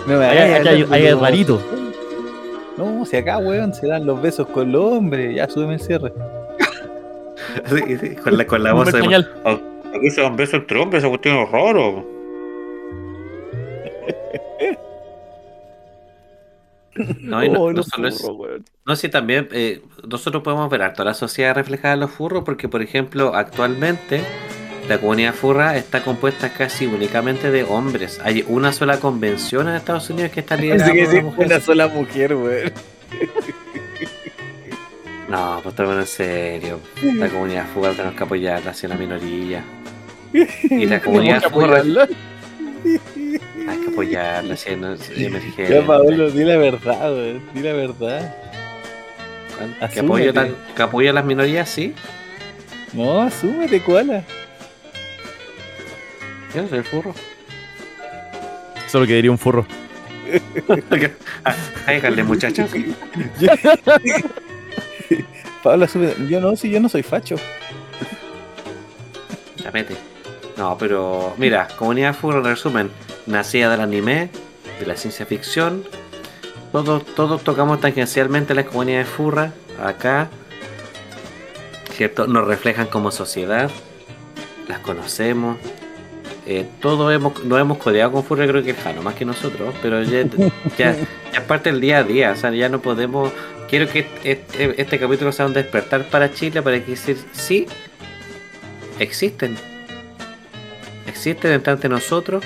No 0.07 0.19
me 0.19 0.25
de 0.27 0.57
es 1.09 1.15
como- 1.15 1.23
rarito. 1.23 1.61
No, 2.79 3.05
si 3.05 3.17
acá, 3.17 3.39
weón, 3.39 3.75
se 3.75 3.87
dan 3.87 4.07
los 4.07 4.21
besos 4.23 4.47
con 4.49 4.73
los 4.73 4.83
hombres. 4.85 5.37
Ya, 5.37 5.49
súbeme 5.49 5.75
el 5.75 5.81
cierre. 5.81 6.13
Sí, 7.67 7.97
sí, 7.99 8.17
con 8.17 8.37
la, 8.37 8.47
con 8.47 8.63
la 8.63 8.75
Un 8.75 8.85
voz 8.85 8.93
de... 8.93 9.27
Aquí 9.95 10.11
se 10.11 10.21
dan 10.23 10.37
besos 10.37 10.55
entre 10.55 10.79
hombres, 10.79 11.03
esa 11.03 11.09
cuestión 11.09 11.37
es 11.39 11.51
raro. 11.51 12.07
No, 17.21 17.43
y 17.45 17.49
no, 17.49 17.61
Oh, 17.63 17.73
no 17.73 17.83
solo 17.83 18.09
es- 18.09 18.21
furros. 18.21 18.63
No, 18.85 18.97
sí, 18.97 19.09
también 19.09 19.49
eh, 19.53 19.81
nosotros 20.07 20.43
podemos 20.43 20.69
ver 20.71 20.83
a 20.83 20.93
toda 20.93 21.07
la 21.07 21.15
sociedad 21.15 21.55
reflejada 21.55 21.95
en 21.95 22.01
los 22.01 22.11
furros 22.11 22.43
porque, 22.45 22.69
por 22.69 22.83
ejemplo, 22.83 23.35
actualmente 23.35 24.23
la 24.89 24.99
comunidad 24.99 25.35
furra 25.35 25.77
está 25.77 26.03
compuesta 26.03 26.53
casi 26.53 26.87
únicamente 26.87 27.51
de 27.51 27.63
hombres. 27.65 28.21
Hay 28.25 28.45
una 28.49 28.73
sola 28.73 28.99
convención 28.99 29.69
en 29.69 29.77
Estados 29.77 30.11
Unidos 30.11 30.33
que 30.33 30.41
está 30.41 30.57
liderada 30.57 30.91
por 30.93 30.99
una 31.09 31.23
mujer. 31.23 31.61
sola 31.63 31.89
mujer, 31.89 32.35
weón. 32.35 32.73
No, 35.31 35.61
pues 35.63 35.79
en 35.79 36.07
serio. 36.07 36.81
La 37.03 37.29
comunidad 37.29 37.67
furra 37.73 37.93
tenemos 37.93 38.17
que 38.17 38.25
apoyarla 38.25 38.71
hacia 38.73 38.89
la 38.89 38.97
minoría. 38.97 39.63
Y 40.71 40.87
la 40.87 41.01
comunidad 41.01 41.45
apoyarla. 41.45 42.09
hay 43.69 43.79
que 43.79 43.91
apoyarla 43.93 44.55
hacia 44.55 44.77
no- 44.77 44.97
emergente. 45.17 45.73
Ya, 45.75 45.87
Pablo, 45.87 46.31
di 46.31 46.45
la 46.45 46.57
verdad, 46.57 47.13
weón. 47.13 47.43
Di 47.55 47.61
la 47.61 47.73
verdad. 47.73 48.35
Que 49.93 50.01
apoya, 50.01 50.33
la- 50.33 50.49
que 50.75 50.83
apoya 50.83 51.11
a 51.11 51.13
las 51.13 51.25
minorías, 51.25 51.69
sí. 51.69 51.95
No, 52.93 53.23
asúmete, 53.23 53.81
koala. 53.83 54.25
Yo 56.55 56.67
soy 56.69 56.79
el 56.79 56.85
furro. 56.85 57.15
Eso 58.85 58.87
es 58.87 58.95
lo 58.95 59.07
que 59.07 59.15
diría 59.15 59.31
un 59.31 59.39
furro. 59.39 59.65
Cáiganle, 61.87 62.25
muchachos. 62.25 62.71
Pablo. 65.63 65.87
Yo 66.29 66.41
no, 66.41 66.57
si 66.57 66.71
yo 66.71 66.81
no 66.81 66.89
soy 66.89 67.03
facho. 67.03 67.37
Ya 69.57 69.71
mete. 69.71 69.97
No, 70.57 70.77
pero 70.79 71.35
mira, 71.39 71.69
comunidad 71.79 72.15
furro 72.15 72.39
en 72.39 72.45
resumen, 72.45 72.91
nacida 73.27 73.71
del 73.71 73.81
anime, 73.81 74.31
de 74.79 74.87
la 74.87 74.97
ciencia 74.97 75.27
ficción. 75.27 75.85
Todos, 76.73 77.05
todos 77.15 77.43
tocamos 77.43 77.81
tangencialmente 77.81 78.55
las 78.55 78.67
comunidades 78.67 79.09
furra 79.09 79.53
acá. 79.83 80.29
¿Cierto? 81.95 82.27
Nos 82.27 82.47
reflejan 82.47 82.87
como 82.87 83.11
sociedad. 83.11 83.71
Las 84.69 84.79
conocemos. 84.81 85.59
Eh, 86.47 86.67
todos 86.81 87.13
hemos, 87.13 87.45
nos 87.45 87.61
hemos 87.61 87.79
codeado 87.79 88.13
con 88.13 88.25
furra, 88.25 88.47
creo 88.47 88.63
que 88.63 88.71
el 88.71 88.77
Jano, 88.77 89.03
más 89.03 89.15
que 89.15 89.25
nosotros, 89.25 89.75
pero 89.83 90.03
ya, 90.03 90.25
ya 90.79 90.97
es 91.33 91.41
parte 91.47 91.71
del 91.71 91.81
día 91.81 91.99
a 91.99 92.03
día, 92.03 92.33
o 92.33 92.37
sea, 92.37 92.51
ya 92.51 92.69
no 92.69 92.81
podemos... 92.81 93.31
Quiero 93.71 93.89
que 93.89 94.07
este, 94.25 94.81
este 94.83 94.99
capítulo 94.99 95.31
sea 95.31 95.47
un 95.47 95.53
despertar 95.55 96.05
para 96.11 96.33
Chile, 96.35 96.61
para 96.61 96.85
que 96.85 96.91
decir, 96.91 97.17
sí, 97.33 97.67
existen. 98.99 99.57
Existen 101.07 101.53
entre 101.53 101.73
ante 101.73 101.89
nosotros. 101.89 102.43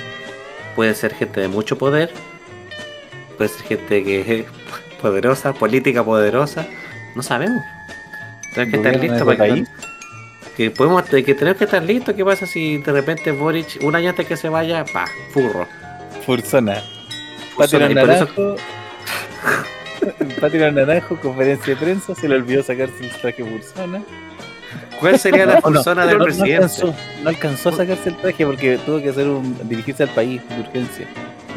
Puede 0.77 0.95
ser 0.95 1.14
gente 1.14 1.41
de 1.41 1.49
mucho 1.49 1.79
poder. 1.79 2.11
Puede 3.39 3.49
ser 3.49 3.66
gente 3.66 4.05
que 4.05 4.41
es 4.41 4.45
poderosa, 5.01 5.55
política 5.55 6.05
poderosa. 6.05 6.66
No 7.14 7.22
sabemos. 7.22 7.62
Tenemos 8.55 8.70
que 8.72 8.77
estar 8.77 8.93
¿Gobierna 8.95 9.03
listos 9.16 9.22
para 9.35 9.47
que, 9.47 9.53
país? 9.55 9.68
que 10.57 10.70
podemos 10.70 11.03
que 11.05 11.35
tenemos 11.35 11.59
que 11.59 11.64
estar 11.64 11.83
listos. 11.83 12.14
¿Qué 12.14 12.25
pasa 12.25 12.47
si 12.47 12.77
de 12.79 12.93
repente 12.93 13.33
Boric, 13.33 13.79
un 13.83 13.97
año 13.97 14.11
antes 14.11 14.27
que 14.27 14.37
se 14.37 14.49
vaya, 14.51 14.85
pa, 14.85 15.07
furro? 15.33 15.66
Y 17.91 17.95
por 17.95 18.11
eso- 18.11 18.57
Patio 20.40 20.70
Naranjo, 20.72 21.16
conferencia 21.20 21.74
de 21.74 21.80
prensa, 21.80 22.14
se 22.14 22.28
le 22.28 22.36
olvidó 22.36 22.62
sacarse 22.62 23.05
el 23.05 23.11
traje 23.12 23.44
Fursona. 23.44 24.02
¿Cuál 25.00 25.18
sería 25.18 25.46
la 25.46 25.55
no, 25.57 25.61
fursona 25.61 26.07
del 26.07 26.14
no, 26.14 26.18
no 26.20 26.24
presidente? 26.24 26.55
alcanzó, 26.55 26.94
no 27.22 27.28
alcanzó 27.28 27.68
a 27.70 27.72
sacarse 27.72 28.09
el 28.11 28.16
traje 28.16 28.46
porque 28.46 28.78
tuvo 28.78 29.00
que 29.02 29.11
hacer 29.11 29.26
un, 29.28 29.57
dirigirse 29.68 30.02
al 30.05 30.11
país 30.11 30.40
de 30.48 30.61
urgencia. 30.61 31.07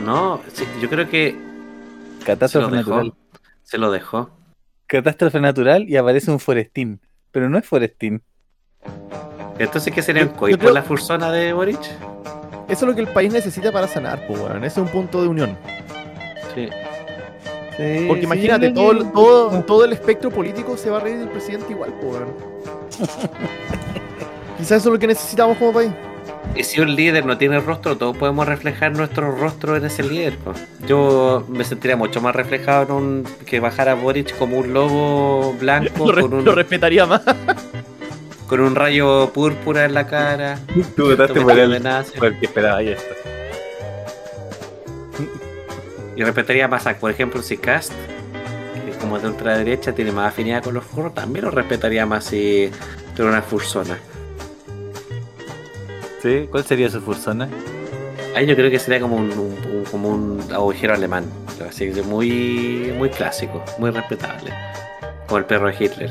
No, 0.04 0.42
sí, 0.54 0.66
yo 0.82 0.90
creo 0.90 1.10
que 1.10 1.36
se 2.20 2.26
Catástrofe 2.26 2.70
lo 2.72 2.78
dejó. 2.78 2.90
natural. 2.92 3.14
Se 3.64 3.78
lo 3.78 3.92
dejó. 3.92 4.30
Catástrofe 4.88 5.40
natural 5.40 5.86
y 5.90 5.98
aparece 5.98 6.32
un 6.32 6.40
forestín. 6.40 7.00
Pero 7.32 7.50
no 7.50 7.58
es 7.58 7.66
forestín. 7.66 8.22
Entonces, 9.60 9.94
¿qué 9.94 10.02
sería 10.02 10.24
un 10.24 10.30
por 10.30 10.50
creo- 10.58 10.72
la 10.74 10.84
fursona 10.84 11.32
de 11.32 11.52
Boric? 11.54 11.80
Eso 12.68 12.86
es 12.86 12.90
lo 12.90 12.96
que 12.96 13.02
el 13.02 13.08
país 13.08 13.32
necesita 13.34 13.72
para 13.72 13.88
sanar, 13.88 14.26
pues, 14.28 14.40
weón. 14.40 14.58
Ese 14.64 14.80
es 14.82 14.86
un 14.86 14.92
punto 14.92 15.22
de 15.22 15.28
unión. 15.30 15.58
Sí. 16.54 16.70
Porque 18.08 18.24
imagínate, 18.24 18.72
todo, 18.72 18.92
el- 18.92 19.12
todo, 19.12 19.64
todo 19.64 19.86
el 19.86 19.94
espectro 19.94 20.30
político 20.32 20.76
se 20.78 20.90
va 20.90 20.98
a 20.98 21.00
reír 21.02 21.18
del 21.20 21.30
presidente 21.30 21.72
igual, 21.74 21.94
weón. 22.02 22.34
Quizás 24.58 24.72
eso 24.80 24.90
es 24.90 24.94
lo 24.94 25.00
que 25.00 25.08
necesitamos 25.08 25.58
como 25.58 25.74
país. 25.74 25.92
Y 26.56 26.64
si 26.64 26.80
un 26.82 26.96
líder 26.96 27.26
no 27.26 27.38
tiene 27.38 27.60
rostro, 27.60 27.98
todos 27.98 28.18
podemos 28.18 28.48
reflejar 28.48 28.92
nuestro 28.96 29.32
rostro 29.36 29.76
en 29.76 29.86
ese 29.86 30.02
líder. 30.02 30.36
po. 30.38 30.54
Yo 30.88 31.46
me 31.50 31.64
sentiría 31.64 31.96
mucho 31.96 32.22
más 32.22 32.36
reflejado 32.36 32.84
en 32.84 32.92
un 32.92 33.24
que 33.46 33.60
bajara 33.60 33.94
Boric 33.94 34.36
como 34.38 34.58
un 34.58 34.74
lobo 34.74 35.54
blanco 35.60 36.08
Lo, 36.08 36.12
re- 36.14 36.22
con 36.22 36.32
lo 36.32 36.38
un, 36.52 36.56
respetaría 36.56 37.06
más. 37.06 37.22
con 38.48 38.62
un 38.62 38.74
rayo 38.76 39.30
púrpura 39.34 39.86
en 39.86 39.94
la 39.94 40.08
cara. 40.08 40.58
Tú 40.96 41.10
votaste 41.10 41.42
por. 41.42 41.54
Por 42.18 42.28
el 42.30 42.40
que 42.40 42.46
esperaba, 42.48 42.78
ahí 42.78 42.90
está. 42.90 43.06
Y 46.18 46.24
respetaría 46.24 46.68
más 46.68 46.86
a, 46.88 46.96
por 46.98 47.12
ejemplo, 47.12 47.42
si 47.44 47.58
Cast, 47.58 47.92
que 48.86 48.92
como 48.98 49.20
de 49.20 49.28
ultraderecha 49.28 49.94
tiene 49.94 50.12
más 50.12 50.30
afinidad 50.30 50.64
con 50.64 50.74
los 50.74 50.84
furros, 50.84 51.14
también 51.14 51.46
lo 51.46 51.52
respetaría 51.52 52.06
más 52.06 52.26
si 52.26 52.72
tuviera 53.16 53.32
una 53.38 53.42
fursona. 53.44 53.98
¿Sí? 56.22 56.48
¿Cuál 56.50 56.66
sería 56.66 56.90
su 56.90 57.00
Fursona? 57.00 57.48
Ahí 58.36 58.46
yo 58.48 58.56
creo 58.56 58.72
que 58.72 58.80
sería 58.80 59.00
como 59.00 59.16
un, 59.18 59.32
un- 59.32 59.76
un- 59.78 59.84
como 59.92 60.10
un 60.10 60.42
agujero 60.52 60.94
alemán. 60.96 61.26
Así 61.68 61.92
que 61.92 62.02
muy, 62.02 62.92
muy 62.98 63.10
clásico, 63.10 63.64
muy 63.78 63.92
respetable. 63.92 64.52
Como 65.28 65.38
el 65.40 65.46
perro 65.46 65.68
de 65.68 65.76
Hitler. 65.80 66.10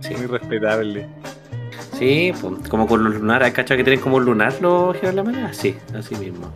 Sí, 0.00 0.14
Muy 0.14 0.26
respetable. 0.26 1.06
sí 1.98 2.32
pues, 2.40 2.68
como 2.68 2.86
con 2.86 3.02
los 3.04 3.14
lunares. 3.14 3.46
¿Hay 3.46 3.52
cachado 3.52 3.78
que 3.78 3.84
tienen 3.84 4.00
como 4.00 4.16
un 4.16 4.24
lunar 4.26 4.52
los 4.60 4.82
agujeros 4.84 5.10
alemanes? 5.10 5.50
Así, 5.50 5.76
así 5.98 6.14
mismo. 6.16 6.50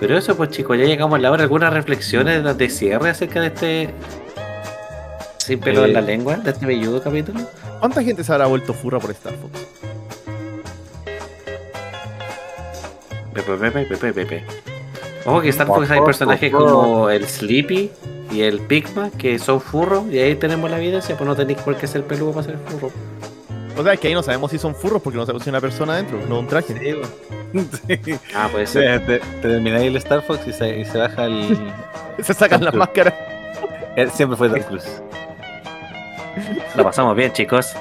Pero 0.00 0.18
eso, 0.18 0.36
pues 0.36 0.50
chicos, 0.50 0.76
ya 0.78 0.84
llegamos 0.84 1.18
a 1.18 1.22
la 1.22 1.30
hora. 1.30 1.42
¿Algunas 1.44 1.72
reflexiones 1.72 2.42
de- 2.44 2.54
de 2.54 2.68
cierre 2.70 3.10
acerca 3.10 3.40
de 3.40 3.46
este. 3.48 3.90
Sin 5.38 5.60
pelo 5.60 5.82
Eh. 5.84 5.88
en 5.88 5.92
la 5.94 6.00
lengua, 6.00 6.36
de 6.36 6.50
este 6.50 6.66
belludo 6.66 7.02
capítulo? 7.02 7.40
¿Cuánta 7.80 8.02
gente 8.02 8.24
se 8.24 8.32
habrá 8.32 8.46
vuelto 8.46 8.72
furra 8.74 8.98
por 8.98 9.10
Star 9.10 9.34
Fox? 9.34 9.52
Pepe, 13.34 13.56
pepe, 13.56 13.84
pepe, 13.86 14.12
pepe. 14.12 14.44
Ojo 15.26 15.40
que 15.40 15.48
Star 15.50 15.66
Fox 15.66 15.90
hay 15.90 16.00
personajes 16.02 16.52
como 16.52 17.10
el 17.10 17.26
Sleepy 17.26 17.90
y 18.30 18.42
el 18.42 18.60
Pigma 18.60 19.10
que 19.10 19.38
son 19.38 19.60
furros 19.60 20.04
y 20.10 20.18
ahí 20.18 20.34
tenemos 20.36 20.70
la 20.70 20.78
evidencia, 20.78 21.16
pues 21.16 21.26
no 21.28 21.34
tenéis 21.36 21.58
por 21.58 21.76
qué 21.76 21.86
ser 21.86 22.04
peludo 22.04 22.32
para 22.32 22.46
ser 22.46 22.58
furro. 22.58 22.90
O 23.76 23.82
sea, 23.82 23.92
es 23.94 24.00
que 24.00 24.08
ahí 24.08 24.14
no 24.14 24.22
sabemos 24.22 24.50
si 24.50 24.58
son 24.58 24.74
furros 24.74 25.02
porque 25.02 25.16
no 25.18 25.26
sabemos 25.26 25.42
si 25.42 25.50
hay 25.50 25.52
una 25.52 25.60
persona 25.60 25.94
adentro, 25.94 26.18
no 26.28 26.38
un 26.40 26.46
traje. 26.46 26.74
Sí, 26.74 28.14
Ah, 28.34 28.48
puede 28.50 28.66
Sí, 28.66 28.74
ser. 28.74 29.04
te, 29.06 29.18
te 29.18 29.48
termináis 29.48 29.86
el 29.88 29.96
Star 29.96 30.22
Fox 30.22 30.46
y 30.46 30.52
se, 30.52 30.80
y 30.80 30.84
se 30.84 30.98
baja 30.98 31.24
el. 31.26 31.58
Se 32.22 32.32
sacan 32.32 32.64
las 32.64 32.74
máscaras. 32.74 33.12
Él 33.96 34.08
siempre 34.12 34.36
fue 34.36 34.48
Tom 34.48 34.60
Cruise. 34.60 35.02
Lo 36.76 36.84
pasamos 36.84 37.16
bien, 37.16 37.32
chicos. 37.32 37.74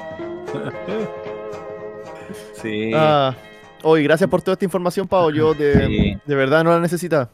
Sí. 2.61 2.91
Ah, 2.95 3.35
Oye, 3.83 4.03
gracias 4.03 4.29
por 4.29 4.41
toda 4.41 4.53
esta 4.53 4.65
información, 4.65 5.07
Pau. 5.07 5.29
Yo 5.31 5.53
de, 5.53 5.85
Sí. 5.87 6.17
de 6.25 6.35
verdad 6.35 6.63
no 6.63 6.71
la 6.71 6.79
necesitaba. 6.79 7.29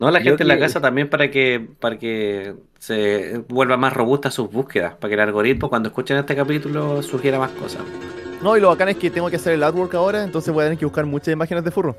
No, 0.00 0.10
la 0.10 0.18
Yo 0.20 0.24
gente 0.30 0.42
en 0.44 0.48
la 0.48 0.58
casa 0.58 0.80
también 0.80 1.08
para 1.10 1.30
que 1.30 1.68
para 1.78 1.98
que 1.98 2.54
se 2.78 3.42
vuelva 3.48 3.76
más 3.76 3.92
robusta 3.92 4.30
sus 4.30 4.50
búsquedas, 4.50 4.94
para 4.94 5.10
que 5.10 5.14
el 5.14 5.20
algoritmo 5.20 5.68
cuando 5.68 5.90
escuchen 5.90 6.16
este 6.16 6.34
capítulo 6.34 7.02
sugiera 7.02 7.38
más 7.38 7.50
cosas. 7.50 7.82
No, 8.42 8.56
y 8.56 8.60
lo 8.60 8.68
bacán 8.68 8.88
es 8.88 8.96
que 8.96 9.10
tengo 9.10 9.28
que 9.28 9.36
hacer 9.36 9.52
el 9.52 9.62
artwork 9.62 9.94
ahora, 9.94 10.24
entonces 10.24 10.52
voy 10.54 10.62
a 10.62 10.66
tener 10.66 10.78
que 10.78 10.86
buscar 10.86 11.04
muchas 11.04 11.28
imágenes 11.28 11.62
de 11.64 11.70
furro. 11.70 11.94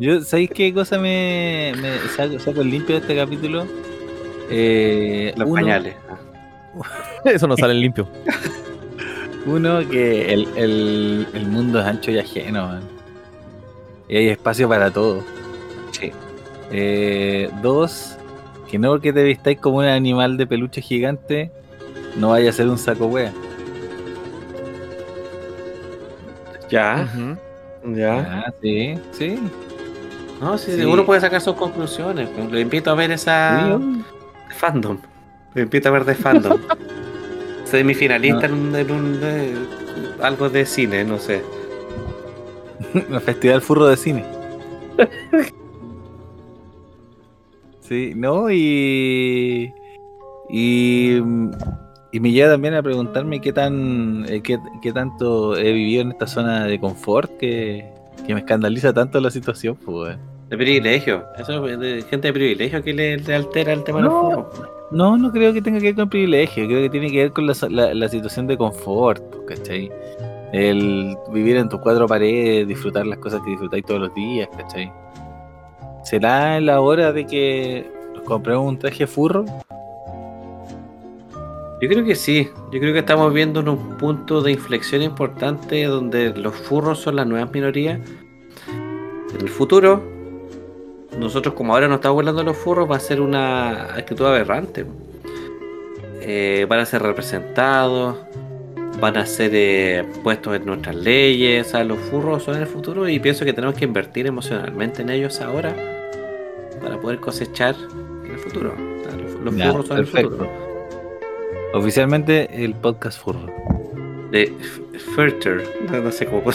Yo, 0.00 0.22
¿sabéis 0.22 0.50
qué 0.54 0.72
cosa 0.72 0.96
me, 0.98 1.74
me 1.82 1.98
saco, 2.16 2.38
saco 2.38 2.62
el 2.62 2.70
limpio 2.70 2.94
de 2.96 3.02
este 3.02 3.16
capítulo? 3.16 3.66
Eh, 4.48 5.34
Los 5.36 5.46
uno- 5.48 5.60
pañales. 5.60 5.94
Eso 7.24 7.46
no 7.46 7.56
sale 7.56 7.74
en 7.74 7.80
limpio. 7.82 8.08
Uno, 9.46 9.80
que 9.88 10.32
el, 10.32 10.48
el, 10.56 11.26
el 11.34 11.46
mundo 11.46 11.80
es 11.80 11.86
ancho 11.86 12.10
y 12.10 12.18
ajeno, 12.18 12.66
man. 12.66 12.82
Y 14.08 14.16
hay 14.16 14.28
espacio 14.28 14.68
para 14.68 14.90
todo. 14.90 15.22
Eh, 16.70 17.50
dos, 17.62 18.16
que 18.70 18.78
no 18.78 18.90
porque 18.90 19.12
te 19.12 19.22
vistáis 19.22 19.58
como 19.58 19.78
un 19.78 19.84
animal 19.86 20.36
de 20.36 20.46
peluche 20.46 20.80
gigante, 20.82 21.50
no 22.16 22.30
vaya 22.30 22.50
a 22.50 22.52
ser 22.52 22.68
un 22.68 22.78
saco 22.78 23.06
wea. 23.06 23.32
Ya, 26.70 27.06
Ujú. 27.82 27.94
ya. 27.96 28.44
Ah, 28.46 28.52
sí, 28.60 28.98
sí. 29.12 29.38
No, 30.40 30.56
sí, 30.58 30.72
Sí. 30.76 30.84
uno 30.84 31.04
puede 31.06 31.20
sacar 31.20 31.40
sus 31.40 31.54
conclusiones. 31.56 32.28
pues. 32.28 32.50
Lo 32.50 32.58
invito 32.60 32.90
a 32.90 32.94
ver 32.94 33.10
esa 33.10 33.78
Sí, 33.78 33.84
de 34.48 34.54
fandom. 34.54 34.98
Lo 35.54 35.62
invito 35.62 35.88
a 35.88 35.92
ver 35.92 36.04
de 36.04 36.14
fandom. 36.14 36.58
Semifinalista 37.64 38.46
en 38.46 38.52
un, 38.52 38.76
en 38.76 38.90
un 38.90 39.18
eh, 39.22 39.54
algo 40.22 40.48
de 40.48 40.64
cine, 40.66 41.04
no 41.04 41.18
sé. 41.18 41.42
Un 43.08 43.20
festival 43.24 43.60
furro 43.62 43.86
de 43.86 43.96
cine. 43.96 44.24
Sí, 47.88 48.12
no, 48.14 48.50
y. 48.50 49.72
Y. 50.50 51.18
Y 52.10 52.20
me 52.20 52.30
lleva 52.32 52.52
también 52.52 52.74
a 52.74 52.82
preguntarme 52.82 53.40
qué 53.40 53.52
tan. 53.52 54.24
eh, 54.28 54.40
qué, 54.42 54.58
qué 54.82 54.92
tanto 54.92 55.56
he 55.56 55.72
vivido 55.72 56.02
en 56.02 56.12
esta 56.12 56.26
zona 56.26 56.64
de 56.64 56.80
confort 56.80 57.30
que, 57.38 57.84
que 58.26 58.32
me 58.34 58.40
escandaliza 58.40 58.92
tanto 58.92 59.20
la 59.20 59.30
situación, 59.30 59.76
pues. 59.84 60.16
De 60.48 60.56
privilegio. 60.56 61.24
Eso 61.38 61.66
es 61.68 61.78
de 61.78 62.02
gente 62.08 62.28
de 62.28 62.32
privilegio 62.32 62.82
que 62.82 62.94
le, 62.94 63.18
le 63.18 63.34
altera 63.34 63.74
el 63.74 63.84
tema 63.84 63.98
de 63.98 64.04
No. 64.08 64.10
los 64.10 64.20
furros. 64.54 64.68
No, 64.90 65.18
no 65.18 65.30
creo 65.30 65.52
que 65.52 65.60
tenga 65.60 65.78
que 65.80 65.88
ver 65.88 65.96
con 65.96 66.08
privilegio, 66.08 66.66
creo 66.66 66.80
que 66.80 66.88
tiene 66.88 67.10
que 67.10 67.18
ver 67.24 67.32
con 67.32 67.46
la, 67.46 67.52
la- 67.68 67.92
la 67.92 68.08
situación 68.08 68.46
de 68.46 68.56
confort, 68.56 69.22
pues, 69.44 69.58
¿cachai? 69.58 69.92
El 70.54 71.14
vivir 71.30 71.56
en 71.58 71.68
tus 71.68 71.78
cuatro 71.80 72.06
paredes, 72.06 72.66
disfrutar 72.66 73.06
las 73.06 73.18
cosas 73.18 73.42
que 73.42 73.50
disfrutáis 73.50 73.84
todos 73.84 74.00
los 74.00 74.14
días, 74.14 74.48
¿cachai? 74.56 74.90
¿Será 76.08 76.58
la 76.58 76.80
hora 76.80 77.12
de 77.12 77.26
que 77.26 77.86
nos 78.14 78.22
compremos 78.22 78.66
un 78.66 78.78
traje 78.78 79.06
furro? 79.06 79.44
Yo 81.82 81.86
creo 81.86 82.02
que 82.02 82.14
sí. 82.14 82.48
Yo 82.72 82.80
creo 82.80 82.94
que 82.94 83.00
estamos 83.00 83.30
viendo 83.34 83.60
en 83.60 83.68
un 83.68 83.98
punto 83.98 84.40
de 84.40 84.52
inflexión 84.52 85.02
importante 85.02 85.84
donde 85.84 86.30
los 86.30 86.54
furros 86.54 86.98
son 86.98 87.16
las 87.16 87.26
nuevas 87.26 87.52
minorías. 87.52 88.00
En 89.34 89.38
el 89.38 89.50
futuro, 89.50 90.02
nosotros 91.18 91.52
como 91.52 91.74
ahora 91.74 91.88
nos 91.88 91.96
estamos 91.96 92.14
burlando 92.14 92.40
de 92.40 92.46
los 92.46 92.56
furros, 92.56 92.90
va 92.90 92.96
a 92.96 93.00
ser 93.00 93.20
una 93.20 93.94
actitud 93.94 94.24
aberrante. 94.24 94.86
Eh, 96.22 96.64
van 96.70 96.80
a 96.80 96.86
ser 96.86 97.02
representados, 97.02 98.16
van 98.98 99.18
a 99.18 99.26
ser 99.26 99.50
eh, 99.52 100.06
puestos 100.22 100.56
en 100.56 100.64
nuestras 100.64 100.96
leyes. 100.96 101.66
O 101.66 101.70
sea, 101.70 101.84
los 101.84 101.98
furros 101.98 102.44
son 102.44 102.56
el 102.56 102.66
futuro 102.66 103.06
y 103.06 103.18
pienso 103.20 103.44
que 103.44 103.52
tenemos 103.52 103.76
que 103.76 103.84
invertir 103.84 104.26
emocionalmente 104.26 105.02
en 105.02 105.10
ellos 105.10 105.42
ahora 105.42 105.97
para 106.80 107.00
poder 107.00 107.20
cosechar 107.20 107.74
en 108.24 108.30
el 108.32 108.38
futuro. 108.38 108.74
Los, 109.44 109.56
Ya, 109.56 109.70
furros 109.70 109.86
son 109.86 109.98
el 109.98 110.06
futuro. 110.06 110.48
Oficialmente 111.74 112.48
el 112.64 112.74
podcast 112.74 113.20
furro. 113.20 113.46
de 114.30 114.52
Furter, 115.14 115.62
no, 115.90 115.98
no 116.00 116.10
sé 116.12 116.26
cómo. 116.26 116.42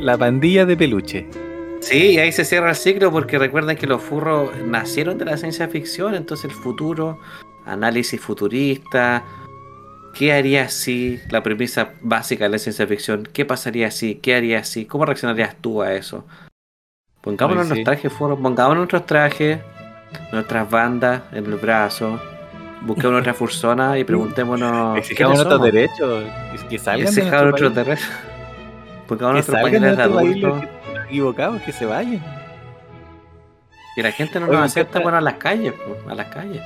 La 0.00 0.16
pandilla 0.16 0.64
de 0.66 0.76
peluche. 0.76 1.26
Sí, 1.80 2.12
y 2.12 2.18
ahí 2.18 2.32
se 2.32 2.44
cierra 2.46 2.70
el 2.70 2.76
ciclo 2.76 3.12
porque 3.12 3.38
recuerden 3.38 3.76
que 3.76 3.86
los 3.86 4.00
furros 4.02 4.50
nacieron 4.64 5.18
de 5.18 5.26
la 5.26 5.36
ciencia 5.36 5.68
ficción, 5.68 6.14
entonces 6.14 6.46
el 6.50 6.56
futuro, 6.56 7.18
análisis 7.66 8.18
futurista, 8.20 9.22
¿qué 10.14 10.32
haría 10.32 10.70
si 10.70 11.20
la 11.28 11.42
premisa 11.42 11.92
básica 12.00 12.44
de 12.44 12.50
la 12.50 12.58
ciencia 12.58 12.86
ficción? 12.86 13.28
¿Qué 13.30 13.44
pasaría 13.44 13.90
si? 13.90 14.14
¿Qué 14.14 14.34
haría 14.34 14.64
si? 14.64 14.86
¿Cómo 14.86 15.04
reaccionarías 15.04 15.56
tú 15.60 15.82
a 15.82 15.92
eso? 15.94 16.24
Pongámonos 17.24 17.70
Ay, 17.70 17.78
sí. 17.78 17.84
trajes 17.84 18.12
furros, 18.12 18.38
pongámonos 18.38 18.76
nuestros 18.76 19.06
trajes, 19.06 19.58
nuestras 20.30 20.70
bandas 20.70 21.22
en 21.32 21.46
el 21.46 21.54
brazo, 21.56 22.20
busquemos 22.82 23.12
nuestra 23.12 23.32
fursona 23.32 23.98
y 23.98 24.04
preguntémonos. 24.04 24.98
Exijamos 24.98 25.40
¿quiénes 25.40 25.46
nuestros 25.48 25.72
derechos. 25.72 26.24
Que 26.68 26.78
salgan 26.78 27.08
Exijamos 27.08 27.42
nuestro 27.44 27.70
nuestros 27.70 27.74
derechos. 27.86 28.08
Pongamos 29.08 29.46
Que 29.46 29.52
nuestros 29.52 29.62
pañales 29.62 29.96
de 29.96 30.02
adultos. 30.02 30.62
equivocados, 31.08 31.62
que 31.62 31.72
se 31.72 31.86
vayan. 31.86 32.22
Y 33.96 34.02
la 34.02 34.12
gente 34.12 34.38
no 34.38 34.46
Oye, 34.46 34.56
nos 34.56 34.66
acepta, 34.66 35.00
bueno, 35.00 35.18
a 35.18 35.20
las 35.20 35.34
calles, 35.34 35.72
pues, 35.86 35.98
a 36.06 36.14
las 36.14 36.26
calles. 36.26 36.60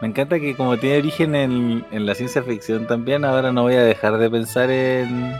Me 0.00 0.08
encanta 0.08 0.38
que 0.38 0.54
como 0.54 0.76
tiene 0.78 0.98
origen 0.98 1.34
en, 1.34 1.84
en 1.90 2.06
la 2.06 2.14
ciencia 2.14 2.42
ficción 2.42 2.86
también, 2.86 3.24
ahora 3.24 3.52
no 3.52 3.62
voy 3.62 3.74
a 3.74 3.82
dejar 3.82 4.16
de 4.18 4.30
pensar 4.30 4.70
en, 4.70 5.34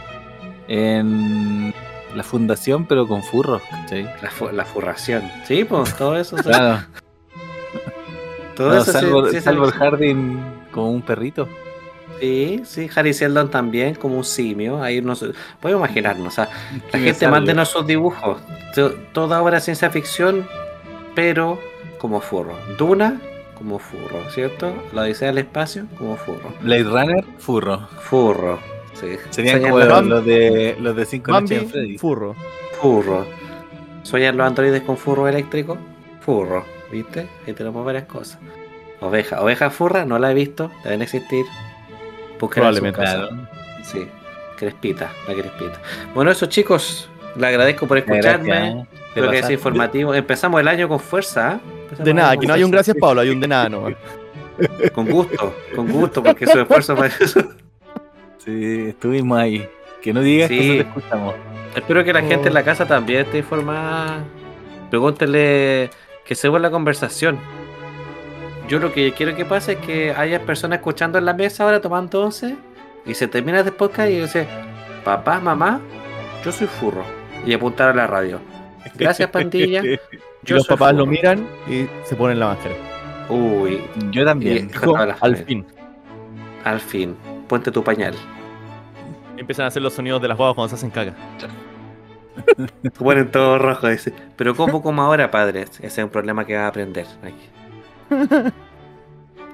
en 0.67 1.73
la 2.17 2.23
fundación, 2.23 2.85
pero 2.85 3.07
con 3.07 3.23
furros, 3.23 3.61
¿cachai? 3.69 4.03
La, 4.21 4.29
fu- 4.31 4.49
la 4.51 4.65
furración. 4.65 5.23
Sí, 5.45 5.63
pues, 5.63 5.95
todo 5.95 6.17
eso. 6.17 6.35
Claro, 6.37 6.83
todo 8.55 8.69
no, 8.69 8.75
eso 8.81 8.85
sí- 8.85 8.91
salvo, 8.91 9.29
sí 9.29 9.37
el 9.37 9.71
Harding 9.71 10.37
como 10.71 10.91
un 10.91 11.01
perrito. 11.01 11.47
Sí, 12.19 12.61
sí, 12.65 12.89
Harry 12.95 13.13
Seldon 13.13 13.51
también, 13.51 13.93
como 13.95 14.17
un 14.17 14.23
simio. 14.23 14.81
Ahí 14.81 15.01
no 15.01 15.15
sé- 15.15 15.31
podemos 15.61 15.87
imaginarnos. 15.87 16.27
O 16.27 16.31
sea, 16.31 16.49
la 16.91 16.99
gente 16.99 17.27
mándenos 17.27 17.69
sus 17.69 17.85
dibujos. 17.85 18.39
To- 18.73 18.93
Toda 19.13 19.41
obra 19.41 19.55
de 19.55 19.61
ciencia 19.61 19.89
ficción, 19.91 20.47
pero 21.13 21.59
como 21.99 22.19
furro. 22.19 22.55
Duna, 22.79 23.21
como 23.55 23.77
furro, 23.77 24.29
¿cierto? 24.31 24.73
La 24.93 25.03
Odisea 25.03 25.27
del 25.27 25.37
Espacio, 25.39 25.85
como 25.97 26.15
furro. 26.17 26.51
Blade 26.61 26.83
Runner, 26.83 27.23
furro. 27.37 27.87
Furro. 28.01 28.59
Sí. 28.99 29.15
Serían 29.29 29.61
como 29.61 29.79
los- 29.79 30.05
los, 30.05 30.25
de 30.25 30.75
los 30.79 30.95
de 30.95 31.05
Cinco 31.05 31.31
Noches 31.31 31.51
en 31.51 31.57
Bambi, 31.59 31.71
Freddy. 31.71 31.97
furro. 31.97 32.35
Furro. 32.81 33.25
¿Sueñan 34.03 34.37
los 34.37 34.47
androides 34.47 34.81
con 34.83 34.97
furro 34.97 35.27
eléctrico? 35.27 35.77
Furro, 36.21 36.65
¿viste? 36.91 37.27
Ahí 37.45 37.53
tenemos 37.53 37.85
varias 37.85 38.05
cosas. 38.05 38.39
Oveja. 39.01 39.41
Oveja 39.41 39.69
furra, 39.69 40.05
no 40.05 40.17
la 40.17 40.31
he 40.31 40.33
visto, 40.33 40.71
deben 40.83 41.01
existir. 41.01 41.45
Búsquenla 42.39 42.69
en 42.69 42.75
su 42.75 42.81
Probablemente. 42.81 42.99
casa. 43.01 43.17
Claro. 43.27 43.47
Sí, 43.83 44.07
crespita, 44.57 45.11
la 45.27 45.33
crespita. 45.33 45.81
Bueno, 46.15 46.31
eso 46.31 46.45
chicos, 46.47 47.09
le 47.35 47.47
agradezco 47.47 47.87
por 47.87 47.97
escucharme. 47.99 48.49
Gracias, 48.49 48.75
¿eh? 48.75 48.87
Creo 49.13 49.31
que 49.31 49.39
es 49.39 49.49
informativo. 49.49 50.13
Empezamos 50.13 50.59
el 50.61 50.67
año 50.67 50.87
con 50.87 50.99
fuerza. 50.99 51.59
¿eh? 51.99 52.03
De 52.03 52.13
nada, 52.13 52.31
aquí 52.31 52.45
no 52.47 52.53
hay 52.53 52.63
un 52.63 52.71
gracias 52.71 52.97
Pablo, 52.99 53.21
hay 53.21 53.29
un 53.29 53.39
de 53.39 53.47
nada 53.47 53.69
nomás. 53.69 53.93
Con 54.93 55.07
gusto, 55.09 55.53
con 55.75 55.87
gusto, 55.91 56.23
porque 56.23 56.47
su 56.47 56.59
esfuerzo 56.59 56.95
para 56.95 57.13
eso. 57.19 57.41
Sí, 58.47 58.85
estuvimos 58.89 59.37
ahí. 59.37 59.67
Que 60.01 60.13
no 60.13 60.21
digas 60.21 60.47
Sí. 60.47 60.57
que 60.57 60.67
no 60.67 60.73
te 60.83 60.87
escuchamos. 60.89 61.35
Espero 61.75 62.03
que 62.03 62.13
la 62.13 62.21
gente 62.21 62.47
en 62.47 62.53
la 62.53 62.63
casa 62.63 62.85
también 62.87 63.21
esté 63.21 63.39
informada. 63.39 64.23
Pregúntele 64.89 65.89
que 66.25 66.33
se 66.33 66.47
vuelva 66.47 66.69
la 66.69 66.71
conversación. 66.71 67.37
Yo 68.69 68.79
lo 68.79 68.93
que 68.93 69.11
quiero 69.11 69.35
que 69.35 69.43
pase 69.45 69.73
es 69.73 69.77
que 69.79 70.11
haya 70.11 70.41
personas 70.41 70.77
escuchando 70.79 71.17
en 71.17 71.25
la 71.25 71.33
mesa 71.33 71.63
ahora 71.65 71.81
tomando 71.81 72.23
once 72.23 72.55
y 73.05 73.13
se 73.13 73.27
termina 73.27 73.59
el 73.59 73.71
podcast 73.73 74.09
y 74.09 74.19
dice, 74.21 74.47
papá, 75.03 75.39
mamá, 75.39 75.79
yo 76.43 76.51
soy 76.51 76.67
furro. 76.67 77.03
Y 77.45 77.53
apuntar 77.53 77.89
a 77.89 77.93
la 77.93 78.07
radio. 78.07 78.39
Gracias, 78.95 79.29
pandilla. 79.29 79.83
Y 79.85 79.99
Yo 80.43 80.55
los 80.55 80.67
papás 80.67 80.93
lo 80.93 80.99
furro". 80.99 81.11
miran 81.11 81.47
y 81.69 81.85
se 82.05 82.15
ponen 82.15 82.39
la 82.39 82.47
máscara. 82.47 82.75
Uy, 83.29 83.81
Yo 84.11 84.23
también. 84.25 84.69
Y- 84.73 85.15
al 85.21 85.35
fin. 85.37 85.65
al 86.63 86.79
fin, 86.79 87.15
ponte 87.47 87.71
tu 87.71 87.83
pañal. 87.83 88.15
Empiezan 89.37 89.65
a 89.65 89.67
hacer 89.67 89.81
los 89.81 89.93
sonidos 89.93 90.21
de 90.21 90.27
las 90.27 90.37
guaguas 90.37 90.55
cuando 90.55 90.69
se 90.69 90.75
hacen 90.75 90.89
caca. 90.89 91.13
Ponen 92.99 93.31
todo 93.31 93.57
rojo, 93.57 93.87
dice. 93.87 94.13
Pero 94.35 94.55
¿cómo 94.55 94.81
como 94.81 95.01
ahora, 95.01 95.31
padre? 95.31 95.61
Ese 95.61 95.85
es 95.85 95.97
un 95.97 96.09
problema 96.09 96.45
que 96.45 96.55
va 96.55 96.63
a 96.63 96.67
aprender. 96.67 97.05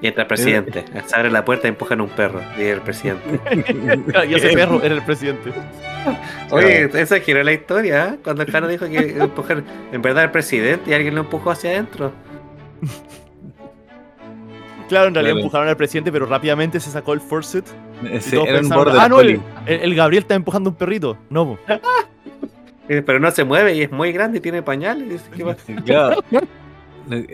Y 0.00 0.08
entra 0.08 0.24
el 0.24 0.28
presidente. 0.28 0.84
Se 1.06 1.16
abre 1.16 1.30
la 1.30 1.46
puerta 1.46 1.66
y 1.66 1.70
empujan 1.70 2.00
a 2.00 2.02
un 2.02 2.10
perro. 2.10 2.42
Y 2.58 2.62
el 2.64 2.82
presidente. 2.82 3.40
y 4.28 4.34
ese 4.34 4.52
perro 4.52 4.82
era 4.82 4.96
el 4.96 5.02
presidente. 5.02 5.50
Oye, 6.50 6.90
esa 7.00 7.20
giró 7.20 7.42
la 7.42 7.52
historia, 7.52 8.08
¿eh? 8.08 8.18
Cuando 8.22 8.42
el 8.42 8.50
Jano 8.50 8.68
dijo 8.68 8.86
que 8.86 9.16
empujar, 9.16 9.62
en 9.92 10.02
verdad 10.02 10.24
el 10.24 10.30
presidente 10.30 10.90
y 10.90 10.94
alguien 10.94 11.14
lo 11.14 11.22
empujó 11.22 11.52
hacia 11.52 11.70
adentro. 11.70 12.12
Claro, 14.88 15.08
en 15.08 15.14
realidad 15.14 15.32
Claro. 15.34 15.40
empujaron 15.46 15.68
al 15.68 15.76
presidente, 15.76 16.12
pero 16.12 16.26
rápidamente 16.26 16.78
se 16.80 16.90
sacó 16.90 17.12
el 17.14 17.20
Forset. 17.20 17.64
Ese 18.10 18.40
era 18.40 18.60
un 18.60 18.68
border 18.68 18.96
ah, 19.00 19.08
no, 19.08 19.20
el, 19.20 19.40
el- 19.66 19.80
el 19.80 19.94
Gabriel 19.94 20.22
está 20.24 20.34
empujando 20.34 20.70
un 20.70 20.76
perrito. 20.76 21.16
No, 21.30 21.58
Pero 22.86 23.18
no 23.18 23.30
se 23.30 23.44
mueve 23.44 23.74
y 23.74 23.82
es 23.82 23.90
muy 23.90 24.12
grande 24.12 24.38
y 24.38 24.40
tiene 24.40 24.62
pañales. 24.62 25.22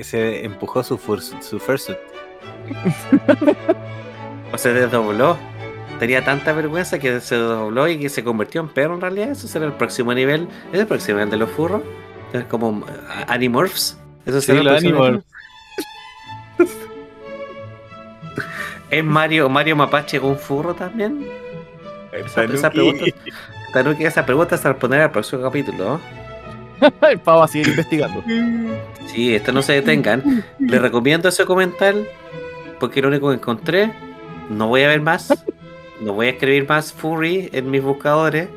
Se 0.02 0.44
empujó 0.44 0.82
su, 0.82 0.96
su 1.40 1.58
fursuit. 1.60 1.96
O 4.52 4.58
se 4.58 4.72
desdobló. 4.72 5.36
Tenía 6.00 6.24
tanta 6.24 6.52
vergüenza 6.52 6.98
que 6.98 7.20
se 7.20 7.36
desdobló 7.36 7.86
y 7.88 7.98
que 8.00 8.08
se 8.08 8.24
convirtió 8.24 8.60
en 8.62 8.68
perro 8.68 8.94
en 8.94 9.00
realidad. 9.00 9.30
Eso 9.30 9.46
será 9.46 9.66
el 9.66 9.72
próximo 9.74 10.12
nivel. 10.12 10.48
¿Es 10.72 10.80
el 10.80 10.86
próximo 10.88 11.18
nivel 11.18 11.30
de 11.30 11.36
los 11.36 11.50
furros? 11.50 11.82
Es 12.32 12.44
como 12.46 12.84
Animorphs. 13.28 13.96
Eso 14.26 14.40
Sí, 14.40 14.46
será 14.46 14.58
el 14.60 14.64
los 14.64 14.72
próximo 14.74 15.04
Animorphs. 15.04 15.26
¿Es 18.90 19.04
Mario, 19.04 19.48
Mario 19.48 19.76
Mapache 19.76 20.18
un 20.18 20.36
furro 20.38 20.74
también? 20.74 21.26
Esa, 22.12 22.44
esa 22.44 22.70
pregunta, 22.70 23.04
Tanuki, 23.72 24.04
esa 24.04 24.26
pregunta 24.26 24.56
se 24.56 24.68
responderá 24.68 25.04
al 25.04 25.10
próximo 25.12 25.42
capítulo. 25.42 26.00
el 27.10 27.18
pavo 27.18 27.40
va 27.40 27.44
a 27.44 27.48
seguir 27.48 27.68
investigando. 27.68 28.22
Sí, 29.06 29.34
esto 29.34 29.52
no 29.52 29.62
se 29.62 29.74
detengan. 29.74 30.44
Les 30.58 30.80
recomiendo 30.82 31.28
ese 31.28 31.44
comentario 31.44 32.04
porque 32.80 32.98
es 33.00 33.02
lo 33.02 33.08
único 33.10 33.28
que 33.28 33.34
encontré. 33.36 33.92
No 34.48 34.66
voy 34.68 34.82
a 34.82 34.88
ver 34.88 35.00
más. 35.00 35.44
No 36.00 36.14
voy 36.14 36.26
a 36.28 36.30
escribir 36.30 36.68
más 36.68 36.92
furry 36.92 37.48
en 37.52 37.70
mis 37.70 37.82
buscadores. 37.82 38.48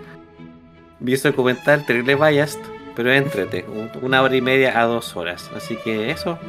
Vi 0.99 1.13
ese 1.13 1.29
documental 1.29 1.85
terrible 1.85 2.15
biased, 2.15 2.59
pero 2.95 3.11
entrete. 3.11 3.65
un- 3.67 3.91
Una 4.01 4.21
hora 4.21 4.35
y 4.35 4.41
media 4.41 4.79
a 4.79 4.85
dos 4.85 5.15
horas. 5.15 5.51
Así 5.55 5.75
que 5.83 6.09
eso. 6.09 6.39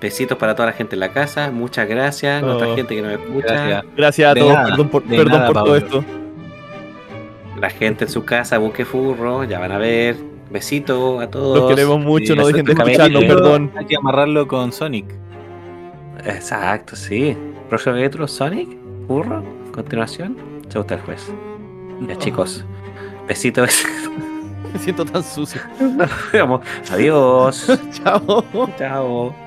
Besitos 0.00 0.36
para 0.38 0.54
toda 0.54 0.66
la 0.66 0.72
gente 0.72 0.94
en 0.96 1.00
la 1.00 1.12
casa. 1.12 1.50
Muchas 1.50 1.88
gracias. 1.88 2.42
Nuestra 2.42 2.68
Oh. 2.68 2.76
gente 2.76 2.94
que 2.94 3.02
nos 3.02 3.12
escucha. 3.12 3.46
Gracias. 3.54 3.84
Gracias 3.96 4.30
a 4.30 4.34
De 4.34 4.40
todos, 4.40 4.52
nada, 4.54 4.68
perdón 4.68 4.88
por, 4.88 5.04
de 5.04 5.16
perdón 5.16 5.32
nada, 5.32 5.46
por 5.46 5.54
todo 5.54 5.64
Pablo. 5.64 5.76
esto. 5.76 6.04
La 7.60 7.70
gente 7.70 8.04
en 8.04 8.10
su 8.10 8.24
casa 8.24 8.58
busque 8.58 8.84
furro. 8.84 9.44
Ya 9.44 9.58
van 9.58 9.72
a 9.72 9.78
ver. 9.78 10.16
Besitos 10.50 11.22
a 11.22 11.28
todos. 11.30 11.58
Los 11.58 11.68
queremos 11.70 11.98
mucho, 12.00 12.34
Y 12.34 12.36
no 12.36 12.46
dejen 12.46 12.64
de 12.66 12.72
escucharnos, 12.72 13.24
perdón. 13.24 13.72
Hay 13.76 13.86
que 13.86 13.96
amarrarlo 13.96 14.46
con 14.46 14.72
Sonic. 14.72 15.06
Exacto, 16.24 16.94
sí. 16.96 17.36
Próximo 17.68 17.96
capítulo, 17.96 18.28
Sonic, 18.28 18.68
Burro, 19.08 19.42
continuación, 19.72 20.36
se 20.68 20.78
gusta 20.78 20.94
el 20.94 21.00
juez. 21.00 21.30
Ya 22.06 22.16
chicos, 22.16 22.64
besitos. 23.26 23.84
Me 24.72 24.78
siento 24.78 25.04
tan 25.04 25.22
sucio. 25.22 25.60
Vamos, 26.32 26.60
adiós. 26.92 27.66
Chao. 27.92 28.44
Chao. 28.78 29.45